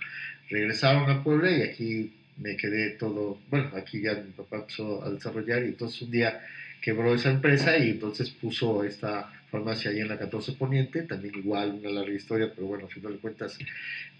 [0.48, 5.10] Regresaron a Puebla y aquí me quedé todo, bueno, aquí ya mi papá empezó a
[5.10, 6.40] desarrollar y entonces un día
[6.80, 11.78] quebró esa empresa y entonces puso esta farmacia ahí en la 14 Poniente, también igual
[11.80, 13.58] una larga historia, pero bueno, a final de cuentas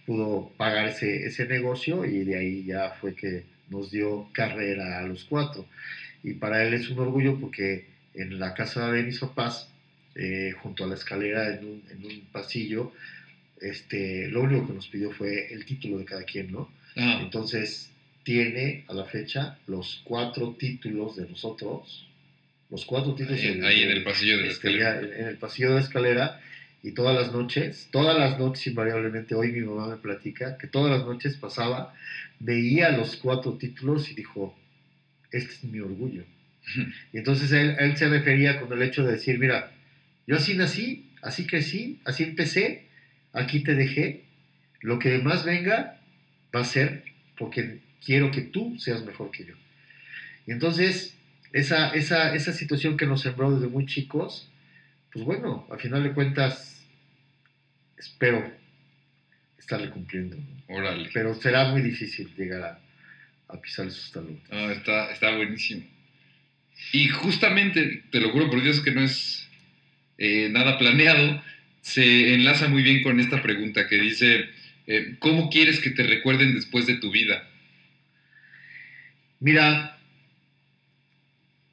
[0.06, 5.24] pudo pagar ese, negocio y de ahí ya fue que nos dio carrera a los
[5.24, 5.66] cuatro.
[6.22, 9.68] Y para él es un orgullo porque en la casa de mis papás,
[10.14, 12.92] eh, junto a la escalera en un, en un pasillo,
[13.60, 16.70] este, lo único que nos pidió fue el título de cada quien, ¿no?
[16.96, 17.90] Ah, Entonces
[18.22, 22.08] tiene a la fecha los cuatro títulos de nosotros,
[22.70, 25.00] los cuatro títulos ahí, ahí en el pasillo de la este, escalera.
[25.00, 26.40] ya en el pasillo de la escalera
[26.82, 30.90] y todas las noches, todas las noches invariablemente, hoy mi mamá me platica que todas
[30.90, 31.94] las noches pasaba,
[32.40, 34.56] veía los cuatro títulos y dijo,
[35.30, 36.24] este es mi orgullo.
[37.12, 39.72] Y entonces él, él se refería con el hecho de decir, mira,
[40.26, 42.85] yo así nací, así crecí, así empecé,
[43.36, 44.24] aquí te dejé,
[44.80, 46.00] lo que más venga
[46.54, 47.04] va a ser
[47.38, 49.54] porque quiero que tú seas mejor que yo.
[50.46, 51.16] Y entonces,
[51.52, 54.50] esa, esa, esa situación que nos sembró desde muy chicos,
[55.12, 56.86] pues bueno, al final de cuentas,
[57.98, 58.50] espero
[59.58, 60.36] estarle cumpliendo.
[60.36, 60.76] ¿no?
[60.76, 61.10] Órale.
[61.12, 62.80] Pero será muy difícil llegar a,
[63.48, 64.42] a pisar sus talones.
[64.50, 65.84] Ah, está, está buenísimo.
[66.92, 69.48] Y justamente, te lo juro por Dios que no es
[70.18, 71.42] eh, nada planeado,
[71.86, 74.46] se enlaza muy bien con esta pregunta que dice,
[74.88, 77.48] eh, ¿cómo quieres que te recuerden después de tu vida?
[79.38, 79.96] Mira,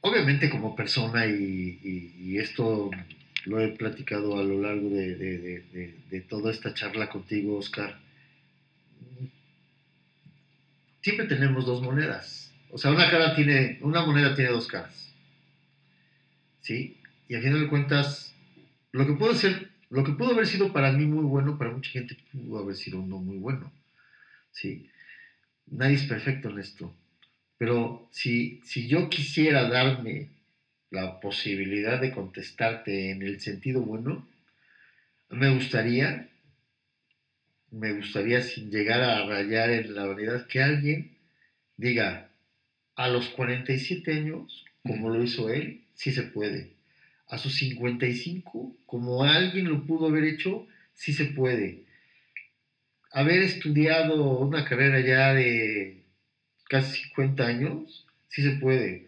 [0.02, 2.92] obviamente como persona, y, y- y esto
[3.46, 7.98] lo he platicado a lo largo de, de- de- de- toda esta charla contigo, Oscar,
[11.02, 12.52] siempre tenemos dos monedas.
[12.70, 15.12] O sea, una cara tiene, una moneda tiene dos caras.
[16.62, 16.98] ¿Sí?
[17.28, 18.36] Y al final de cuentas,
[18.92, 21.92] lo que puedo hacer, Lo que pudo haber sido para mí muy bueno, para mucha
[21.92, 23.72] gente pudo haber sido no muy bueno.
[24.52, 24.90] ¿sí?
[25.68, 26.92] Nadie es perfecto en esto.
[27.60, 30.30] Pero si, si yo quisiera darme
[30.90, 34.28] la posibilidad de contestarte en el sentido bueno,
[35.30, 36.28] me gustaría,
[37.70, 41.12] me gustaría sin llegar a rayar en la vanidad, que alguien
[41.78, 42.32] diga,
[42.96, 46.72] a los 47 años, como lo hizo él, sí se puede.
[47.34, 51.82] A sus 55, como alguien lo pudo haber hecho, sí se puede.
[53.12, 56.04] Haber estudiado una carrera ya de
[56.70, 59.08] casi 50 años, sí se puede.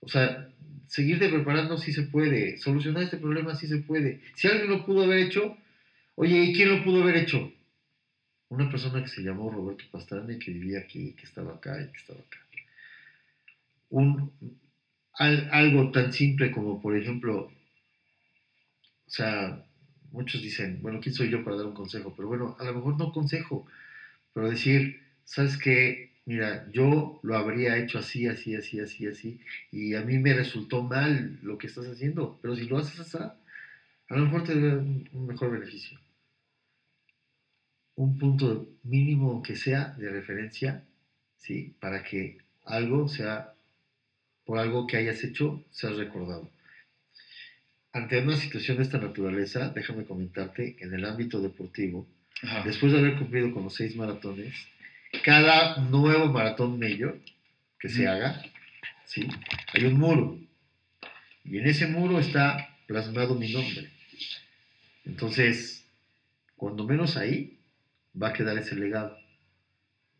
[0.00, 0.50] O sea,
[0.88, 2.58] seguirte preparando sí se puede.
[2.58, 4.20] Solucionar este problema sí se puede.
[4.34, 5.56] Si alguien lo pudo haber hecho,
[6.16, 7.50] oye, ¿y quién lo pudo haber hecho?
[8.50, 11.90] Una persona que se llamó Roberto Pastrana y que vivía aquí, que estaba acá y
[11.90, 12.40] que estaba acá.
[13.88, 14.30] Un,
[15.18, 17.48] algo tan simple como, por ejemplo,
[19.06, 19.62] o sea,
[20.10, 22.12] muchos dicen, bueno, ¿quién soy yo para dar un consejo?
[22.14, 23.64] Pero bueno, a lo mejor no consejo,
[24.34, 26.10] pero decir, ¿sabes qué?
[26.26, 29.38] Mira, yo lo habría hecho así, así, así, así, así,
[29.72, 33.18] y a mí me resultó mal lo que estás haciendo, pero si lo haces así,
[33.18, 35.98] a lo mejor te da un mejor beneficio.
[37.96, 40.80] Un punto mínimo que sea de referencia,
[41.36, 41.74] ¿sí?
[41.80, 43.53] Para que algo sea
[44.44, 46.50] por algo que hayas hecho, seas recordado.
[47.92, 52.08] Ante una situación de esta naturaleza, déjame comentarte en el ámbito deportivo,
[52.64, 54.54] después de haber cumplido con los seis maratones,
[55.22, 57.20] cada nuevo maratón mayor
[57.78, 58.42] que se haga,
[59.06, 59.28] ¿sí?
[59.72, 60.38] hay un muro.
[61.44, 63.90] Y en ese muro está plasmado mi nombre.
[65.04, 65.86] Entonces,
[66.56, 67.58] cuando menos ahí,
[68.20, 69.16] va a quedar ese legado.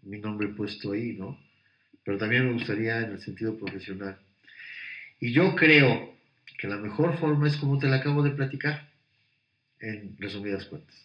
[0.02, 1.38] Mi nombre puesto ahí, ¿no?
[2.04, 4.18] Pero también me gustaría en el sentido profesional.
[5.18, 6.14] Y yo creo
[6.58, 8.88] que la mejor forma es como te la acabo de platicar,
[9.80, 10.96] en resumidas cuentas.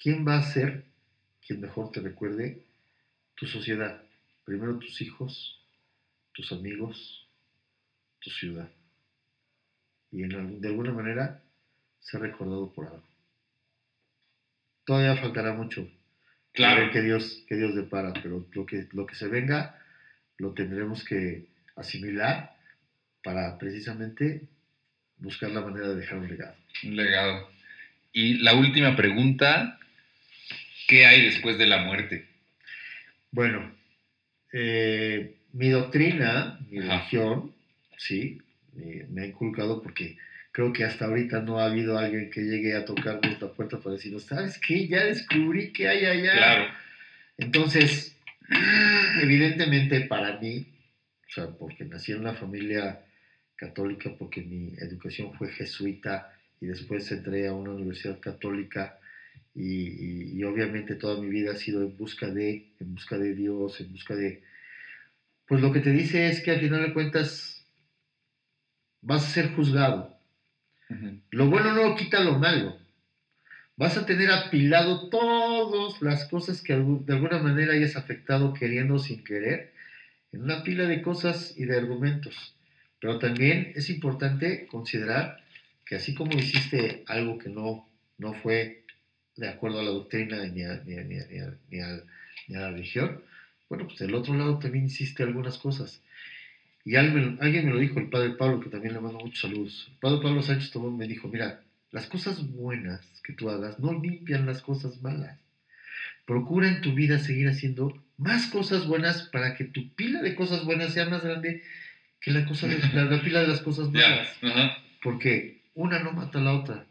[0.00, 0.84] ¿Quién va a ser
[1.46, 2.64] quien mejor te recuerde
[3.36, 4.02] tu sociedad?
[4.44, 5.60] Primero tus hijos,
[6.32, 7.28] tus amigos,
[8.20, 8.70] tu ciudad.
[10.10, 11.42] Y en, de alguna manera
[12.00, 13.08] ser recordado por algo.
[14.84, 15.88] Todavía faltará mucho,
[16.52, 16.90] Claro.
[16.90, 19.78] Que Dios, que Dios depara, pero lo que, lo que se venga
[20.38, 21.46] lo tendremos que
[21.76, 22.54] asimilar
[23.22, 24.42] para precisamente
[25.18, 26.56] buscar la manera de dejar un legado.
[26.84, 27.48] Un legado.
[28.12, 29.78] Y la última pregunta,
[30.88, 32.26] ¿qué hay después de la muerte?
[33.30, 33.72] Bueno,
[34.52, 37.54] eh, mi doctrina, mi religión,
[37.96, 38.42] sí,
[38.74, 40.18] me ha inculcado porque
[40.52, 43.94] creo que hasta ahorita no ha habido alguien que llegue a tocar nuestra puerta para
[43.94, 44.86] decirnos, ¿sabes qué?
[44.86, 46.32] Ya descubrí que hay allá.
[46.32, 46.64] Claro.
[47.38, 48.14] Entonces,
[49.22, 50.66] evidentemente para mí,
[51.26, 53.00] o sea, porque nací en una familia
[53.56, 56.30] católica, porque mi educación fue jesuita
[56.60, 58.94] y después entré a una universidad católica
[59.54, 63.80] y, y, obviamente toda mi vida ha sido en busca de, en busca de Dios,
[63.80, 64.40] en busca de...
[65.46, 67.66] Pues lo que te dice es que al final de cuentas
[69.00, 70.21] vas a ser juzgado
[71.30, 72.78] lo bueno no quita lo malo.
[73.76, 78.98] Vas a tener apilado todas las cosas que de alguna manera hayas afectado queriendo o
[78.98, 79.72] sin querer
[80.32, 82.54] en una pila de cosas y de argumentos.
[83.00, 85.38] Pero también es importante considerar
[85.84, 87.86] que así como hiciste algo que no,
[88.18, 88.82] no fue
[89.36, 92.04] de acuerdo a la doctrina ni a, ni, ni a
[92.48, 93.22] la religión,
[93.68, 96.01] bueno, pues del otro lado también hiciste algunas cosas.
[96.84, 99.86] Y alguien, me lo dijo, el padre Pablo, que también le mando muchos saludos.
[99.88, 103.92] El padre Pablo Sánchez Tomón me dijo, mira, las cosas buenas que tú hagas no
[103.92, 105.38] limpian las cosas malas.
[106.26, 110.64] Procura en tu vida seguir haciendo más cosas buenas para que tu pila de cosas
[110.64, 111.62] buenas sea más grande
[112.20, 114.28] que la, cosa la, pila de las cosas malas.
[115.02, 116.86] Porque una no mata a la otra.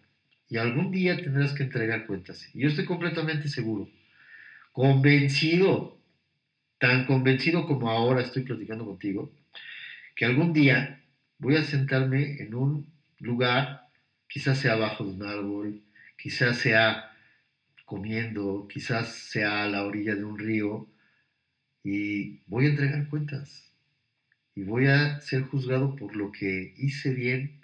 [0.50, 2.50] Y algún día tendrás que entregar cuentas.
[2.54, 3.90] Y yo estoy completamente seguro,
[4.74, 5.98] convencido,
[6.78, 9.32] tan convencido como ahora estoy platicando contigo,
[10.22, 11.04] que algún día
[11.40, 13.88] voy a sentarme en un lugar,
[14.28, 15.82] quizás sea abajo de un árbol,
[16.16, 17.12] quizás sea
[17.86, 20.88] comiendo, quizás sea a la orilla de un río,
[21.84, 23.74] y voy a entregar cuentas.
[24.54, 27.60] Y voy a ser juzgado por lo que hice bien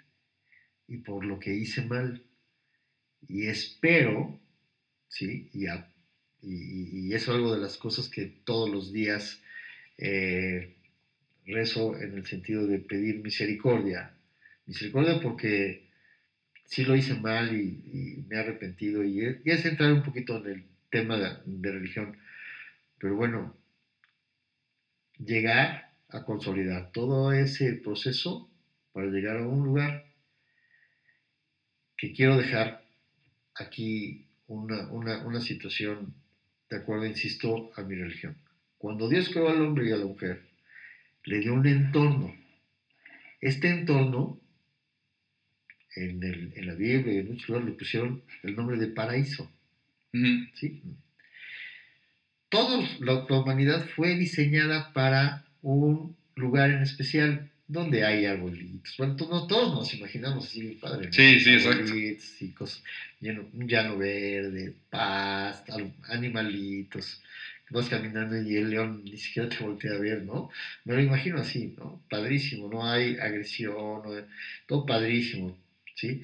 [0.88, 2.24] y por lo que hice mal.
[3.28, 4.40] Y espero,
[5.06, 5.48] ¿sí?
[5.52, 9.40] Y, eso es algo de las cosas que todos los días
[9.96, 10.74] eh,
[11.48, 14.14] rezo en el sentido de pedir misericordia.
[14.66, 15.88] Misericordia porque
[16.64, 20.64] sí lo hice mal y, me he arrepentido y, es entrar un poquito en el
[20.90, 22.16] tema de, religión.
[22.98, 23.56] Pero bueno,
[25.18, 28.50] llegar a consolidar todo ese proceso
[28.92, 30.06] para llegar a un lugar
[31.96, 32.84] que quiero dejar
[33.54, 36.14] aquí una, una, una situación
[36.70, 38.36] de acuerdo, insisto, a mi religión.
[38.76, 40.47] Cuando Dios creó al hombre y a la mujer,
[41.24, 42.34] le dio un entorno.
[43.40, 44.40] Este entorno,
[45.94, 49.50] en, el, en la Biblia y en muchos lugares le pusieron el nombre de paraíso.
[50.54, 50.82] ¿sí?
[52.48, 58.94] Toda la, humanidad fue diseñada para un lugar en especial donde hay arbolitos.
[58.96, 61.12] Bueno, todos, nos imaginamos así, padre.
[61.12, 61.94] Sí, sí, exacto.
[61.94, 62.82] Y cosas,
[63.20, 65.62] un llano verde, paz,
[66.08, 67.22] animalitos.
[67.70, 70.50] Vas caminando y el león ni siquiera te voltea a ver, ¿no?
[70.84, 72.02] Me lo imagino así, ¿no?
[72.08, 74.02] Padrísimo, no hay agresión,
[74.66, 75.58] todo padrísimo,
[75.94, 76.20] ¿sí?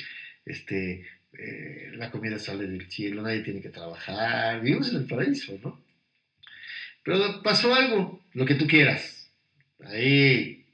[0.46, 5.58] Este, eh, la comida sale del cielo, nadie tiene que trabajar, vivimos en el paraíso,
[5.62, 5.78] ¿no?
[7.02, 9.30] Pero pasó algo, lo que tú quieras.
[9.80, 10.64] Ahí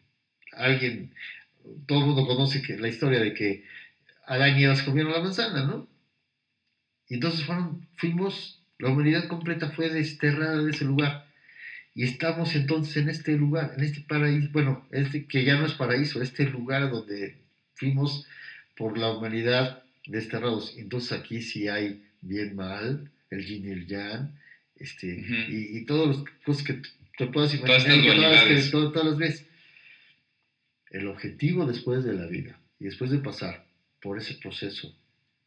[0.53, 1.13] alguien,
[1.87, 3.65] todo el mundo conoce que, la historia de que
[4.27, 5.89] Adán y Eva comieron la manzana, ¿no?
[7.09, 11.27] Y entonces fueron, fuimos, la humanidad completa fue desterrada de ese lugar.
[11.95, 15.75] Y estamos entonces en este lugar, en este paraíso, bueno, este que ya no es
[15.75, 17.37] paraíso, este lugar donde
[17.75, 18.27] fuimos
[18.77, 20.75] por la humanidad desterrados.
[20.79, 24.35] Entonces aquí sí hay bien mal, el yin y el yang,
[24.77, 26.81] este, y, y todas las cosas que
[27.19, 27.85] te puedas imaginar,
[28.71, 29.47] todas, todas, las veces.
[30.91, 33.67] El objetivo después de la vida y después de pasar
[34.01, 34.97] por ese proceso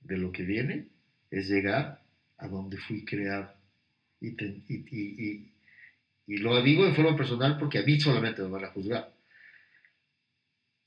[0.02, 0.86] de lo que viene
[1.32, 2.03] es llegar
[2.44, 3.54] a donde fui creado.
[4.20, 5.52] Y, y,
[6.28, 9.14] y, lo digo en forma personal porque a mí solamente me van a juzgar.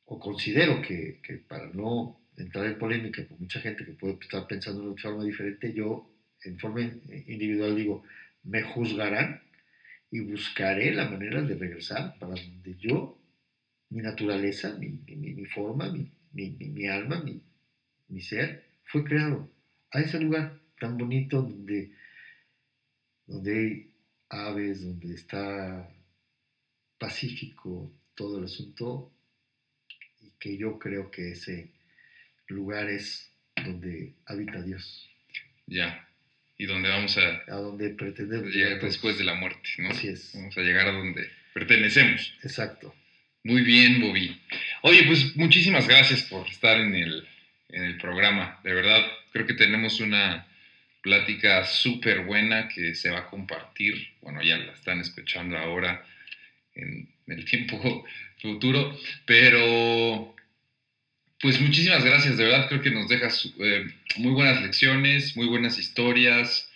[0.04, 4.46] O considero que, que para no entrar en polémica con mucha gente que puede estar
[4.46, 6.08] pensando de forma diferente, yo
[6.44, 8.04] en forma individual digo,
[8.44, 9.42] me juzgarán
[10.10, 13.18] y buscaré la manera de regresar para donde yo,
[13.90, 17.24] mi naturaleza, mi, mi, forma, mi, mi alma,
[18.08, 19.50] mi, ser, fue creado.
[19.90, 21.92] A ese lugar tan bonito donde,
[23.26, 23.90] donde hay
[24.28, 25.88] aves, donde está
[26.98, 29.12] pacífico todo el asunto
[30.20, 31.70] y que yo creo que ese
[32.48, 35.08] lugar es donde habita Dios.
[35.66, 36.06] Ya
[36.58, 39.90] y donde vamos a, a donde pretendemos llegar después de la muerte, ¿no?
[39.90, 40.32] Así es.
[40.34, 42.34] Vamos a llegar a donde pertenecemos.
[42.42, 42.94] Exacto.
[43.44, 44.40] Muy bien, Bobby.
[44.82, 47.28] Oye, pues muchísimas gracias por estar en el,
[47.68, 48.58] en el programa.
[48.64, 50.45] De verdad, creo que tenemos una
[51.02, 54.14] plática súper buena que se va a compartir.
[54.20, 56.04] Bueno, ya la están escuchando ahora
[56.74, 58.04] en el tiempo
[58.40, 60.34] futuro, pero
[61.40, 63.86] pues muchísimas gracias, de verdad creo que nos dejas eh,
[64.16, 66.70] muy buenas lecciones, muy buenas historias,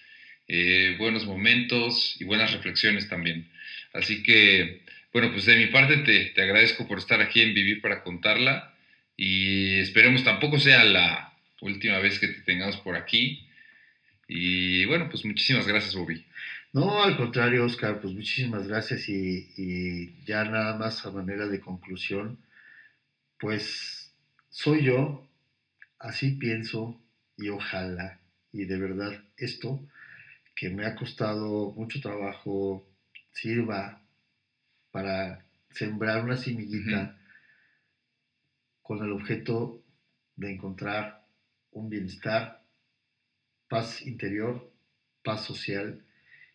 [0.48, 3.48] eh, buenos momentos y buenas reflexiones también.
[3.92, 4.82] Así que,
[5.12, 8.74] bueno, pues de mi parte te, te, agradezco por estar aquí en Vivir para contarla
[9.16, 13.46] y esperemos tampoco sea la última vez que te tengamos por aquí.
[14.32, 16.24] Y bueno, pues muchísimas gracias, Bobby.
[16.72, 21.58] No, al contrario, Oscar, pues muchísimas gracias y, y ya nada más a manera de
[21.58, 22.38] conclusión,
[23.40, 24.14] pues
[24.48, 25.26] soy yo,
[25.98, 27.00] así pienso
[27.36, 28.20] y ojalá,
[28.52, 29.80] y de verdad esto
[30.54, 32.86] que me ha costado mucho trabajo
[33.32, 34.00] sirva
[34.92, 37.16] para sembrar una semillita
[38.80, 39.82] con el objeto
[40.36, 41.26] de encontrar
[41.72, 42.59] un bienestar,
[43.70, 44.70] paz interior,
[45.22, 46.04] paz social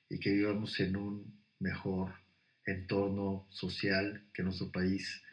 [0.10, 2.14] y que vivamos en un mejor
[2.66, 5.24] entorno social, que nuestro país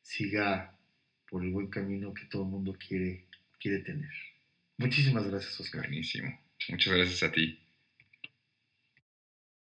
[0.00, 0.78] siga
[1.28, 3.26] por el buen camino que todo el mundo quiere,
[3.58, 4.12] quiere tener.
[4.76, 5.82] Muchísimas gracias, Oscar.
[5.82, 6.40] Buenísimo.
[6.68, 7.58] Muchas gracias a ti.